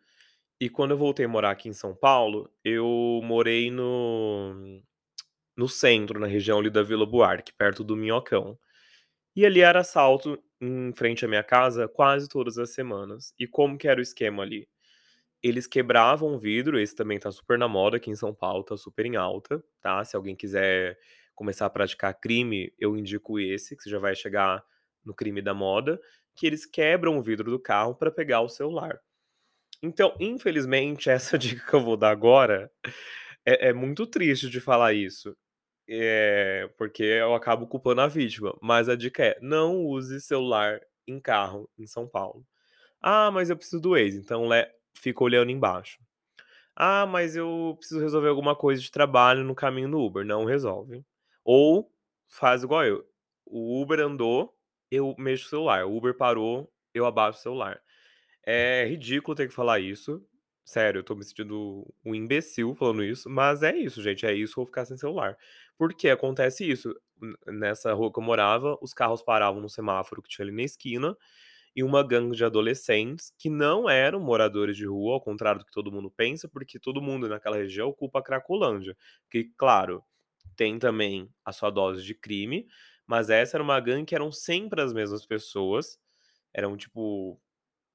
e 0.60 0.68
quando 0.70 0.92
eu 0.92 0.98
voltei 0.98 1.26
a 1.26 1.28
morar 1.28 1.50
aqui 1.52 1.68
em 1.68 1.72
São 1.72 1.94
Paulo, 1.94 2.50
eu 2.64 3.20
morei 3.24 3.70
no 3.70 4.82
no 5.58 5.68
centro, 5.68 6.20
na 6.20 6.28
região 6.28 6.60
ali 6.60 6.70
da 6.70 6.84
Vila 6.84 7.06
Buarque, 7.06 7.52
perto 7.58 7.84
do 7.84 7.96
Minhocão. 7.96 8.58
E 9.36 9.46
ali 9.46 9.60
era 9.60 9.80
assalto 9.80 10.38
em 10.60 10.92
frente 10.94 11.24
à 11.24 11.28
minha 11.28 11.44
casa 11.44 11.88
quase 11.88 12.28
todas 12.28 12.58
as 12.58 12.70
semanas. 12.74 13.32
E 13.38 13.46
como 13.46 13.78
que 13.78 13.88
era 13.88 14.00
o 14.00 14.02
esquema 14.02 14.42
ali? 14.42 14.68
Eles 15.42 15.66
quebravam 15.66 16.34
o 16.34 16.38
vidro, 16.38 16.78
esse 16.80 16.94
também 16.96 17.18
tá 17.18 17.30
super 17.30 17.58
na 17.58 17.68
moda 17.68 17.96
aqui 17.98 18.10
em 18.10 18.16
São 18.16 18.34
Paulo, 18.34 18.64
tá 18.64 18.76
super 18.76 19.06
em 19.06 19.16
alta, 19.16 19.62
tá. 19.80 20.04
Se 20.04 20.16
alguém 20.16 20.34
quiser 20.36 20.98
começar 21.34 21.66
a 21.66 21.70
praticar 21.70 22.14
crime, 22.20 22.72
eu 22.78 22.96
indico 22.96 23.38
esse, 23.40 23.76
que 23.76 23.82
você 23.84 23.90
já 23.90 23.98
vai 24.00 24.14
chegar 24.16 24.64
no 25.04 25.14
crime 25.14 25.40
da 25.42 25.54
moda, 25.54 26.00
que 26.36 26.46
eles 26.46 26.66
quebram 26.66 27.18
o 27.18 27.22
vidro 27.22 27.50
do 27.50 27.60
carro 27.60 27.94
pra 27.94 28.10
pegar 28.10 28.40
o 28.42 28.48
celular. 28.48 28.98
Então, 29.82 30.14
infelizmente, 30.20 31.10
essa 31.10 31.38
dica 31.38 31.64
que 31.68 31.74
eu 31.74 31.80
vou 31.82 31.96
dar 31.96 32.10
agora 32.10 32.70
é 33.46 33.68
é 33.70 33.72
muito 33.72 34.06
triste 34.06 34.50
de 34.50 34.60
falar 34.60 34.92
isso, 34.94 35.36
eh, 35.88 36.68
porque 36.78 37.02
eu 37.04 37.34
acabo 37.34 37.66
culpando 37.66 38.00
a 38.02 38.08
vítima, 38.08 38.56
mas 38.62 38.88
a 38.88 38.96
dica 38.96 39.24
é: 39.24 39.38
não 39.42 39.84
use 39.84 40.20
celular 40.20 40.80
em 41.06 41.20
carro 41.20 41.68
em 41.78 41.86
São 41.86 42.06
Paulo. 42.08 42.44
"Ah, 43.02 43.30
mas 43.32 43.50
eu 43.50 43.56
preciso 43.56 43.80
do 43.82 43.90
Waze", 43.92 44.18
então 44.18 44.48
le 44.48 44.68
fica 44.94 45.24
olhando 45.24 45.50
embaixo. 45.52 45.98
"Ah, 46.76 47.06
mas 47.06 47.36
eu 47.36 47.74
preciso 47.78 48.00
resolver 48.00 48.28
alguma 48.28 48.56
coisa 48.56 48.80
de 48.82 48.90
trabalho 48.90 49.44
no 49.44 49.54
caminho 49.54 49.88
no 49.88 50.00
Uber", 50.04 50.24
não 50.26 50.44
resolve. 50.44 51.04
Ou 51.44 51.90
faz 52.28 52.62
igual 52.62 52.84
eu, 52.84 53.04
o 53.46 53.80
Uber 53.82 54.00
andou, 54.00 54.54
eu 54.90 55.14
mexo 55.18 55.46
o 55.46 55.50
celular, 55.50 55.86
o 55.86 55.96
Uber 55.96 56.16
parou, 56.16 56.70
eu 56.94 57.06
abaixo 57.06 57.38
o 57.40 57.42
celular. 57.42 57.80
É 58.46 58.86
ridículo 58.86 59.34
ter 59.36 59.48
que 59.48 59.54
falar 59.54 59.80
isso, 59.80 60.22
sério, 60.68 60.98
eu 61.00 61.04
tô 61.04 61.14
me 61.14 61.24
sentindo 61.24 61.86
um 62.04 62.14
imbecil 62.14 62.74
falando 62.74 63.02
isso, 63.04 63.28
mas 63.30 63.62
é 63.62 63.74
isso, 63.76 64.02
gente, 64.02 64.26
é 64.26 64.34
isso 64.34 64.60
ou 64.60 64.66
ficar 64.66 64.84
sem 64.84 64.96
celular. 64.96 65.36
Porque 65.78 66.08
acontece 66.10 66.68
isso, 66.68 66.94
nessa 67.46 67.92
rua 67.94 68.12
que 68.12 68.18
eu 68.18 68.22
morava, 68.22 68.78
os 68.82 68.92
carros 68.92 69.22
paravam 69.22 69.60
no 69.60 69.68
semáforo 69.68 70.22
que 70.22 70.28
tinha 70.28 70.44
ali 70.46 70.54
na 70.54 70.62
esquina, 70.62 71.16
e 71.76 71.82
uma 71.84 72.02
gangue 72.06 72.36
de 72.36 72.44
adolescentes, 72.44 73.32
que 73.38 73.48
não 73.50 73.88
eram 73.88 74.20
moradores 74.20 74.76
de 74.76 74.86
rua, 74.86 75.14
ao 75.14 75.20
contrário 75.20 75.60
do 75.60 75.66
que 75.66 75.72
todo 75.72 75.92
mundo 75.92 76.10
pensa, 76.10 76.48
porque 76.48 76.78
todo 76.78 77.00
mundo 77.02 77.28
naquela 77.28 77.56
região 77.56 77.88
ocupa 77.88 78.18
a 78.20 78.22
Cracolândia, 78.22 78.96
que 79.30 79.44
claro, 79.56 80.02
tem 80.56 80.78
também 80.78 81.30
a 81.44 81.52
sua 81.52 81.70
dose 81.70 82.02
de 82.04 82.14
crime, 82.14 82.66
mas 83.06 83.30
essa 83.30 83.56
era 83.56 83.62
uma 83.64 83.80
gangue 83.80 84.06
que 84.06 84.14
eram 84.14 84.32
sempre 84.32 84.82
as 84.82 84.92
mesmas 84.92 85.24
pessoas, 85.26 85.98
eram 86.54 86.76
tipo 86.76 87.40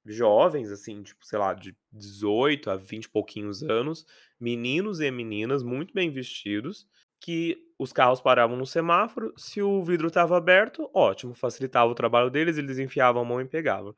jovens, 0.05 0.71
assim, 0.71 1.01
tipo, 1.03 1.25
sei 1.25 1.39
lá, 1.39 1.53
de 1.53 1.75
18 1.91 2.69
a 2.69 2.75
20 2.75 3.05
e 3.05 3.09
pouquinhos 3.09 3.63
anos, 3.63 4.05
meninos 4.39 4.99
e 5.01 5.09
meninas 5.11 5.63
muito 5.63 5.93
bem 5.93 6.11
vestidos, 6.11 6.87
que 7.19 7.57
os 7.79 7.93
carros 7.93 8.21
paravam 8.21 8.57
no 8.57 8.65
semáforo, 8.65 9.33
se 9.37 9.61
o 9.61 9.81
vidro 9.83 10.07
estava 10.07 10.37
aberto, 10.37 10.89
ótimo, 10.93 11.33
facilitava 11.33 11.91
o 11.91 11.95
trabalho 11.95 12.29
deles, 12.29 12.57
eles 12.57 12.79
enfiavam 12.79 13.21
a 13.21 13.25
mão 13.25 13.41
e 13.41 13.45
pegavam. 13.45 13.95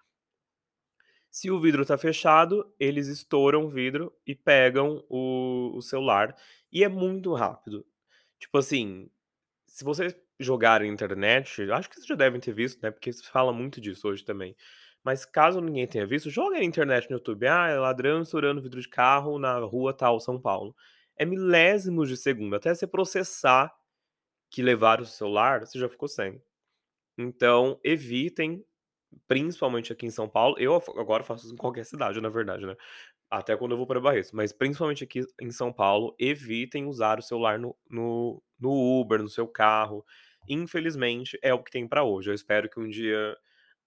Se 1.31 1.51
o 1.51 1.59
vidro 1.59 1.85
tá 1.85 1.97
fechado, 1.97 2.73
eles 2.79 3.07
estouram 3.07 3.65
o 3.65 3.69
vidro 3.69 4.13
e 4.25 4.33
pegam 4.35 5.03
o 5.09 5.53
o 5.75 5.81
celular, 5.81 6.33
e 6.71 6.83
é 6.83 6.87
muito 6.87 7.33
rápido. 7.33 7.85
Tipo 8.39 8.57
assim, 8.59 9.09
se 9.67 9.83
vocês 9.85 10.15
jogarem 10.39 10.91
internet, 10.91 11.61
acho 11.71 11.89
que 11.89 11.95
vocês 11.95 12.07
já 12.07 12.15
devem 12.15 12.39
ter 12.41 12.53
visto, 12.53 12.81
né, 12.83 12.91
porque 12.91 13.13
se 13.13 13.25
fala 13.27 13.53
muito 13.53 13.81
disso 13.81 14.07
hoje 14.09 14.23
também. 14.25 14.55
Mas 15.05 15.25
caso 15.25 15.61
ninguém 15.61 15.87
tenha 15.87 16.07
visto, 16.07 16.31
joga 16.31 16.57
na 16.57 16.65
internet 16.65 17.09
no 17.11 17.17
YouTube, 17.17 17.47
ah, 17.47 17.69
é 17.69 17.79
ladrão 17.79 18.23
estourando 18.23 18.61
vidro 18.63 18.81
de 18.81 18.89
carro 18.89 19.39
na 19.39 19.59
rua 19.59 19.93
tal, 19.93 20.19
São 20.19 20.41
Paulo. 20.41 20.75
É 21.17 21.25
milésimos 21.25 22.09
de 22.09 22.17
segundo, 22.17 22.55
até 22.57 22.75
você 22.75 22.87
processar 22.87 23.71
que 24.51 24.61
levaram 24.63 25.03
o 25.03 25.05
celular, 25.07 25.61
você 25.65 25.79
já 25.79 25.89
ficou 25.89 26.07
sem. 26.09 26.41
Então 27.17 27.79
evitem, 27.83 28.63
principalmente 29.27 29.93
aqui 29.93 30.05
em 30.07 30.11
São 30.11 30.29
Paulo, 30.29 30.57
eu 30.59 30.75
agora 30.97 31.23
faço 31.23 31.45
isso 31.45 31.53
em 31.55 31.57
qualquer 31.57 31.85
cidade, 31.85 32.21
na 32.21 32.29
verdade, 32.29 32.65
né, 32.65 32.75
até 33.31 33.57
quando 33.57 33.71
eu 33.73 33.77
vou 33.77 33.87
pra 33.87 33.99
Barretos, 34.01 34.31
mas 34.33 34.53
principalmente 34.53 35.03
aqui 35.05 35.21
em 35.41 35.51
São 35.51 35.73
Paulo, 35.73 36.15
evitem 36.19 36.87
usar 36.87 37.19
o 37.19 37.23
celular 37.23 37.59
no 37.59 37.75
no 37.89 38.43
no 38.59 39.01
Uber, 39.01 39.21
no 39.21 39.29
seu 39.29 39.47
carro. 39.47 40.05
Infelizmente, 40.49 41.37
é 41.43 41.53
o 41.53 41.63
que 41.63 41.71
tem 41.71 41.87
pra 41.87 42.03
hoje. 42.05 42.29
Eu 42.31 42.35
espero 42.35 42.69
que 42.69 42.79
um 42.79 42.89
dia 42.89 43.37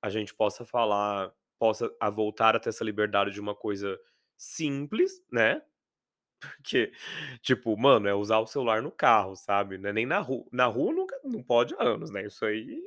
a 0.02 0.10
gente 0.10 0.34
possa 0.34 0.64
falar 0.64 1.32
possa 1.58 1.92
a 2.00 2.08
voltar 2.10 2.54
a 2.56 2.60
ter 2.60 2.68
essa 2.70 2.84
liberdade 2.84 3.32
de 3.32 3.40
uma 3.40 3.54
coisa 3.54 3.98
simples, 4.36 5.22
né, 5.32 5.60
porque, 6.56 6.92
tipo, 7.42 7.76
mano, 7.76 8.08
é 8.08 8.14
usar 8.14 8.38
o 8.38 8.46
celular 8.46 8.82
no 8.82 8.90
carro, 8.92 9.34
sabe, 9.36 9.78
não 9.78 9.90
é 9.90 9.92
nem 9.92 10.06
na 10.06 10.20
ru 10.20 10.46
na 10.52 10.66
rua 10.66 10.92
nunca 10.92 11.18
não 11.24 11.42
pode 11.42 11.74
há 11.74 11.82
anos, 11.84 12.10
né, 12.10 12.26
isso 12.26 12.44
aí 12.44 12.80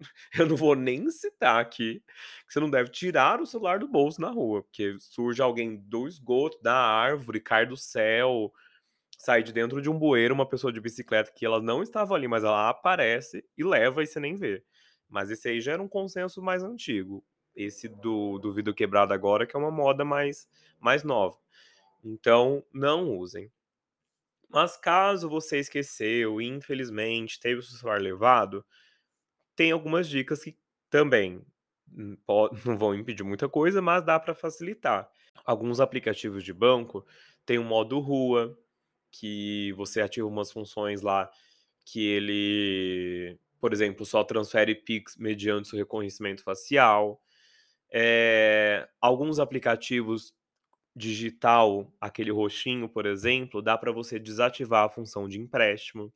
eu 0.38 0.46
não 0.46 0.56
vou 0.56 0.74
nem 0.76 1.10
citar 1.10 1.60
aqui, 1.60 2.02
que 2.46 2.52
você 2.52 2.60
não 2.60 2.70
deve 2.70 2.90
tirar 2.90 3.40
o 3.40 3.46
celular 3.46 3.78
do 3.78 3.88
bolso 3.88 4.20
na 4.20 4.30
rua, 4.30 4.62
porque 4.62 4.96
surge 5.00 5.42
alguém 5.42 5.76
do 5.76 6.08
esgoto, 6.08 6.60
da 6.62 6.74
árvore, 6.76 7.40
cai 7.40 7.66
do 7.66 7.76
céu, 7.76 8.52
sai 9.18 9.42
de 9.42 9.52
dentro 9.52 9.80
de 9.82 9.90
um 9.90 9.98
bueiro 9.98 10.34
uma 10.34 10.48
pessoa 10.48 10.72
de 10.72 10.80
bicicleta 10.80 11.32
que 11.34 11.46
ela 11.46 11.60
não 11.62 11.82
estava 11.82 12.14
ali, 12.14 12.28
mas 12.28 12.44
ela 12.44 12.68
aparece 12.70 13.44
e 13.56 13.64
leva 13.64 14.02
e 14.02 14.06
você 14.06 14.20
nem 14.20 14.34
vê. 14.36 14.64
Mas 15.12 15.30
esse 15.30 15.48
aí 15.50 15.60
já 15.62 15.74
era 15.74 15.82
um 15.82 15.88
consenso 15.88 16.42
mais 16.42 16.64
antigo, 16.64 17.24
esse 17.56 17.88
do 17.88 18.38
do 18.40 18.52
vidro 18.54 18.74
quebrado 18.74 19.14
agora 19.14 19.46
que 19.46 19.56
é 19.56 19.60
uma 19.60 19.70
moda 19.72 20.04
mais 20.06 20.48
mais 20.80 21.04
nova. 21.04 21.38
Então, 22.04 22.64
não 22.72 23.10
usem. 23.10 23.50
Mas 24.48 24.76
caso 24.76 25.28
você 25.28 25.58
esqueceu 25.58 26.40
infelizmente 26.40 27.40
teve 27.40 27.60
o 27.60 27.62
seu 27.62 27.78
celular 27.78 28.00
levado, 28.00 28.64
tem 29.56 29.72
algumas 29.72 30.08
dicas 30.08 30.42
que 30.44 30.58
também, 30.90 31.44
não 32.66 32.76
vão 32.78 32.94
impedir 32.94 33.24
muita 33.24 33.48
coisa, 33.48 33.82
mas 33.82 34.04
dá 34.04 34.18
pra 34.20 34.34
facilitar. 34.34 35.10
Alguns 35.44 35.80
aplicativos 35.80 36.44
de 36.44 36.52
banco 36.52 37.06
têm 37.46 37.58
o 37.58 37.64
modo 37.64 37.98
rua, 38.00 38.58
que 39.10 39.72
você 39.74 40.00
ativa 40.02 40.26
umas 40.28 40.52
funções 40.52 41.02
lá 41.02 41.30
que 41.86 42.04
ele, 42.06 43.38
por 43.62 43.72
exemplo, 43.74 44.06
só 44.06 44.24
transfere 44.24 44.76
Pix 44.76 45.16
mediante 45.18 45.68
o 45.68 45.70
seu 45.70 45.80
reconhecimento 45.80 46.44
facial. 46.44 47.22
Eh, 47.92 48.88
alguns 49.00 49.38
aplicativos 49.40 50.34
digital, 50.96 51.92
aquele 52.00 52.30
roxinho, 52.32 52.88
por 52.88 53.06
exemplo, 53.06 53.62
dá 53.62 53.78
pra 53.78 53.92
você 53.92 54.18
desativar 54.18 54.84
a 54.86 54.90
função 54.90 55.28
de 55.28 55.40
empréstimo. 55.40 56.12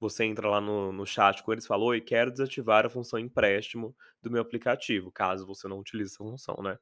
Você 0.00 0.24
entra 0.24 0.48
lá 0.50 0.60
no 0.60 0.92
no 0.92 1.06
chat 1.06 1.42
com 1.42 1.52
eles, 1.52 1.66
fala: 1.66 1.84
"Oi, 1.84 2.00
quero 2.00 2.30
desativar 2.30 2.84
a 2.86 2.90
função 2.90 3.18
empréstimo 3.18 3.96
do 4.22 4.30
meu 4.30 4.42
aplicativo", 4.42 5.10
caso 5.12 5.46
você 5.46 5.68
não 5.68 5.78
utilize 5.80 6.12
essa 6.14 6.24
função, 6.24 6.56
né. 6.62 6.78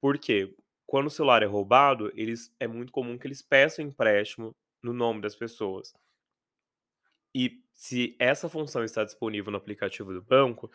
Por 0.00 0.18
quê? 0.18 0.54
Quando 0.86 1.08
o 1.08 1.10
celular 1.10 1.42
é 1.42 1.46
roubado, 1.46 2.12
eles 2.16 2.54
é 2.60 2.66
muito 2.68 2.92
comum 2.92 3.18
que 3.18 3.26
eles 3.26 3.42
peçam 3.42 3.84
empréstimo 3.84 4.56
no 4.82 4.92
nome 4.94 5.20
das 5.22 5.36
pessoas. 5.36 5.92
E 7.34 7.60
se 7.80 8.14
essa 8.20 8.48
função 8.48 8.84
está 8.84 9.04
disponível 9.04 9.50
no 9.50 9.56
aplicativo 9.58 10.12
do 10.12 10.22
banco, 10.22 10.70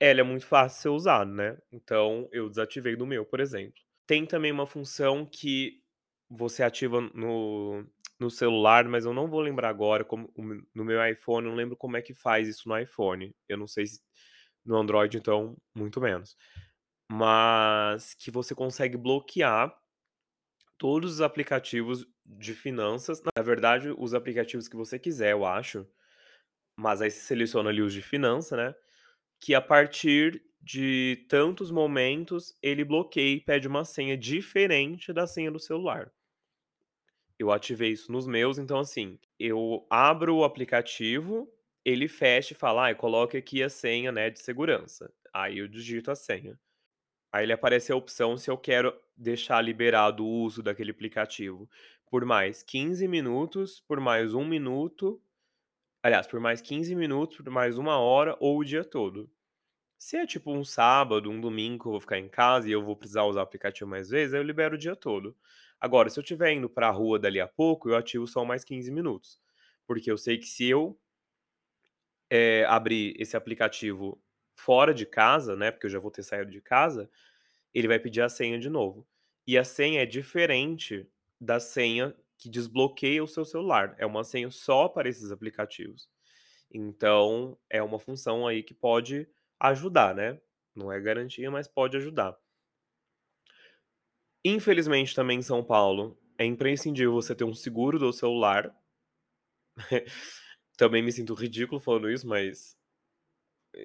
ela 0.00 0.20
é 0.20 0.22
muito 0.24 0.46
fácil 0.46 0.76
de 0.78 0.82
ser 0.82 0.88
usado, 0.90 1.32
né, 1.32 1.58
então 1.72 2.28
eu 2.32 2.48
desativei 2.50 2.96
no 2.96 3.06
meu, 3.06 3.26
por 3.26 3.40
exemplo. 3.40 3.80
Tem 4.06 4.26
também 4.26 4.52
uma 4.52 4.66
função 4.66 5.26
que 5.26 5.82
você 6.30 6.62
ativa 6.62 7.00
no 7.14 7.84
no 8.20 8.30
celular, 8.30 8.84
mas 8.88 9.04
eu 9.06 9.14
não 9.14 9.28
vou 9.28 9.40
lembrar 9.40 9.68
agora 9.70 10.04
como 10.04 10.32
no 10.74 10.84
meu 10.84 11.06
iPhone, 11.06 11.46
eu 11.46 11.50
não 11.52 11.56
lembro 11.58 11.76
como 11.76 11.96
é 11.98 12.02
que 12.02 12.14
faz 12.14 12.48
isso 12.48 12.68
no 12.68 12.78
iPhone, 12.78 13.34
eu 13.48 13.58
não 13.58 13.66
sei 13.68 13.86
se 13.86 14.00
no 14.64 14.76
Android 14.76 15.16
então, 15.18 15.56
muito 15.76 16.00
menos. 16.00 16.36
Mas 17.10 18.14
que 18.14 18.30
você 18.30 18.54
consegue 18.54 18.96
bloquear 18.98 19.74
todos 20.78 21.14
os 21.14 21.20
aplicativos 21.20 22.06
de 22.24 22.54
finanças, 22.54 23.20
na 23.36 23.42
verdade, 23.42 23.94
os 23.96 24.14
aplicativos 24.14 24.68
que 24.68 24.76
você 24.76 24.98
quiser, 24.98 25.32
eu 25.32 25.44
acho, 25.44 25.86
mas 26.76 27.02
aí 27.02 27.10
você 27.10 27.20
seleciona 27.20 27.70
ali 27.70 27.82
os 27.82 27.92
de 27.92 28.02
finança, 28.02 28.56
né, 28.56 28.74
que 29.40 29.54
a 29.54 29.62
partir 29.62 30.42
de 30.62 31.26
tantos 31.30 31.70
momentos 31.70 32.54
ele 32.62 32.84
bloqueia 32.84 33.36
e 33.36 33.40
pede 33.40 33.68
uma 33.68 33.84
senha 33.84 34.16
diferente 34.18 35.12
da 35.12 35.26
senha 35.26 35.50
do 35.52 35.60
celular. 35.60 36.12
Eu 37.38 37.50
ativei 37.52 37.90
isso 37.92 38.10
nos 38.10 38.26
meus, 38.26 38.58
então 38.58 38.78
assim, 38.78 39.18
eu 39.38 39.86
abro 39.90 40.36
o 40.36 40.44
aplicativo, 40.44 41.50
ele 41.84 42.08
fecha 42.08 42.52
e 42.54 42.56
fala: 42.56 42.84
"Ai, 42.86 42.94
coloque 42.94 43.36
aqui 43.36 43.62
a 43.62 43.68
senha, 43.68 44.10
né, 44.10 44.30
de 44.30 44.40
segurança", 44.40 45.12
aí 45.32 45.58
eu 45.58 45.68
digito 45.68 46.10
a 46.10 46.14
senha. 46.14 46.58
Aí 47.32 47.44
ele 47.44 47.52
aparece 47.54 47.92
a 47.92 47.96
opção 47.96 48.36
se 48.38 48.50
eu 48.50 48.58
quero 48.58 48.94
deixar 49.16 49.62
liberado 49.62 50.24
o 50.24 50.42
uso 50.44 50.62
daquele 50.62 50.92
aplicativo 50.92 51.68
por 52.10 52.24
mais 52.24 52.62
15 52.62 53.08
minutos, 53.08 53.80
por 53.88 54.00
mais 54.00 54.34
1 54.34 54.44
minuto, 54.46 55.22
aliás, 56.02 56.26
por 56.26 56.40
mais 56.40 56.60
15 56.60 56.94
minutos, 56.94 57.38
por 57.38 57.50
mais 57.50 57.78
1 57.78 57.98
hora 57.98 58.36
ou 58.40 58.58
o 58.58 58.64
dia 58.64 58.84
todo. 58.84 59.30
Se 59.98 60.16
é 60.18 60.26
tipo 60.26 60.52
um 60.52 60.64
sábado, 60.64 61.30
um 61.30 61.40
domingo 61.40 61.82
que 61.84 61.88
eu 61.88 61.92
vou 61.92 62.00
ficar 62.00 62.18
em 62.18 62.28
casa 62.28 62.68
e 62.68 62.72
eu 62.72 62.82
vou 62.84 62.96
precisar 62.96 63.24
usar 63.24 63.40
o 63.40 63.42
aplicativo 63.44 63.88
mais 63.90 64.10
vezes, 64.10 64.34
aí 64.34 64.40
eu 64.40 64.44
libero 64.44 64.76
o 64.76 64.78
dia 64.78 64.96
todo. 64.96 65.36
Agora, 65.80 66.10
se 66.10 66.18
eu 66.18 66.22
estiver 66.22 66.52
indo 66.52 66.68
pra 66.70 66.90
rua 66.90 67.18
dali 67.18 67.40
a 67.40 67.48
pouco, 67.48 67.90
eu 67.90 67.96
ativo 67.96 68.26
só 68.26 68.44
mais 68.44 68.64
15 68.64 68.90
minutos, 68.92 69.40
porque 69.86 70.10
eu 70.10 70.18
sei 70.18 70.38
que 70.38 70.46
se 70.46 70.68
eu 70.68 70.98
eh, 72.30 72.64
abrir 72.68 73.14
esse 73.18 73.36
aplicativo 73.36 74.20
fora 74.58 74.92
de 74.94 75.06
casa, 75.06 75.54
né, 75.56 75.70
porque 75.70 75.86
eu 75.86 75.90
já 75.90 75.98
vou 75.98 76.10
ter 76.10 76.22
saído 76.22 76.50
de 76.50 76.60
casa, 76.60 77.08
ele 77.74 77.88
vai 77.88 77.98
pedir 77.98 78.22
a 78.22 78.28
senha 78.28 78.58
de 78.58 78.70
novo. 78.70 79.06
E 79.46 79.58
a 79.58 79.64
senha 79.64 80.02
é 80.02 80.06
diferente 80.06 81.08
da 81.40 81.60
senha 81.60 82.14
que 82.38 82.48
desbloqueia 82.50 83.22
o 83.24 83.28
seu 83.28 83.44
celular, 83.44 83.94
é 83.98 84.06
uma 84.06 84.24
senha 84.24 84.50
só 84.50 84.88
para 84.88 85.08
esses 85.08 85.30
aplicativos. 85.32 86.08
Então, 86.72 87.58
é 87.70 87.82
uma 87.82 87.98
função 88.00 88.46
aí 88.46 88.62
que 88.62 88.74
pode 88.74 89.28
ajudar, 89.60 90.14
né, 90.14 90.40
não 90.74 90.92
é 90.92 91.00
garantia, 91.00 91.50
mas 91.50 91.68
pode 91.68 91.96
ajudar. 91.96 92.36
Infelizmente 94.46 95.14
também 95.14 95.40
em 95.40 95.42
São 95.42 95.62
Paulo, 95.62 96.18
é 96.38 96.44
imprescindível 96.46 97.12
você 97.12 97.34
ter 97.34 97.44
um 97.44 97.52
seguro 97.52 97.98
do 97.98 98.10
celular. 98.14 98.74
Também 100.76 101.02
me 101.02 101.12
sinto 101.12 101.34
ridículo 101.34 101.80
falando 101.80 102.10
isso, 102.10 102.26
mas 102.26 102.76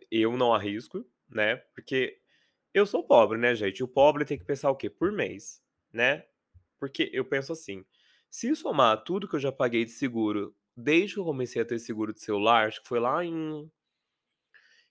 eu 0.09 0.37
não 0.37 0.53
arrisco, 0.53 1.05
né, 1.29 1.57
porque 1.75 2.19
Eu 2.75 2.87
sou 2.87 3.05
pobre, 3.05 3.37
né, 3.39 3.55
gente, 3.55 3.83
o 3.83 3.89
pobre 3.89 4.25
tem 4.25 4.37
que 4.39 4.45
pensar 4.45 4.71
o 4.71 4.75
quê? 4.77 4.89
Por 4.89 5.13
mês, 5.13 5.63
né, 5.93 6.25
porque 6.79 7.09
eu 7.13 7.25
penso 7.25 7.53
assim, 7.53 7.85
se 8.31 8.55
somar 8.55 9.03
tudo 9.03 9.27
que 9.27 9.35
eu 9.35 9.39
já 9.39 9.51
paguei 9.51 9.85
de 9.85 9.91
seguro 9.91 10.55
desde 10.75 11.15
que 11.15 11.19
eu 11.19 11.25
comecei 11.25 11.61
a 11.61 11.65
ter 11.65 11.79
seguro 11.79 12.13
de 12.13 12.21
celular, 12.21 12.67
acho 12.67 12.81
que 12.81 12.87
foi 12.87 12.99
lá 12.99 13.23
em 13.25 13.69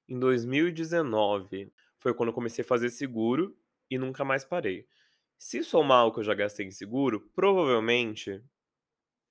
em 0.08 0.18
2019, 0.18 1.72
foi 1.98 2.14
quando 2.14 2.30
eu 2.30 2.34
comecei 2.34 2.64
a 2.64 2.66
fazer 2.68 2.90
seguro 2.90 3.56
e 3.90 3.98
nunca 3.98 4.24
mais 4.24 4.44
parei. 4.44 4.86
Se 5.38 5.62
somar 5.64 6.06
o 6.06 6.12
que 6.12 6.20
eu 6.20 6.24
já 6.24 6.34
gastei 6.34 6.66
em 6.66 6.70
seguro, 6.70 7.30
provavelmente 7.34 8.42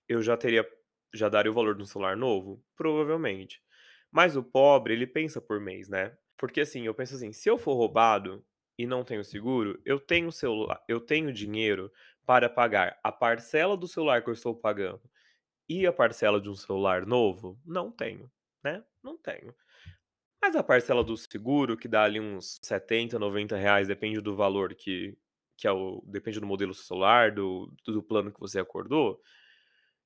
eu 0.07 0.21
já 0.21 0.37
teria 0.37 0.67
já 1.13 1.29
daria 1.29 1.51
o 1.51 1.55
valor 1.55 1.75
de 1.75 1.83
um 1.83 1.85
celular 1.85 2.17
novo? 2.17 2.63
Provavelmente. 2.75 3.63
Mas 4.11 4.35
o 4.37 4.43
pobre, 4.43 4.93
ele 4.93 5.07
pensa 5.07 5.41
por 5.41 5.59
mês, 5.59 5.89
né. 5.89 6.17
Porque, 6.37 6.61
assim, 6.61 6.85
eu 6.85 6.93
penso 6.95 7.15
assim, 7.15 7.33
se 7.33 7.49
eu 7.49 7.57
for 7.57 7.73
roubado 7.75 8.45
e 8.77 8.87
não 8.87 9.03
tenho 9.03 9.23
seguro, 9.23 9.81
eu 9.85 9.99
tenho 9.99 10.31
celular 10.31 10.83
eu 10.87 10.99
tenho 11.01 11.33
dinheiro 11.33 11.91
para 12.29 12.47
pagar 12.47 12.99
a 13.03 13.11
parcela 13.11 13.75
do 13.75 13.87
celular 13.87 14.23
que 14.23 14.29
eu 14.29 14.33
estou 14.35 14.55
pagando 14.55 15.01
e 15.69 15.87
a 15.87 15.93
parcela 15.93 16.41
de 16.41 16.49
um 16.49 16.55
celular 16.55 17.05
novo? 17.05 17.59
Não 17.65 17.91
tenho, 17.91 18.31
né, 18.63 18.83
não 19.03 19.17
tenho. 19.17 19.55
Mas 20.41 20.55
a 20.55 20.63
parcela 20.63 21.03
do 21.03 21.17
seguro, 21.17 21.77
que 21.77 21.87
dá 21.87 22.03
ali 22.03 22.19
uns 22.19 22.59
70, 22.63 23.19
90 23.19 23.57
reais, 23.57 23.87
depende 23.87 24.21
do 24.21 24.35
valor 24.35 24.75
que 24.75 25.17
que 25.57 25.67
é 25.67 25.71
o 25.73 26.03
depende 26.07 26.39
do 26.39 26.45
modelo 26.47 26.73
celular, 26.73 27.31
do 27.33 27.73
do 27.87 28.03
plano 28.03 28.31
que 28.31 28.39
você 28.39 28.59
acordou, 28.59 29.21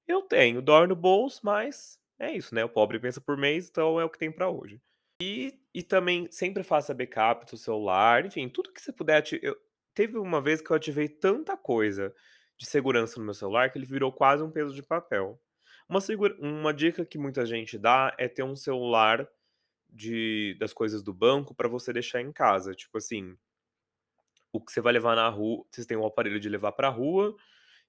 eu 0.07 0.21
tenho, 0.23 0.61
dói 0.61 0.87
no 0.87 0.95
bolso, 0.95 1.41
mas 1.43 1.99
é 2.19 2.31
isso, 2.33 2.55
né, 2.55 2.63
o 2.65 2.69
pobre 2.69 2.99
pensa 2.99 3.21
por 3.21 3.37
mês, 3.37 3.69
então 3.69 3.99
é 3.99 4.05
o 4.05 4.09
que 4.09 4.19
tem 4.19 4.31
pra 4.31 4.49
hoje. 4.49 4.81
E 5.21 5.59
e 5.75 5.83
também 5.83 6.27
sempre 6.31 6.63
faça 6.63 6.93
backup 6.93 7.45
do 7.51 7.57
celular, 7.57 8.25
enfim, 8.25 8.49
tudo 8.49 8.71
que 8.73 8.81
você 8.81 8.93
puder 8.93 9.23
eu 9.43 9.57
teve 9.93 10.17
uma 10.17 10.41
vez 10.41 10.61
que 10.61 10.71
eu 10.71 10.75
ativei 10.75 11.07
tanta 11.09 11.57
coisa 11.57 12.13
de 12.57 12.65
segurança 12.65 13.19
no 13.19 13.25
meu 13.25 13.33
celular 13.33 13.71
que 13.71 13.77
ele 13.77 13.85
virou 13.85 14.11
quase 14.13 14.43
um 14.43 14.51
peso 14.51 14.73
de 14.73 14.83
papel. 14.83 15.41
Uma 15.89 16.01
segura 16.01 16.35
uma 16.39 16.73
dica 16.73 17.05
que 17.05 17.17
muita 17.17 17.45
gente 17.45 17.77
dá 17.77 18.15
é 18.19 18.27
ter 18.27 18.43
um 18.43 18.55
celular 18.55 19.27
de 19.89 20.55
das 20.59 20.73
coisas 20.73 21.03
do 21.03 21.13
banco 21.13 21.55
pra 21.55 21.67
você 21.69 21.93
deixar 21.93 22.21
em 22.21 22.31
casa, 22.33 22.73
tipo 22.75 22.97
assim 22.97 23.37
o 24.51 24.61
que 24.63 24.71
você 24.71 24.81
vai 24.81 24.93
levar 24.93 25.15
na 25.15 25.27
ru 25.29 25.65
vocês 25.71 25.87
têm 25.87 25.97
o 25.97 26.05
aparelho 26.05 26.39
de 26.39 26.47
levar 26.49 26.71
pra 26.73 26.89
rua 26.89 27.35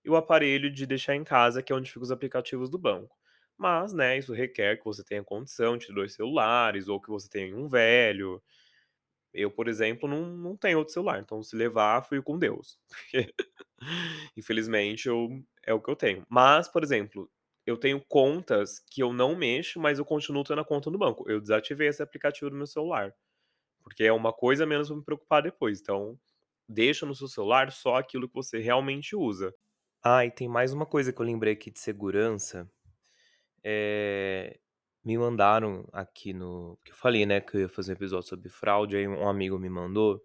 e 0.05 0.11
o 0.11 0.17
aparelho 0.17 0.71
de 0.73 0.87
deixar 0.87 1.15
em 1.17 1.25
casa, 1.25 1.63
que 1.63 1.73
é 1.73 1.77
onde 1.77 1.91
ficam 1.91 2.03
os 2.05 2.13
aplicativos 2.13 2.71
do 2.71 2.79
banco. 2.79 3.17
Mas, 3.59 3.93
né, 3.95 4.19
isso 4.19 4.33
requer 4.35 4.79
que 4.79 4.85
você 4.85 5.05
tenha 5.05 5.25
condição 5.25 5.77
de 5.79 5.93
2 5.95 6.15
celulares 6.15 6.89
ou 6.89 7.01
que 7.01 7.09
você 7.11 7.29
tenha 7.29 7.57
um 7.57 7.69
velho. 7.69 8.43
Eu, 9.35 9.51
por 9.51 9.69
exemplo, 9.69 10.09
não 10.09 10.27
não 10.37 10.57
tenho 10.57 10.79
outro 10.79 10.95
celular, 10.95 11.21
então 11.21 11.43
se 11.43 11.57
levar, 11.57 12.03
fui 12.05 12.23
com 12.23 12.39
Deus, 12.39 12.79
infelizmente 14.37 15.09
eu 15.09 15.29
é 15.67 15.73
o 15.75 15.81
que 15.81 15.91
eu 15.91 15.97
tenho. 15.97 16.23
Mas, 16.29 16.69
por 16.69 16.83
exemplo, 16.83 17.31
eu 17.67 17.77
tenho 17.77 18.01
contas 18.09 18.79
que 18.79 19.03
eu 19.03 19.13
não 19.13 19.35
mexo, 19.37 19.81
mas 19.81 19.99
eu 19.99 20.05
continuo 20.05 20.45
tendo 20.45 20.61
a 20.61 20.65
conta 20.65 20.91
no 20.91 20.99
banco. 20.99 21.29
Eu 21.31 21.41
desativei 21.41 21.89
esse 21.89 22.03
aplicativo 22.03 22.51
do 22.51 22.57
meu 22.57 22.67
celular, 22.67 23.15
porque 23.83 24.05
é 24.05 24.13
uma 24.13 24.33
coisa 24.33 24.67
menos 24.67 24.89
pra 24.89 24.97
me 24.99 25.05
preocupar 25.05 25.43
depois, 25.43 25.81
então 25.81 26.19
deixa 26.69 27.07
no 27.07 27.15
seu 27.15 27.29
celular 27.29 27.73
só 27.73 27.97
aquilo 27.97 28.29
que 28.29 28.35
você 28.35 28.59
realmente 28.61 29.17
usa. 29.17 29.55
Ah, 30.03 30.25
e 30.25 30.31
tem 30.31 30.49
mais 30.49 30.73
uma 30.73 30.87
coisa 30.87 31.13
que 31.13 31.21
eu 31.21 31.27
lembrei 31.27 31.55
aqui 31.55 31.71
de 31.71 31.81
segurança, 31.81 32.71
eh, 33.65 34.59
me 35.05 35.19
mandaram 35.19 35.87
aqui 35.93 36.33
no 36.33 36.79
que 36.85 36.93
eu 36.93 36.97
falei, 36.97 37.27
né, 37.27 37.41
que 37.41 37.57
eu 37.57 37.61
ia 37.63 37.69
fazer 37.69 37.93
um 37.93 37.97
episódio 37.97 38.29
sobre 38.29 38.49
fraude, 38.49 38.97
aí 38.97 39.07
um 39.09 39.29
amigo 39.29 39.59
me 39.59 39.69
mandou 39.69 40.23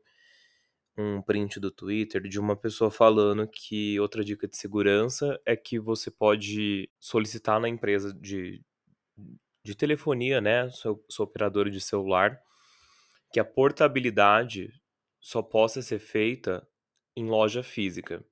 um 0.98 1.22
print 1.22 1.60
do 1.60 1.72
Twitter 1.72 2.22
de 2.24 2.40
uma 2.40 2.56
pessoa 2.56 2.92
falando 2.92 3.48
que 3.48 4.00
outra 4.00 4.24
dica 4.24 4.48
de 4.48 4.58
segurança 4.58 5.40
é 5.46 5.56
que 5.56 5.80
você 5.80 6.12
pode 6.12 6.90
solicitar 7.00 7.60
na 7.60 7.70
empresa 7.70 8.14
de 8.14 8.62
de 9.64 9.76
telefonia, 9.76 10.40
né, 10.42 10.70
sua 10.70 11.00
sua 11.10 11.26
operadora 11.26 11.70
de 11.70 11.82
celular, 11.82 12.40
que 13.34 13.40
a 13.40 13.46
portabilidade 13.46 14.72
só 15.20 15.42
possa 15.42 15.82
ser 15.82 16.00
feita 16.00 16.68
em 17.16 17.26
loja 17.30 17.64
física. 17.64 18.24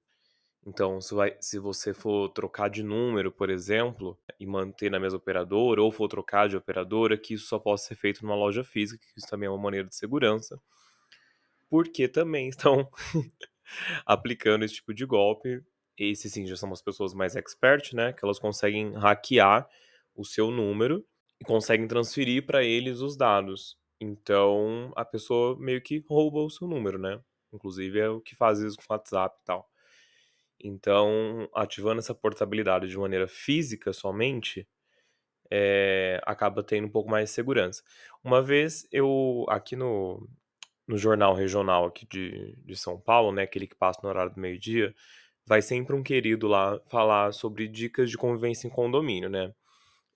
Então 0.67 0.99
se 0.99 1.15
vai 1.15 1.35
se 1.39 1.57
você 1.57 1.93
for 1.93 2.27
trocar 2.29 2.69
de 2.69 2.83
número, 2.83 3.31
por 3.31 3.49
exemplo, 3.49 4.19
e 4.39 4.45
manter 4.45 4.91
na 4.91 4.99
mesma 4.99 5.17
operadora 5.17 5.81
ou 5.81 5.91
for 5.91 6.09
trocar 6.09 6.49
de 6.49 6.57
operadora, 6.57 7.17
que 7.17 7.33
isso 7.35 7.47
só 7.47 7.57
possa 7.57 7.87
ser 7.87 7.95
feito 7.95 8.21
numa 8.21 8.35
loja 8.35 8.63
física, 8.65 9.03
que 9.13 9.17
isso 9.17 9.29
também 9.29 9.47
é 9.47 9.49
uma 9.49 9.57
maneira 9.57 9.87
de 9.87 9.95
segurança. 9.95 10.61
Porque 11.69 12.07
também 12.07 12.49
estão 12.49 12.89
aplicando 14.05 14.63
esse 14.65 14.75
tipo 14.75 14.93
de 14.93 15.05
golpe. 15.05 15.61
Esses 15.97 16.31
sim 16.33 16.45
já 16.45 16.55
são 16.55 16.69
umas 16.69 16.81
pessoas 16.81 17.13
mais 17.13 17.35
expert, 17.35 17.93
né, 17.93 18.13
que 18.13 18.23
elas 18.23 18.39
conseguem 18.39 18.93
hackear 18.93 19.67
o 20.15 20.23
seu 20.25 20.51
número 20.51 21.05
e 21.39 21.45
conseguem 21.45 21.87
transferir 21.87 22.45
pra 22.45 22.63
eles 22.63 22.99
os 23.01 23.17
dados. 23.17 23.77
Então 23.99 24.91
a 24.95 25.05
pessoa 25.05 25.57
meio 25.59 25.81
que 25.81 26.03
rouba 26.07 26.39
o 26.39 26.49
seu 26.49 26.67
número, 26.67 26.99
né. 26.99 27.19
Inclusive 27.53 27.99
é 27.99 28.09
o 28.09 28.21
que 28.21 28.35
faz 28.35 28.59
isso 28.59 28.77
com 28.77 28.83
o 28.93 28.95
WhatsApp 28.95 29.37
e 29.41 29.45
tal. 29.45 29.69
Então, 30.67 31.49
ativando 31.55 31.99
essa 31.99 32.13
portabilidade 32.15 32.87
de 32.89 32.97
maneira 32.97 33.27
física 33.27 33.93
somente, 33.93 34.67
eh, 35.51 36.19
acaba 36.25 36.63
tendo 36.63 36.87
um 36.87 36.91
pouco 36.91 37.09
mais 37.09 37.29
de 37.29 37.35
segurança. 37.35 37.83
Uma 38.23 38.41
vez 38.41 38.87
eu 38.91 39.45
aqui 39.49 39.75
no 39.75 40.27
no 40.87 40.97
jornal 40.97 41.33
regional 41.35 41.85
aqui 41.87 42.05
de 42.07 42.55
de 42.65 42.75
São 42.77 42.99
Paulo, 42.99 43.31
né, 43.33 43.43
aquele 43.43 43.67
que 43.67 43.75
passa 43.75 43.99
no 44.03 44.09
horário 44.09 44.33
do 44.33 44.39
meio-dia, 44.41 44.95
vai 45.47 45.61
sempre 45.61 45.95
um 45.95 46.03
querido 46.03 46.47
lá 46.47 46.79
falar 46.89 47.33
sobre 47.33 47.67
dicas 47.69 48.09
de 48.11 48.17
convivência 48.17 48.67
em 48.67 48.71
condomínio, 48.71 49.29
né. 49.29 49.53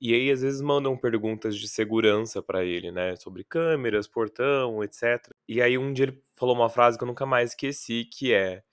E 0.01 0.13
aí 0.15 0.31
às 0.31 0.41
vezes 0.41 0.61
mandam 0.61 0.97
perguntas 0.97 1.55
de 1.57 1.67
segurança 1.69 2.41
pra 2.41 2.63
ele, 2.65 2.91
né, 2.91 3.15
sobre 3.17 3.43
câmeras, 3.43 4.07
portão, 4.07 4.83
etcétera. 4.83 5.35
E 5.47 5.61
aí 5.61 5.77
um 5.77 5.93
dia 5.93 6.05
ele 6.07 6.23
falou 6.37 6.55
uma 6.55 6.69
frase 6.69 6.97
que 6.97 7.03
eu 7.03 7.07
nunca 7.07 7.25
mais 7.25 7.51
esqueci, 7.51 8.05
que 8.05 8.33
é: 8.33 8.63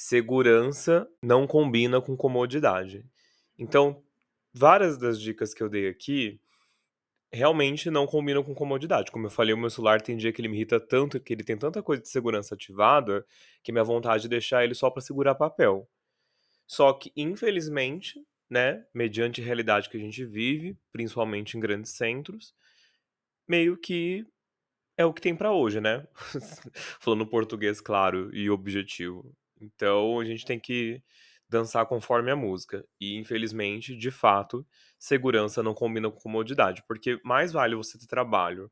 "Segurança 0.00 1.08
não 1.20 1.44
combina 1.44 2.00
com 2.00 2.16
comodidade". 2.16 3.04
Então, 3.58 4.00
várias 4.54 4.96
das 4.96 5.20
dicas 5.20 5.52
que 5.52 5.60
eu 5.60 5.68
dei 5.68 5.88
aqui, 5.88 6.40
realmente 7.32 7.90
não 7.90 8.06
combinam 8.06 8.44
com 8.44 8.54
comodidade. 8.54 9.10
Como 9.10 9.26
eu 9.26 9.30
falei, 9.30 9.54
o 9.54 9.58
meu 9.58 9.70
celular 9.70 10.00
tem 10.00 10.16
dia 10.16 10.32
que 10.32 10.40
ele 10.40 10.48
me 10.48 10.56
irrita 10.56 10.80
tanto, 10.80 11.20
que 11.20 11.32
ele 11.32 11.44
tem 11.44 11.58
tanta 11.58 11.82
coisa 11.82 12.02
de 12.02 12.08
segurança 12.08 12.54
ativada, 12.54 13.26
que 13.62 13.72
minha 13.72 13.84
vontade 13.84 14.26
é 14.26 14.28
deixar 14.28 14.64
ele 14.64 14.74
só 14.74 14.90
pra 14.90 15.02
segurar 15.02 15.34
papel. 15.34 15.88
Só 16.66 16.92
que 16.92 17.12
infelizmente, 17.16 18.22
né, 18.50 18.84
mediante 18.94 19.40
a 19.42 19.44
realidade 19.44 19.90
que 19.90 19.96
a 19.96 20.00
gente 20.00 20.24
vive, 20.24 20.76
principalmente 20.92 21.56
em 21.56 21.60
grandes 21.60 21.92
centros, 21.92 22.54
meio 23.48 23.76
que 23.76 24.26
é 24.96 25.04
o 25.06 25.12
que 25.14 25.22
tem 25.22 25.36
pra 25.36 25.52
hoje, 25.52 25.80
né. 25.80 26.06
Falando 27.00 27.26
português 27.26 27.80
claro 27.80 28.34
e 28.34 28.50
objetivo. 28.50 29.34
Então 29.60 30.20
a 30.20 30.24
gente 30.24 30.44
tem 30.44 30.58
que 30.60 31.02
dançar 31.48 31.86
conforme 31.86 32.30
a 32.30 32.36
música. 32.36 32.84
E 33.00 33.16
infelizmente, 33.16 33.96
de 33.96 34.10
fato, 34.10 34.66
segurança 34.98 35.62
não 35.62 35.74
combina 35.74 36.10
com 36.10 36.18
comodidade, 36.20 36.82
porque 36.86 37.20
mais 37.24 37.52
vale 37.52 37.74
você 37.76 37.98
ter 37.98 38.06
trabalho 38.06 38.70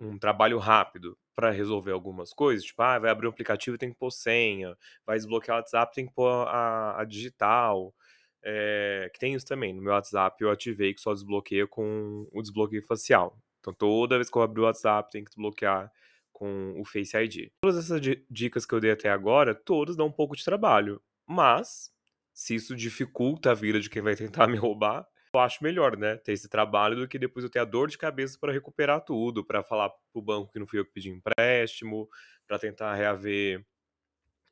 um 0.00 0.18
trabalho 0.18 0.58
rápido 0.58 1.16
pra 1.34 1.50
resolver 1.50 1.92
algumas 1.92 2.32
coisas, 2.32 2.64
tipo: 2.64 2.82
"Ah, 2.82 2.98
vai 2.98 3.10
abrir 3.10 3.26
um 3.26 3.30
aplicativo, 3.30 3.78
tem 3.78 3.90
que 3.90 3.98
pôr 3.98 4.10
senha, 4.10 4.76
vai 5.06 5.16
desbloquear 5.16 5.56
o 5.56 5.60
WhatsApp, 5.60 5.94
tem 5.94 6.06
que 6.06 6.12
pôr 6.14 6.28
a 6.48 7.00
a 7.00 7.04
digital", 7.04 7.94
eh, 8.42 9.10
que 9.12 9.18
tem 9.18 9.34
isso 9.34 9.46
também, 9.46 9.72
no 9.74 9.82
meu 9.82 9.92
WhatsApp 9.92 10.42
eu 10.42 10.50
ativei 10.50 10.94
que 10.94 11.00
só 11.00 11.12
desbloqueia 11.14 11.66
com 11.66 12.28
o 12.32 12.42
desbloqueio 12.42 12.82
facial. 12.86 13.38
Então 13.60 13.72
toda 13.74 14.16
vez 14.16 14.30
que 14.30 14.36
eu 14.38 14.42
abrir 14.42 14.60
o 14.60 14.64
WhatsApp 14.64 15.10
tem 15.10 15.24
que 15.24 15.30
desbloquear 15.30 15.90
com 16.34 16.74
o 16.80 16.84
Face 16.86 17.16
ID. 17.16 17.50
Todas 17.62 17.78
essas 17.86 18.00
di 18.02 18.26
dicas 18.30 18.66
que 18.66 18.74
eu 18.74 18.80
dei 18.80 18.92
até 18.92 19.10
agora, 19.10 19.54
todas 19.54 19.96
dão 19.96 20.08
um 20.08 20.12
pouco 20.12 20.36
de 20.36 20.44
trabalho, 20.44 21.02
mas, 21.28 21.90
se 22.34 22.56
isso 22.56 22.76
dificulta 22.76 23.52
a 23.52 23.54
vida 23.54 23.80
de 23.80 23.90
quem 23.90 24.02
vai 24.02 24.16
tentar 24.16 24.46
me 24.48 24.58
roubar, 24.58 25.06
eu 25.34 25.40
acho 25.40 25.64
melhor, 25.64 25.96
né, 25.98 26.16
ter 26.18 26.32
esse 26.32 26.48
trabalho 26.48 26.96
do 26.96 27.08
que 27.08 27.18
depois 27.18 27.44
eu 27.44 27.50
ter 27.50 27.60
a 27.60 27.64
dor 27.66 27.88
de 27.88 27.98
cabeça 27.98 28.38
pra 28.40 28.52
recuperar 28.52 29.00
tudo, 29.04 29.44
pra 29.46 29.64
falar 29.64 29.90
para 29.90 29.98
o 30.14 30.22
banco 30.22 30.52
que 30.52 30.58
não 30.60 30.66
fui 30.66 30.78
eu 30.80 30.86
que 30.86 30.92
pedi 30.92 31.10
empréstimo, 31.10 32.08
pra 32.46 32.58
tentar 32.58 32.94
reaver 32.96 33.64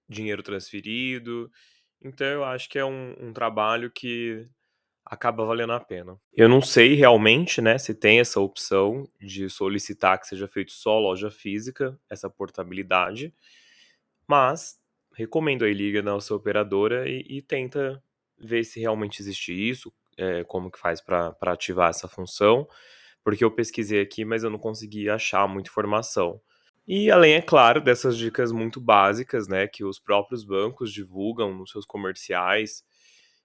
dinheiro 0.09 0.43
transferido. 0.43 1.51
Então 2.03 2.26
eu 2.28 2.45
acho 2.45 2.68
que 2.70 2.78
é 2.78 2.85
um 2.87 3.14
um 3.28 3.33
trabalho 3.35 3.91
que 3.93 4.49
acaba 5.05 5.44
valendo 5.44 5.72
a 5.72 5.80
pena. 5.80 6.16
Eu 6.32 6.48
não 6.48 6.61
sei 6.62 6.94
realmente, 6.94 7.61
né, 7.61 7.78
se 7.78 7.94
tem 7.94 8.20
essa 8.20 8.40
opção 8.40 9.09
de 9.20 9.48
solicitar 9.50 10.18
que 10.20 10.26
seja 10.28 10.48
feito 10.48 10.72
só 10.72 10.98
loja 10.98 11.30
física, 11.30 11.98
essa 12.11 12.30
portabilidade, 12.30 13.34
mas 14.28 14.78
recomendo 15.14 15.64
aí, 15.64 15.74
liga 15.74 16.03
na 16.03 16.18
sua 16.20 16.36
operadora 16.38 17.09
e 17.09 17.22
e 17.38 17.42
tenta 17.42 18.03
ver 18.38 18.64
se 18.64 18.80
realmente 18.80 19.20
existe 19.22 19.53
isso, 19.53 19.92
eh, 20.18 20.44
como 20.44 20.70
que 20.70 20.78
faz 20.78 21.00
pra 21.00 21.36
ativar 21.42 21.90
essa 21.90 22.09
função, 22.09 22.68
porque 23.24 23.44
eu 23.44 23.50
pesquisei 23.53 24.00
aqui, 24.03 24.24
mas 24.24 24.44
eu 24.44 24.50
não 24.50 24.59
consegui 24.59 25.09
achar 25.11 25.48
muita 25.48 25.70
informação. 25.70 26.40
E 26.86 27.11
além, 27.11 27.34
é 27.34 27.42
claro, 27.42 27.80
dessas 27.82 28.16
dicas 28.18 28.53
muito 28.53 28.80
básicas, 28.80 29.48
né, 29.48 29.68
que 29.68 29.84
os 29.84 29.98
próprios 30.00 30.44
bancos 30.44 30.92
divulgam 30.92 31.55
nos 31.55 31.70
seus 31.72 31.86
comerciais, 31.86 32.84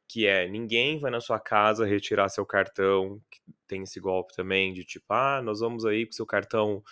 que 0.08 0.26
é: 0.28 0.48
ninguém 0.48 1.00
vai 1.00 1.12
na 1.12 1.22
sua 1.22 1.40
casa 1.40 1.86
retirar 1.86 2.30
seu 2.30 2.46
cartão, 2.46 3.22
que 3.32 3.40
tem 3.68 3.84
esse 3.84 4.00
golpe 4.00 4.34
também 4.36 4.74
de 4.74 4.84
tipo: 4.86 5.06
"Ah, 5.14 5.42
nós 5.44 5.60
vamos 5.62 5.86
aí 5.86 6.06
porque 6.06 6.16
seu 6.18 6.26
cartão, 6.26 6.84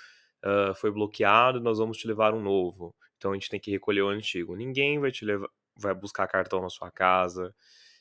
hã, 0.46 0.74
foi 0.76 0.92
bloqueado, 0.92 1.62
nós 1.62 1.80
vamos 1.80 1.98
te 1.98 2.08
levar 2.08 2.34
um 2.36 2.42
novo, 2.42 2.96
então 3.18 3.32
a 3.32 3.36
gente 3.36 3.50
tem 3.50 3.60
que 3.60 3.72
recolher 3.72 4.04
o 4.04 4.10
antigo". 4.10 4.56
Ninguém 4.56 5.00
vai 5.00 5.12
te 5.12 5.26
levar 5.26 5.50
vai 5.80 5.94
buscar 5.96 6.28
cartão 6.28 6.62
na 6.62 6.70
sua 6.70 6.92
casa, 6.92 7.56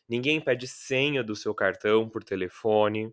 ninguém 0.08 0.40
pede 0.40 0.68
senha 0.68 1.24
do 1.24 1.36
seu 1.36 1.54
cartão 1.54 2.08
por 2.10 2.24
telefone, 2.24 3.12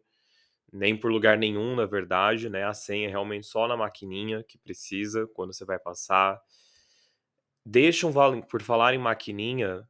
nem 0.74 0.98
por 0.98 1.12
lugar 1.12 1.38
nenhum, 1.38 1.76
na 1.76 1.86
verdade, 1.86 2.50
né, 2.50 2.66
a 2.66 2.74
senha 2.74 3.08
é 3.08 3.12
realmente 3.12 3.48
só 3.48 3.68
na 3.68 3.78
maquininha 3.78 4.44
que 4.44 4.58
precisa, 4.60 5.28
quando 5.36 5.54
você 5.54 5.66
vai 5.66 5.80
passar. 5.80 6.42
Deixa 7.66 8.08
um 8.08 8.12
valo 8.12 8.44
por 8.46 8.62
falar 8.64 8.94
em 8.94 8.98
maquininha, 8.98 9.88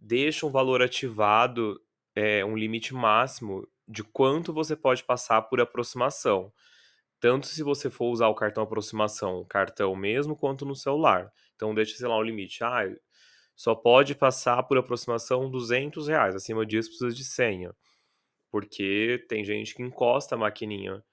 deixa 0.00 0.46
um 0.46 0.50
valor 0.50 0.82
ativado, 0.82 1.80
eh, 2.16 2.44
um 2.44 2.56
limite 2.56 2.94
máximo 2.94 3.66
de 3.88 4.04
quanto 4.04 4.52
você 4.52 4.76
pode 4.76 5.04
passar 5.04 5.42
por 5.42 5.60
aproximação, 5.60 6.52
tanto 7.20 7.46
se 7.48 7.62
você 7.62 7.90
for 7.90 8.06
usar 8.12 8.28
o 8.28 8.34
cartão 8.36 8.64
aproximação, 8.64 9.44
cartão 9.48 9.96
mesmo, 9.96 10.36
quanto 10.36 10.64
no 10.66 10.76
celular. 10.76 11.32
Então 11.56 11.74
deixa, 11.74 11.96
sei 11.96 12.08
lá, 12.08 12.18
um 12.18 12.22
limite, 12.22 12.64
ai, 12.64 12.96
só 13.56 13.74
pode 13.74 14.14
passar 14.16 14.62
por 14.64 14.78
aproximação 14.78 15.50
R$200, 15.50 16.36
acima 16.36 16.66
disso 16.66 16.90
precisa 16.90 17.14
de 17.14 17.24
senha. 17.24 17.74
Porque 18.50 19.24
tem 19.28 19.44
gente 19.44 19.74
que 19.74 19.82
encosta 19.82 20.34
a 20.34 20.38
maquininha 20.38 21.04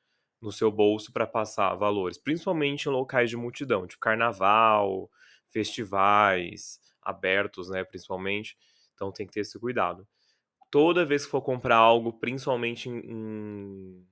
no 0.41 0.51
seu 0.51 0.71
bolso 0.71 1.11
pra 1.13 1.27
passar 1.27 1.75
valores, 1.75 2.17
principalmente 2.17 2.85
em 2.87 2.91
locais 2.91 3.29
de 3.29 3.37
multidão, 3.37 3.87
tipo 3.87 4.01
carnaval, 4.01 5.09
festivais 5.51 6.79
abertos, 7.01 7.69
né, 7.69 7.83
principalmente, 7.83 8.57
então 8.95 9.11
tem 9.11 9.27
que 9.27 9.33
ter 9.33 9.41
esse 9.41 9.59
cuidado. 9.59 10.07
Toda 10.71 11.05
vez 11.05 11.25
que 11.25 11.31
for 11.31 11.41
comprar 11.41 11.77
algo, 11.77 12.13
principalmente 12.13 12.89
em 12.89 14.05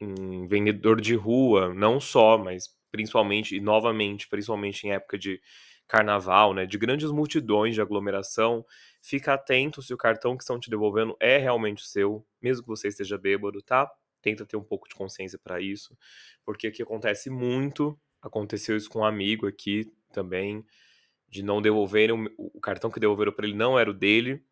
em 0.00 0.46
vendedor 0.46 1.00
de 1.00 1.14
rua, 1.14 1.72
não 1.74 2.00
só, 2.00 2.36
mas 2.38 2.68
principalmente 2.90 3.56
e 3.56 3.60
novamente, 3.60 4.28
principalmente 4.28 4.86
em 4.86 4.92
época 4.92 5.18
de 5.18 5.40
carnaval, 5.88 6.52
né, 6.54 6.66
de 6.66 6.76
grandes 6.78 7.10
multidões 7.10 7.74
de 7.74 7.80
aglomeração, 7.80 8.64
fica 9.02 9.34
atento 9.34 9.82
se 9.82 9.94
o 9.94 9.96
cartão 9.96 10.36
que 10.36 10.42
estão 10.42 10.58
te 10.58 10.68
devolvendo 10.70 11.16
é 11.20 11.38
realmente 11.38 11.82
o 11.82 11.86
seu, 11.86 12.26
mesmo 12.42 12.62
que 12.64 12.68
você 12.68 12.88
esteja 12.88 13.16
bêbado, 13.16 13.62
tá. 13.62 13.90
Tenta 14.22 14.44
ter 14.44 14.56
um 14.56 14.64
pouco 14.64 14.88
de 14.88 14.94
consciência 14.94 15.38
pra 15.38 15.60
isso, 15.60 15.96
porque 16.44 16.66
aqui 16.66 16.82
acontece 16.82 17.30
muito, 17.30 17.98
aconteceu 18.20 18.76
isso 18.76 18.90
com 18.90 19.00
um 19.00 19.04
amigo 19.04 19.46
aqui 19.46 19.90
também, 20.12 20.64
de 21.28 21.42
não 21.42 21.60
devolverem 21.62 22.28
o 22.36 22.60
cartão 22.60 22.90
que 22.90 23.00
devolveram 23.00 23.32
pra 23.32 23.46
ele 23.46 23.56
não 23.56 23.78
era 23.78 23.90
o 23.90 23.94
dele, 23.94 24.42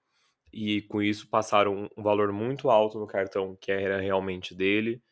e 0.52 0.82
com 0.82 1.02
isso 1.02 1.28
passaram 1.28 1.74
um 1.84 1.88
um 1.96 2.02
valor 2.02 2.32
muito 2.32 2.70
alto 2.70 2.98
no 2.98 3.06
cartão 3.06 3.56
que 3.60 3.72
era 3.72 4.00
realmente 4.00 4.54
dele. 4.54 5.02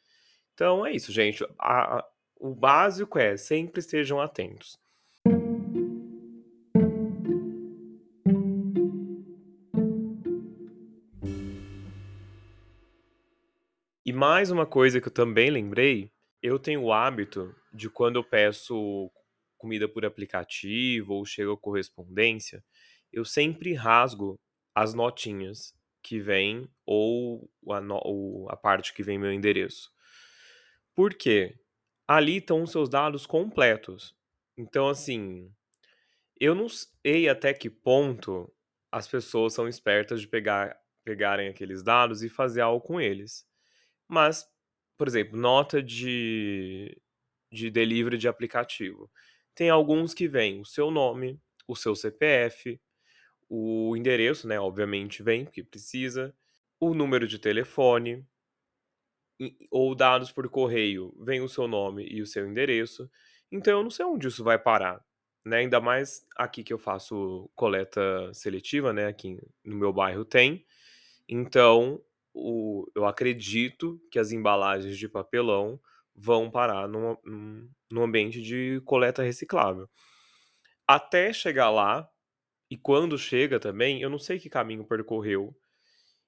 Então 0.55 0.87
é 0.87 0.93
isso 0.93 1.13
gente, 1.13 1.45
a 1.59 1.99
a 1.99 2.05
o 2.43 2.55
básico 2.55 3.19
é: 3.21 3.37
sempre 3.37 3.79
estejam 3.79 4.21
atentos. 4.21 4.77
E 14.05 14.13
mais 14.13 14.51
uma 14.51 14.67
coisa 14.67 15.01
que 15.01 15.07
eu 15.07 15.13
também 15.13 15.49
lembrei, 15.49 16.11
eu 16.43 16.59
tenho 16.59 16.83
o 16.83 16.93
hábito 16.93 17.55
de 17.73 17.89
quando 17.89 18.17
eu 18.17 18.25
peço 18.25 19.09
comida 19.63 19.89
por 19.89 20.05
aplicativo 20.05 21.15
ou 21.15 21.25
chega 21.25 21.57
correspondência, 21.57 22.65
eu 23.13 23.25
sempre 23.25 23.75
rasgo 23.75 24.41
as 24.75 24.93
notinhas 24.93 25.73
que 26.03 26.19
vêm 26.19 26.69
ou 26.85 27.49
a 27.71 27.81
no 27.81 28.01
o 28.05 28.49
a 28.51 28.57
parte 28.57 28.93
que 28.93 29.05
vem 29.05 29.19
meu 29.19 29.33
endereço. 29.33 29.89
Por 30.95 31.15
quê? 31.15 31.55
Ali 32.09 32.39
estão 32.39 32.65
os 32.65 32.73
seus 32.73 32.89
dados 32.89 33.25
completos. 33.25 34.17
Então, 34.59 34.89
assim, 34.89 35.53
eu 36.41 36.55
não 36.55 36.69
sei 36.69 37.29
até 37.29 37.55
que 37.55 37.71
ponto 37.71 38.53
as 38.91 39.09
pessoas 39.09 39.55
são 39.55 39.69
espertas 39.69 40.21
de 40.21 40.29
pegar 40.29 40.77
pegarem 41.05 41.49
aqueles 41.49 41.83
dados 41.83 42.23
e 42.23 42.29
fazer 42.29 42.61
algo 42.63 42.85
com 42.85 43.01
eles. 43.01 43.47
Mas, 44.09 44.47
por 44.99 45.09
exemplo, 45.09 45.39
nota 45.39 45.83
de 45.83 47.01
de 47.53 47.71
delivery 47.71 48.19
de 48.19 48.29
aplicativo. 48.29 49.11
Tem 49.57 49.69
alguns 49.71 50.15
que 50.15 50.27
vêm 50.29 50.61
o 50.61 50.65
seu 50.65 50.91
nome, 50.91 51.39
o 51.69 51.77
seu 51.77 51.95
CPF, 51.95 52.81
o 53.49 53.97
endereço, 53.97 54.49
né, 54.49 54.61
obviamente 54.61 55.23
vem, 55.23 55.45
porque 55.45 55.65
precisa, 55.65 56.35
o 56.81 56.95
número 56.95 57.29
de 57.29 57.39
telefone 57.39 58.27
ou 59.71 59.95
dados 59.95 60.31
por 60.33 60.49
correio, 60.49 61.15
vem 61.19 61.41
o 61.41 61.49
seu 61.49 61.67
nome 61.67 62.07
e 62.07 62.23
o 62.23 62.27
seu 62.27 62.47
endereço. 62.49 63.11
Então 63.51 63.79
eu 63.79 63.83
não 63.83 63.91
sei 63.91 64.05
onde 64.05 64.29
isso 64.29 64.45
vai 64.45 64.59
parar, 64.59 65.05
né, 65.45 65.59
ainda 65.59 65.81
mais 65.81 66.27
aqui 66.37 66.63
que 66.63 66.73
eu 66.73 66.79
faço 66.79 67.51
coleta 67.55 68.33
seletiva, 68.35 68.93
né, 68.93 69.07
aqui 69.07 69.39
no 69.65 69.77
meu 69.77 69.93
bairro 69.93 70.25
tem. 70.25 70.65
Então 71.29 72.03
o 72.35 72.87
eu 72.95 73.07
acredito 73.07 74.01
que 74.11 74.19
as 74.19 74.33
embalagens 74.33 74.99
de 74.99 75.09
papelão 75.09 75.81
vão 76.15 76.51
parar 76.51 76.89
num 76.89 77.17
num 77.91 78.03
ambiente 78.05 78.41
de 78.43 78.81
coleta 78.85 79.23
reciclável. 79.23 79.89
Até 80.87 81.33
chegar 81.33 81.71
lá, 81.71 82.09
e 82.71 82.77
quando 82.79 83.19
chega 83.19 83.61
também, 83.61 84.03
eu 84.03 84.11
não 84.11 84.19
sei 84.19 84.39
que 84.39 84.51
caminho 84.51 84.87
percorreu. 84.87 85.57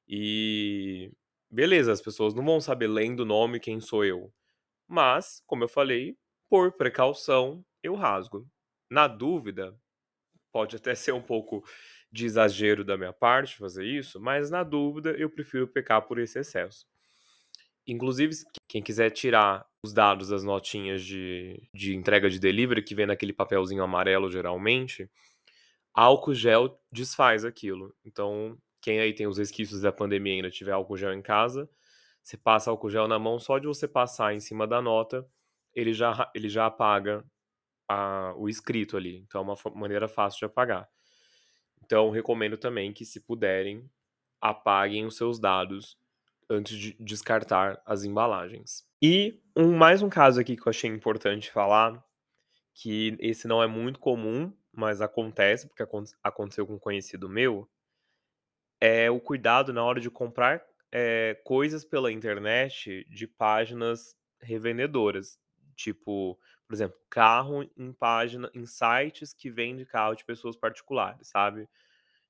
E, 0.09 1.13
beleza, 1.51 1.93
as 1.93 2.03
pessoas 2.03 2.35
não 2.35 2.45
vão 2.45 2.61
saber 2.61 2.89
lendo 2.89 3.21
o 3.23 3.27
nome 3.27 3.61
quem 3.61 3.81
sou 3.81 4.05
eu, 4.05 4.33
mas, 4.89 5.43
como 5.47 5.65
eu 5.65 5.69
falei, 5.69 6.17
por 6.51 6.73
precaução, 6.77 7.65
eu 7.83 7.95
rasgo. 7.95 8.49
Na 8.91 9.09
dúvida, 9.09 9.77
pode 10.53 10.77
até 10.77 10.95
ser 10.97 11.13
um 11.13 11.23
pouco 11.23 11.65
de 12.13 12.27
exagero 12.27 12.85
da 12.85 12.97
minha 12.99 13.13
parte 13.13 13.57
fazer 13.59 13.87
isso, 13.87 14.21
mas 14.21 14.51
na 14.51 14.63
dúvida 14.65 15.13
eu 15.13 15.31
prefiro 15.31 15.69
pecar 15.69 16.03
por 16.07 16.19
esse 16.19 16.39
excesso. 16.41 16.87
Inclusive 17.87 18.35
quem 18.69 18.83
quiser 18.83 19.11
tirar 19.11 19.67
os 19.85 19.93
dados 19.93 20.29
das 20.29 20.43
notinhas 20.43 21.03
de 21.03 21.63
de 21.75 21.95
entrega 21.95 22.31
de 22.31 22.39
delivery 22.39 22.83
que 22.83 22.95
vem 22.95 23.07
naquele 23.07 23.33
papelzinho 23.33 23.83
amarelo 23.83 24.31
geralmente, 24.31 25.11
álcool 25.93 26.35
gel 26.35 26.81
desfaz 26.91 27.45
aquilo. 27.45 27.95
Então, 28.05 28.59
quem 28.83 29.01
aí 29.01 29.15
tem 29.15 29.27
os 29.27 29.39
resquícios 29.39 29.81
da 29.83 29.93
pandemia 29.93 30.35
e 30.35 30.37
ainda 30.37 30.51
tiver 30.51 30.73
álcool 30.73 30.97
gel 30.97 31.13
em 31.15 31.23
casa, 31.23 31.69
você 32.23 32.37
passa 32.37 32.71
álcool 32.71 32.91
gel 32.91 33.09
na 33.09 33.19
mão, 33.19 33.39
só 33.39 33.59
de 33.59 33.67
você 33.67 33.87
passar 33.89 34.35
em 34.35 34.41
cima 34.41 34.67
da 34.67 34.81
nota, 34.83 35.27
ele 35.75 35.93
já 35.93 36.31
ele 36.35 36.49
já 36.49 36.67
apaga 36.67 37.25
a 37.89 38.35
o 38.37 38.49
escrito 38.49 38.97
ali, 38.97 39.19
então 39.19 39.41
é 39.41 39.45
uma 39.45 39.57
maneira 39.75 40.09
fácil 40.09 40.41
de 40.41 40.45
apagar. 40.47 40.89
Então 41.85 42.11
recomendo 42.11 42.57
também 42.57 42.93
que 42.93 43.05
se 43.05 43.21
puderem, 43.21 43.89
apaguem 44.41 45.07
os 45.07 45.17
seus 45.17 45.39
dados 45.39 45.99
antes 46.51 46.77
de 46.79 46.97
descartar 47.01 47.81
as 47.87 48.05
embalagens. 48.05 48.85
E 49.03 49.41
um 49.57 49.77
mais 49.77 50.03
um 50.03 50.09
caso 50.09 50.41
aqui 50.41 50.57
que 50.57 50.63
eu 50.67 50.71
achei 50.71 50.91
importante 50.91 51.51
falar, 51.51 52.03
que 52.75 53.17
esse 53.21 53.49
não 53.49 53.63
é 53.63 53.67
muito 53.69 54.01
comum, 54.01 54.53
mas 54.73 55.01
acontece, 55.01 55.69
porque 55.69 55.83
acon 55.83 56.05
aconteceu 56.23 56.67
com 56.67 56.75
um 56.75 56.79
conhecido 56.79 57.29
meu 57.29 57.69
é 58.81 59.11
o 59.11 59.21
cuidado 59.21 59.73
na 59.73 59.83
hora 59.85 60.01
de 60.01 60.11
comprar, 60.11 60.63
eh, 60.93 61.41
coisas 61.45 61.85
pela 61.85 62.13
internet 62.13 63.05
de 63.09 63.27
páginas 63.27 64.17
revendedoras, 64.41 65.39
tipo, 65.77 66.39
por 66.67 66.75
exemplo, 66.75 66.97
carro 67.11 67.63
em 67.77 67.93
página 67.93 68.51
em 68.55 68.67
sites 68.67 69.33
que 69.33 69.51
vende 69.51 69.87
carro 69.87 70.15
de 70.15 70.25
pessoas 70.25 70.57
particulares, 70.57 71.29
sabe. 71.29 71.69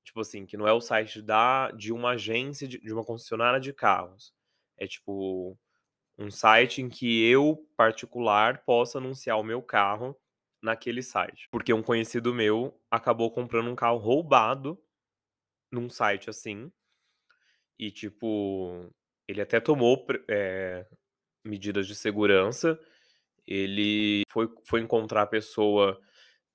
Tipo 0.05 0.21
assim, 0.21 0.47
que 0.47 0.57
não 0.57 0.69
é 0.69 0.73
o 0.73 0.81
site 0.81 1.23
da 1.23 1.71
de 1.73 1.93
uma 1.93 2.11
agência 2.11 2.69
de 2.69 2.79
de 2.79 2.93
uma 2.93 3.05
concessionária 3.05 3.59
de 3.59 3.73
carros, 3.73 4.33
é 4.77 4.87
tipo, 4.87 5.59
um 6.19 6.31
site 6.31 6.83
em 6.83 6.89
que 6.89 7.29
eu, 7.29 7.67
particular, 7.77 8.65
posso 8.65 8.99
anunciar 8.99 9.39
o 9.39 9.45
meu 9.45 9.63
carro 9.63 10.17
naquele 10.63 11.03
site. 11.03 11.49
Porque 11.51 11.73
um 11.73 11.83
conhecido 11.83 12.35
meu 12.35 12.81
acabou 12.91 13.31
comprando 13.31 13.71
um 13.71 13.75
carro 13.75 13.99
roubado 13.99 14.81
num 15.71 15.89
site 15.89 16.31
assim. 16.31 16.71
E 17.79 17.91
tipo, 17.91 18.91
ele 19.27 19.41
até 19.41 19.61
tomou 19.61 20.07
eh, 20.29 20.87
medidas 21.45 21.87
de 21.87 21.95
segurança, 21.95 22.79
ele 23.47 24.23
foi 24.31 24.49
foi 24.65 24.81
encontrar 24.81 25.23
a 25.23 25.27
pessoa 25.27 26.01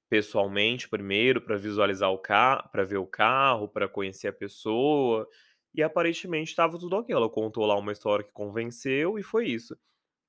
pessoalmente 0.10 0.90
primeiro 0.90 1.42
pra 1.42 1.58
visualizar 1.58 2.12
o 2.12 2.18
ca 2.20 2.64
pra 2.72 2.84
ver 2.84 2.98
o 2.98 3.08
carro, 3.08 3.68
pra 3.70 3.88
conhecer 3.90 4.28
a 4.30 4.34
pessoa, 4.34 5.28
e 5.74 5.84
aparentemente 5.84 6.52
estava 6.52 6.80
tudo 6.80 6.96
ok, 6.98 7.16
ela 7.16 7.30
contou 7.30 7.66
lá 7.66 7.78
uma 7.78 7.92
história 7.94 8.26
que 8.26 8.32
convenceu 8.34 9.20
e 9.20 9.24
foi 9.24 9.48
isso. 9.50 9.78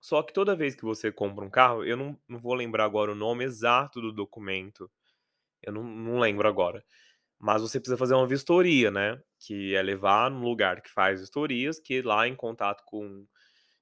Só 0.00 0.22
que 0.22 0.32
toda 0.34 0.56
vez 0.56 0.74
que 0.76 0.84
você 0.84 1.12
compra 1.12 1.44
um 1.44 1.50
carro, 1.50 1.84
eu 1.84 1.96
não 1.96 2.18
não 2.28 2.38
vou 2.40 2.54
lembrar 2.54 2.84
agora 2.86 3.12
o 3.12 3.16
nome 3.16 3.44
exato 3.44 4.00
do 4.00 4.12
documento, 4.12 4.90
eu 5.62 5.72
não 5.72 5.82
não 5.84 6.18
lembro 6.20 6.48
agora, 6.48 6.84
mas 7.40 7.62
você 7.62 7.80
precisa 7.80 7.96
fazer 7.98 8.14
uma 8.14 8.26
vistoria, 8.28 8.90
né, 8.90 9.20
que 9.40 9.74
é 9.76 9.82
levar 9.82 10.30
num 10.30 10.42
lugar 10.44 10.82
que 10.82 10.90
faz 10.90 11.20
vistorias, 11.20 11.80
que 11.80 12.02
lá 12.02 12.28
em 12.28 12.36
contato 12.36 12.84
com 12.86 13.26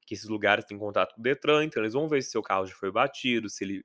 que 0.07 0.15
esses 0.15 0.29
lugares 0.29 0.65
têm 0.67 0.79
contato 0.79 1.15
com 1.15 1.21
o 1.23 1.25
Detran, 1.25 1.65
então 1.65 1.83
eles 1.83 1.95
vão 1.95 2.09
ver 2.09 2.23
se 2.23 2.31
seu 2.33 2.43
carro 2.43 2.67
já 2.67 2.75
foi 2.77 2.93
batido, 2.93 3.49
se 3.51 3.65
ele 3.65 3.85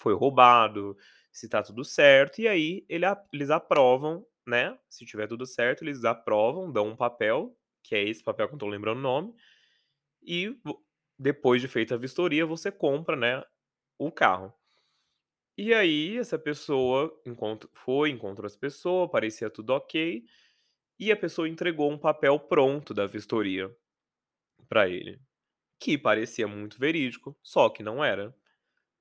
foi 0.00 0.14
roubado, 0.14 0.96
se 1.38 1.48
tá 1.48 1.62
tudo 1.62 1.84
certo, 1.84 2.40
e 2.40 2.48
aí 2.48 2.84
ele 2.88 3.04
eles 3.32 3.50
aprovam, 3.50 4.26
né, 4.46 4.78
se 4.88 5.04
tiver 5.06 5.26
tudo 5.28 5.46
certo, 5.46 5.82
eles 5.84 6.04
aprovam, 6.04 6.72
dão 6.72 6.88
um 6.88 6.96
papel, 6.96 7.56
que 7.82 7.94
é 7.94 8.02
esse 8.04 8.22
papel 8.24 8.48
que 8.48 8.52
eu 8.52 8.56
não 8.56 8.58
tô 8.60 8.68
lembrando 8.68 8.98
o 8.98 9.02
nome, 9.02 9.34
e 10.22 10.56
depois 11.18 11.62
de 11.62 11.68
feita 11.68 11.94
a 11.96 11.98
vistoria, 11.98 12.46
você 12.46 12.72
compra, 12.72 13.16
né, 13.16 13.44
o 13.98 14.12
carro. 14.12 14.54
E 15.56 15.74
aí 15.74 16.16
essa 16.18 16.38
pessoa 16.38 17.12
encontro 17.26 17.68
foi, 17.74 18.10
encontrou 18.10 18.46
essa 18.46 18.58
pessoa, 18.58 19.10
parecia 19.10 19.50
tudo 19.50 19.70
ok, 19.70 20.22
e 21.00 21.12
a 21.12 21.16
pessoa 21.16 21.48
entregou 21.48 21.90
um 21.92 21.98
papel 21.98 22.38
pronto 22.40 22.94
da 22.94 23.06
vistoria 23.06 23.74
pra 24.68 24.88
ele, 24.88 25.20
que 25.80 25.98
parecia 25.98 26.48
muito 26.48 26.78
verídico, 26.78 27.36
só 27.42 27.68
que 27.70 27.82
não 27.82 28.04
era. 28.04 28.34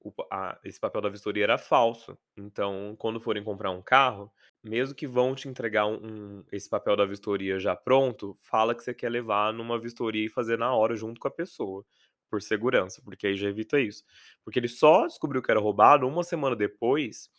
O 0.08 0.14
a 0.32 0.58
esse 0.64 0.80
papel 0.80 1.02
da 1.02 1.10
vistoria 1.10 1.44
era 1.44 1.58
falso. 1.58 2.18
Então, 2.38 2.96
quando 2.98 3.20
forem 3.20 3.44
comprar 3.44 3.72
um 3.72 3.82
carro, 3.82 4.32
mesmo 4.64 4.96
que 4.96 5.08
vão 5.08 5.36
te 5.36 5.48
entregar 5.50 5.86
um 5.88 5.98
um 6.40 6.44
esse 6.52 6.70
papel 6.70 6.96
da 6.96 7.06
vistoria 7.06 7.60
já 7.60 7.76
pronto, 7.76 8.36
fala 8.40 8.74
que 8.76 8.84
você 8.84 8.94
quer 8.94 9.10
levar 9.10 9.54
numa 9.54 9.80
vistoria 9.80 10.26
e 10.26 10.30
fazer 10.30 10.58
na 10.58 10.74
hora 10.74 10.96
junto 10.96 11.20
com 11.20 11.28
a 11.28 11.32
pessoa, 11.32 11.86
por 12.30 12.42
segurança, 12.42 13.02
porque 13.04 13.28
aí 13.28 13.36
já 13.36 13.50
evita 13.50 13.80
isso. 13.80 14.04
Porque 14.44 14.60
ele 14.60 14.68
só 14.70 15.06
descobriu 15.08 15.42
que 15.42 15.52
era 15.52 15.60
roubado 15.60 16.08
uma 16.08 16.24
semana 16.24 16.56
depois, 16.56 17.30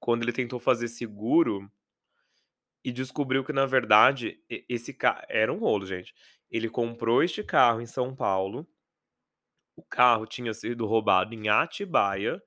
quando 0.00 0.22
ele 0.22 0.32
tentou 0.32 0.58
fazer 0.60 0.88
seguro 0.88 1.70
e 2.84 2.92
descobriu 2.92 3.44
que 3.44 3.52
na 3.52 3.66
verdade 3.66 4.38
esse 4.68 4.92
ca 4.92 5.24
era 5.28 5.52
um 5.52 5.58
rolo 5.58 5.86
gente, 5.86 6.14
ele 6.50 6.68
comprou 6.68 7.22
este 7.22 7.42
carro 7.42 7.80
em 7.80 7.86
São 7.86 8.14
Paulo 8.14 8.66
o 9.76 9.82
carro 9.82 10.26
tinha 10.26 10.54
sido 10.54 10.86
roubado 10.86 11.34
em 11.34 11.48
Atibaia, 11.48 12.42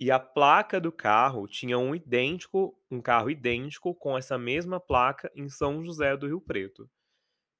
e 0.00 0.10
a 0.10 0.18
placa 0.18 0.80
do 0.80 0.92
carro 0.92 1.46
tinha 1.48 1.78
um 1.78 1.94
idêntico 1.94 2.78
um 2.90 3.00
carro 3.02 3.30
idêntico 3.30 3.94
com 3.94 4.16
essa 4.16 4.38
mesma 4.38 4.80
placa 4.80 5.30
em 5.34 5.48
São 5.48 5.84
José 5.84 6.16
do 6.16 6.26
Rio 6.26 6.40
Preto. 6.40 6.88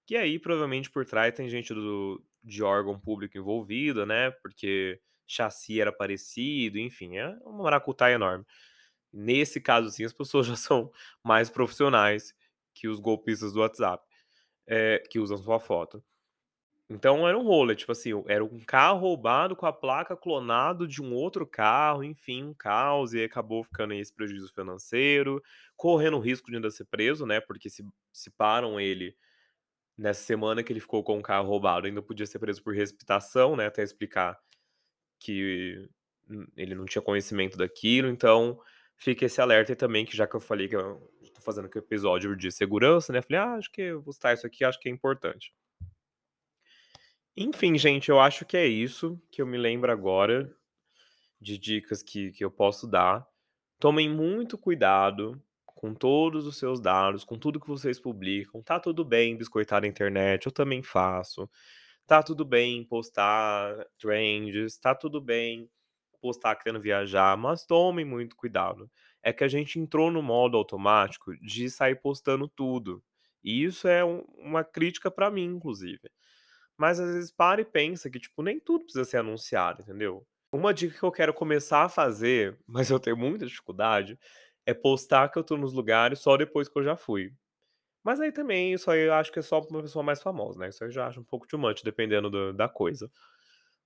Que 0.07 0.17
aí 0.17 0.39
provavelmente 0.39 0.91
por 0.91 1.05
trás 1.07 1.35
tem 1.35 1.49
gente 1.49 1.75
do 1.75 2.25
de 2.43 2.63
órgão 2.63 2.99
público 2.99 3.37
envolvida, 3.39 4.07
né, 4.07 4.31
porque 4.31 5.01
chassi 5.27 5.81
era 5.81 5.93
parecido, 5.93 6.79
enfim, 6.79 7.19
é 7.19 7.29
uma 7.45 7.65
maracutaia 7.65 8.15
enorme. 8.15 8.45
Nesse 9.13 9.61
caso, 9.61 9.89
assim, 9.89 10.05
as 10.05 10.13
pessoas 10.13 10.47
já 10.47 10.57
são 10.57 10.93
mais 11.25 11.51
profissionais 11.51 12.35
que 12.75 12.89
os 12.89 13.01
golpistas 13.01 13.53
do 13.55 13.61
WhatsApp, 13.61 14.05
eh, 14.69 15.03
que 15.11 15.19
usam 15.19 15.39
sua 15.39 15.61
foto. 15.61 16.05
Então 16.91 17.29
era 17.29 17.37
um 17.39 17.43
rolo, 17.43 17.75
tipo 17.75 17.93
assim, 17.93 18.13
era 18.27 18.43
um 18.43 18.61
carro 18.61 18.99
roubado 19.01 19.55
com 19.55 19.67
a 19.67 19.73
placa 19.73 20.17
clonado 20.17 20.89
de 20.89 21.03
um 21.03 21.13
outro 21.13 21.47
carro, 21.47 22.03
enfim, 22.03 22.43
um 22.45 22.55
caos, 22.55 23.13
e 23.13 23.23
acabou 23.23 23.63
ficando 23.63 23.93
aí 23.93 24.01
esse 24.01 24.13
prejuízo 24.15 24.51
financeiro, 24.55 25.43
correndo 25.77 26.17
o 26.17 26.21
risco 26.21 26.49
de 26.51 26.57
ainda 26.57 26.71
ser 26.71 26.87
preso, 26.87 27.27
né, 27.27 27.41
porque 27.41 27.69
se 27.69 27.85
se 28.11 28.31
param 28.31 28.81
ele 28.81 29.15
nessa 29.99 30.23
semana 30.25 30.63
que 30.65 30.73
ele 30.73 30.81
ficou 30.81 31.05
com 31.05 31.19
o 31.19 31.23
carro 31.23 31.49
roubado, 31.49 31.87
ainda 31.87 32.03
podia 32.03 32.27
ser 32.27 32.39
preso 32.41 32.63
por 32.63 32.75
receptação, 32.75 33.57
né, 33.57 33.67
até 33.67 33.83
explicar 33.83 34.39
que, 35.21 35.89
ele 36.57 36.75
não 36.75 36.87
tinha 36.87 37.03
conhecimento 37.03 37.59
daquilo, 37.59 38.09
então 38.09 38.61
fica 38.99 39.27
esse 39.27 39.41
alerta 39.41 39.73
aí 39.73 39.77
também, 39.77 40.05
que 40.07 40.17
já 40.17 40.27
que 40.27 40.37
eu 40.37 40.41
falei 40.41 40.69
que 40.69 40.77
eu 40.77 41.01
tô 41.35 41.43
fazendo 41.43 41.67
aqui 41.67 41.79
o 41.79 41.81
episódio 41.81 42.37
de 42.37 42.53
segurança, 42.53 43.13
né, 43.13 43.23
falei: 43.23 43.39
"Ah, 43.41 43.55
acho 43.57 43.71
que 43.73 43.83
eu 43.83 44.03
vou 44.03 44.13
citar 44.15 44.35
isso 44.35 44.47
aqui, 44.47 44.65
acho 44.65 44.81
que 44.81 44.89
é 44.89 44.93
importante". 44.93 45.53
Enfim, 47.41 47.79
gente, 47.79 48.09
eu 48.11 48.19
acho 48.19 48.45
que 48.45 48.57
é 48.57 48.67
isso 48.67 49.21
que 49.31 49.41
eu 49.41 49.47
me 49.47 49.57
lembro 49.57 49.93
agora, 49.93 50.53
de 51.41 51.59
dicas 51.59 52.03
que 52.03 52.33
que 52.33 52.45
eu 52.45 52.51
posso 52.51 52.87
dar. 52.89 53.27
Tomem 53.81 54.09
muito 54.11 54.59
cuidado 54.59 55.43
com 55.67 55.95
todos 55.95 56.47
os 56.47 56.59
seus 56.59 56.81
dados, 56.81 57.25
com 57.25 57.39
tudo 57.39 57.61
que 57.61 57.69
vocês 57.69 58.01
publicam. 58.01 58.63
Tá 58.63 58.81
tudo 58.81 59.05
bem 59.05 59.37
biscoitar 59.37 59.85
a 59.85 59.87
internet, 59.89 60.47
eu 60.47 60.53
também 60.53 60.83
faço. 60.83 61.51
Tá 62.07 62.23
tudo 62.23 62.45
bem 62.45 62.85
postar 62.85 63.87
trends, 63.99 64.79
tá 64.79 64.95
tudo 64.95 65.21
bem 65.21 65.71
postar 66.21 66.57
querendo 66.57 66.81
viajar, 66.81 67.37
mas 67.39 67.67
tomem 67.67 68.05
muito 68.05 68.37
cuidado. 68.37 68.91
É 69.23 69.33
que 69.33 69.45
a 69.45 69.49
gente 69.49 69.79
entrou 69.81 70.11
no 70.11 70.23
modo 70.23 70.57
automático 70.57 71.37
de 71.41 71.71
sair 71.71 71.97
postando 71.97 72.49
tudo, 72.49 73.03
e 73.45 73.65
isso 73.65 73.89
é 73.89 74.05
um 74.05 74.21
uma 74.39 74.65
crítica 74.65 75.11
pra 75.11 75.31
mim, 75.31 75.45
inclusive. 75.47 76.11
Mas 76.79 77.01
às 77.01 77.13
vezes 77.15 77.31
para 77.33 77.61
e 77.61 77.65
pensa 77.65 78.09
que, 78.11 78.21
tipo, 78.21 78.43
nem 78.43 78.61
tudo 78.61 78.85
precisa 78.85 79.05
ser 79.05 79.19
anunciado, 79.19 79.83
entendeu? 79.83 80.27
Uma 80.53 80.73
dica 80.73 80.97
que 80.99 81.05
eu 81.05 81.13
quero 81.13 81.35
começar 81.35 81.85
a 81.85 81.89
fazer, 81.89 82.59
mas 82.69 82.91
eu 82.91 83.01
tenho 83.01 83.17
muita 83.17 83.47
dificuldade, 83.47 84.19
é 84.67 84.75
postar 84.75 85.29
que 85.31 85.39
eu 85.39 85.45
tô 85.45 85.57
nos 85.57 85.73
lugares 85.73 86.21
só 86.21 86.37
depois 86.37 86.69
que 86.69 86.79
eu 86.79 86.85
já 86.85 86.97
fui. 86.97 87.33
Mas 88.05 88.21
aí 88.21 88.33
também, 88.33 88.73
isso 88.75 88.91
aí 88.91 89.03
eu 89.09 89.15
acho 89.15 89.33
que 89.33 89.39
é 89.41 89.43
só 89.43 89.61
pra 89.61 89.71
uma 89.77 89.83
pessoa 89.83 90.03
mais 90.03 90.23
famosa, 90.23 90.59
né, 90.61 90.69
isso 90.71 90.85
aí 90.85 90.89
eu 90.91 90.93
já 90.95 91.07
acho 91.09 91.21
um 91.21 91.25
pouco 91.25 91.47
too 91.49 91.59
much 91.61 91.83
dependendo 91.85 92.31
do 92.31 92.53
da 92.55 92.69
coisa. 92.69 93.11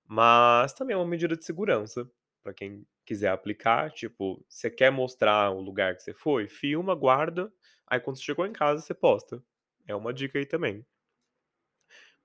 Mas 0.07 0.73
também 0.73 0.93
é 0.95 0.97
uma 0.97 1.07
medida 1.07 1.35
de 1.37 1.45
segurança, 1.45 2.09
pra 2.43 2.53
quem 2.53 2.85
quiser 3.05 3.29
aplicar, 3.29 3.91
tipo, 3.91 4.43
você 4.49 4.69
quer 4.69 4.91
mostrar 4.91 5.51
o 5.51 5.61
lugar 5.61 5.95
que 5.95 6.03
você 6.03 6.13
foi, 6.13 6.47
filma, 6.47 6.95
guarda, 6.95 7.51
aí 7.87 7.99
quando 7.99 8.17
você 8.17 8.23
chegou 8.23 8.45
em 8.45 8.53
casa 8.53 8.81
você 8.81 8.93
posta. 8.93 9.43
É 9.87 9.95
uma 9.95 10.13
dica 10.13 10.39
aí 10.39 10.45
também. 10.45 10.85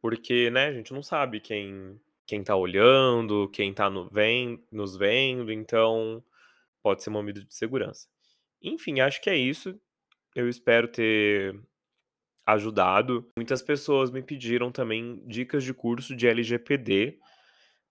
Porque, 0.01 0.51
né, 0.51 0.67
a 0.67 0.73
gente 0.73 0.93
não 0.93 1.03
sabe 1.03 1.41
quem 1.41 2.01
quem 2.27 2.45
tá 2.45 2.55
olhando, 2.55 3.49
quem 3.49 3.73
tá 3.73 3.89
no 3.89 4.07
ven 4.11 4.63
nos 4.71 4.97
vendo, 4.99 5.51
então 5.51 6.23
pode 6.83 7.03
ser 7.03 7.09
uma 7.09 7.23
medida 7.23 7.47
de 7.47 7.55
segurança. 7.55 8.07
Enfim, 8.63 9.01
acho 9.01 9.21
que 9.23 9.31
é 9.31 9.37
isso. 9.37 9.81
Eu 10.35 10.47
espero 10.47 10.89
ter 10.89 11.59
ajudado. 12.47 13.27
Muitas 13.37 13.63
pessoas 13.63 14.11
me 14.11 14.23
pediram 14.23 14.71
também 14.71 15.23
dicas 15.27 15.65
de 15.65 15.73
curso 15.73 16.15
de 16.15 16.27
LGPD, 16.27 17.19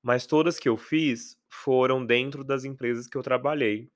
mas 0.03 0.27
todas 0.27 0.59
que 0.59 0.69
eu 0.69 0.77
fiz 0.77 1.35
foram 1.49 2.05
dentro 2.05 2.43
das 2.43 2.63
empresas 2.63 3.07
que 3.07 3.17
eu 3.17 3.23
trabalhei. 3.23 3.89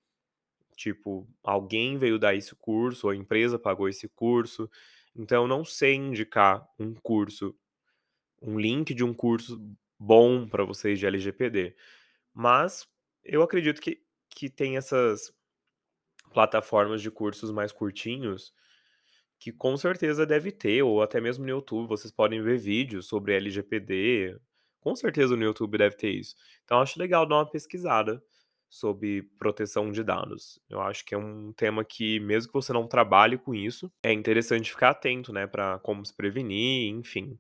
Tipo, 0.76 1.28
alguém 1.44 1.98
veio 1.98 2.18
dar 2.18 2.36
esse 2.36 2.56
curso, 2.56 3.08
ou 3.08 3.12
a 3.12 3.16
empresa 3.16 3.60
pagou 3.60 3.88
esse 3.88 4.08
curso, 4.10 4.70
então 5.16 5.44
eu 5.44 5.48
não 5.48 5.64
sei 5.64 5.94
indicar 5.96 6.68
um 6.80 6.94
curso, 6.96 7.56
um 8.42 8.60
link 8.60 8.94
de 8.94 9.04
um 9.04 9.14
curso 9.14 9.62
bom 10.00 10.48
pra 10.48 10.64
vocês 10.64 11.00
de 11.00 11.06
LGPD. 11.06 11.76
Mas 12.34 12.88
eu 13.24 13.42
acredito 13.44 13.82
que 13.82 14.02
que 14.36 14.50
tem 14.50 14.78
essas 14.78 15.34
plataformas 16.34 17.02
de 17.02 17.12
cursos 17.12 17.52
mais 17.52 17.72
curtinhos, 17.72 18.54
que 19.40 19.52
com 19.52 19.76
certeza 19.76 20.26
deve 20.26 20.52
ter, 20.52 20.84
ou 20.84 21.02
até 21.02 21.20
mesmo 21.20 21.44
no 21.44 21.50
YouTube, 21.50 21.88
vocês 21.88 22.12
podem 22.12 22.42
ver 22.42 22.58
vídeos 22.58 23.08
sobre 23.08 23.36
LGPD, 23.36 24.38
com 24.80 24.96
certeza 24.96 25.36
no 25.36 25.44
YouTube 25.44 25.78
deve 25.78 25.96
ter 25.96 26.12
isso. 26.12 26.36
Então 26.64 26.80
acho 26.80 27.00
legal 27.00 27.26
dar 27.26 27.36
uma 27.36 27.50
pesquisada 27.50 28.24
sobre 28.70 29.24
proteção 29.38 29.92
de 29.92 30.04
dados. 30.04 30.60
Eu 30.70 30.80
acho 30.82 31.04
que 31.04 31.14
é 31.14 31.18
um 31.18 31.52
tema 31.54 31.84
que, 31.84 32.20
mesmo 32.22 32.48
que 32.52 32.54
você 32.54 32.72
não 32.72 32.88
trabalhe 32.88 33.38
com 33.38 33.54
isso, 33.54 33.92
é 34.02 34.14
interessante 34.14 34.72
ficar 34.72 34.92
atento, 34.92 35.34
né, 35.34 35.46
pra 35.46 35.80
como 35.80 36.06
se 36.06 36.16
prevenir, 36.16 36.90
enfim. 36.90 37.38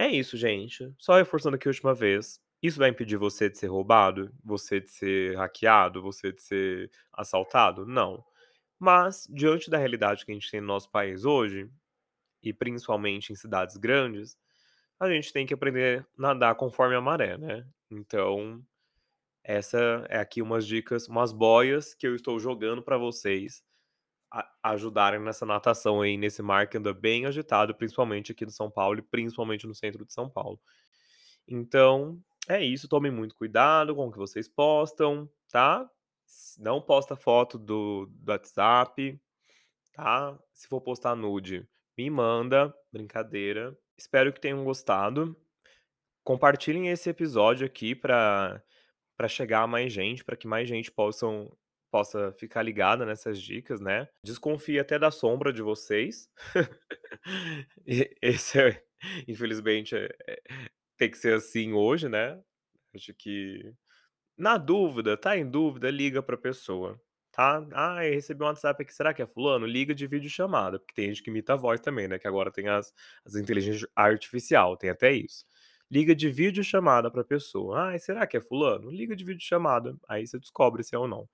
É 0.00 0.08
isso, 0.08 0.34
gente. 0.34 0.94
Só 0.98 1.14
reforçando 1.18 1.56
aqui 1.56 1.68
a 1.68 1.70
última 1.70 1.94
vez, 1.94 2.40
isso 2.62 2.78
vai 2.78 2.88
impedir 2.88 3.18
você 3.18 3.50
de 3.50 3.58
ser 3.58 3.66
roubado? 3.66 4.32
Você 4.42 4.80
de 4.80 4.90
ser 4.90 5.36
hackeado? 5.36 6.00
Você 6.02 6.32
de 6.32 6.40
ser 6.42 6.90
assaltado? 7.12 7.84
Não. 7.84 8.24
Mas, 8.78 9.26
diante 9.30 9.70
da 9.70 9.78
realidade 9.78 10.24
que 10.26 10.32
a 10.32 10.34
gente 10.34 10.50
tem 10.50 10.60
no 10.60 10.68
nosso 10.68 10.90
país 10.90 11.24
hoje, 11.24 11.70
e 12.42 12.52
principalmente 12.52 13.32
em 13.32 13.36
cidades 13.36 13.76
grandes, 13.76 14.36
a 15.00 15.10
gente 15.10 15.32
tem 15.32 15.46
que 15.46 15.54
aprender 15.54 16.06
nadar 16.18 16.54
conforme 16.56 16.96
a 16.96 17.00
maré, 17.02 17.38
né. 17.38 17.66
Então, 17.90 18.62
essa 19.44 20.06
é 20.10 20.18
aqui 20.20 20.42
umas 20.42 20.66
dicas, 20.66 21.08
umas 21.08 21.32
boias 21.32 21.94
que 21.94 22.06
eu 22.06 22.14
estou 22.16 22.38
jogando 22.40 22.82
pra 22.82 22.98
vocês 22.98 23.62
a 23.62 23.69
ajudarem 24.62 25.20
nessa 25.20 25.44
natação 25.44 26.00
aí, 26.00 26.16
nesse 26.16 26.42
mar 26.42 26.68
que 26.68 26.78
anda 26.78 26.94
bem 26.94 27.26
agitado, 27.26 27.74
principalmente 27.74 28.32
aqui 28.32 28.44
no 28.44 28.50
São 28.50 28.70
Paulo 28.70 28.98
e 29.00 29.02
principalmente 29.02 29.66
no 29.66 29.74
centro 29.74 30.04
de 30.04 30.12
São 30.12 30.28
Paulo. 30.30 30.60
Então, 31.48 32.22
é 32.48 32.62
isso, 32.64 32.88
tomem 32.88 33.10
muito 33.12 33.34
cuidado 33.34 33.94
com 33.94 34.08
o 34.08 34.12
que 34.12 34.18
vocês 34.18 34.48
postam, 34.48 35.28
tá. 35.50 35.88
Não 36.58 36.80
posta 36.80 37.16
foto 37.16 37.58
do 37.58 38.06
do 38.06 38.30
WhatsApp, 38.32 39.20
tá. 39.92 40.38
Se 40.54 40.68
for 40.68 40.80
postar 40.80 41.16
nude, 41.16 41.68
me 41.98 42.08
manda, 42.10 42.74
brincadeira. 42.92 43.76
Espero 43.98 44.32
que 44.32 44.40
tenham 44.40 44.64
gostado. 44.64 45.36
compartilhem 46.24 46.88
esse 46.88 47.10
episódio 47.10 47.66
aqui 47.66 47.94
pra 47.94 48.62
pra 49.16 49.28
chegar 49.28 49.62
a 49.64 49.66
mais 49.66 49.92
gente, 49.92 50.24
pra 50.24 50.34
que 50.36 50.46
mais 50.48 50.66
gente 50.66 50.90
possam 50.90 51.54
possa 51.90 52.32
ficar 52.38 52.62
ligada 52.62 53.06
nessas 53.06 53.40
dicas, 53.40 53.80
né. 53.80 54.08
Desconfie 54.24 54.78
até 54.80 54.98
da 54.98 55.10
sombra 55.10 55.52
de 55.52 55.62
vocês. 55.62 56.28
Esse 58.22 58.60
é 58.60 58.82
infelizmente, 59.28 59.96
eh 59.96 60.08
eh, 60.28 60.42
tem 60.98 61.10
que 61.10 61.18
ser 61.18 61.34
assim 61.36 61.72
hoje, 61.74 62.08
né. 62.08 62.40
Acho 62.94 63.14
que 63.14 63.72
na 64.38 64.56
dúvida, 64.58 65.16
tá 65.18 65.36
em 65.38 65.48
dúvida, 65.50 65.90
liga 65.90 66.22
pra 66.22 66.36
pessoa, 66.38 67.00
tá. 67.32 67.66
"Ai, 67.74 68.10
recebi 68.12 68.42
um 68.44 68.46
WhatsApp 68.48 68.82
aqui, 68.84 68.94
será 68.94 69.14
que 69.14 69.22
é 69.22 69.26
fulano?", 69.28 69.66
liga 69.66 69.94
de 69.94 70.06
videochamada, 70.08 70.78
porque 70.80 70.94
tem 70.94 71.08
gente 71.08 71.22
que 71.24 71.30
imita 71.30 71.54
a 71.54 71.56
voz 71.56 71.80
também, 71.80 72.08
né, 72.08 72.18
que 72.18 72.28
agora 72.28 72.50
tem 72.52 72.68
as 72.68 72.92
as 73.26 73.36
inteligência 73.36 73.88
artificial, 73.96 74.76
tem 74.78 74.90
até 74.90 75.12
isso. 75.12 75.44
Liga 75.90 76.14
de 76.16 76.30
videochamada 76.30 77.10
pra 77.12 77.24
pessoa. 77.24 77.80
"Ai, 77.90 77.98
será 78.00 78.26
que 78.26 78.36
é 78.38 78.40
fulano?", 78.42 78.90
liga 78.90 79.16
de 79.16 79.24
videochamada, 79.24 79.96
aí 80.08 80.26
você 80.26 80.38
descobre 80.40 80.82
se 80.84 80.94
é 80.96 80.98
ou 80.98 81.08
não, 81.08 81.28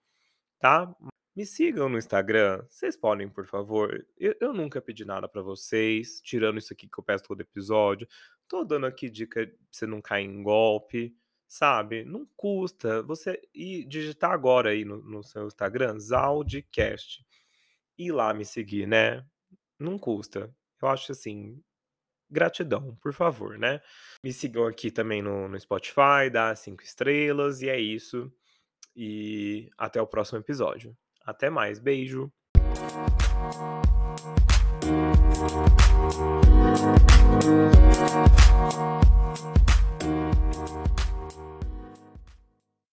tá. 0.58 0.94
Me 1.36 1.44
sigam 1.44 1.88
no 1.90 1.98
Instagram, 1.98 2.64
vocês 2.70 2.96
podem, 2.96 3.28
por 3.28 3.46
favor? 3.46 4.06
Eu 4.18 4.34
eu 4.40 4.54
nunca 4.54 4.80
pedi 4.80 5.04
nada 5.04 5.28
pra 5.28 5.42
vocês, 5.42 6.20
tirando 6.22 6.58
isso 6.58 6.72
aqui 6.72 6.88
que 6.88 6.98
eu 6.98 7.04
peço 7.04 7.24
todo 7.24 7.40
episódio. 7.42 8.08
Tô 8.48 8.64
dando 8.64 8.86
aqui 8.86 9.10
dica 9.10 9.46
pra 9.46 9.56
você 9.70 9.86
não 9.86 10.00
cair 10.00 10.24
em 10.24 10.42
golpe, 10.42 11.14
sabe. 11.46 12.04
Não 12.04 12.26
custa 12.36 13.02
você 13.02 13.40
ir 13.54 13.84
digitar 13.86 14.30
agora 14.32 14.70
aí 14.70 14.84
no 14.84 15.02
no 15.02 15.22
seu 15.22 15.46
Instagram, 15.46 15.98
Zaldcast, 16.00 17.24
ir 17.98 18.12
lá 18.12 18.34
me 18.34 18.44
seguir, 18.44 18.86
né. 18.88 19.24
Não 19.80 19.98
custa. 19.98 20.54
Eu 20.82 20.88
acho 20.88 21.12
assim, 21.12 21.62
gratidão, 22.30 22.96
por 23.02 23.12
favor, 23.14 23.58
né. 23.58 23.80
Me 24.24 24.32
sigam 24.32 24.66
aqui 24.66 24.90
também 24.90 25.22
no 25.22 25.48
no 25.48 25.58
Spotify, 25.60 26.30
dá 26.32 26.54
5 26.56 26.82
estrelas 26.84 27.62
e 27.62 27.68
é 27.70 27.78
isso 27.80 28.32
e 28.96 29.68
até 29.76 30.00
o 30.00 30.06
próximo 30.06 30.38
episódio. 30.38 30.96
Até 31.24 31.50
mais, 31.50 31.78
beijo. 31.78 32.32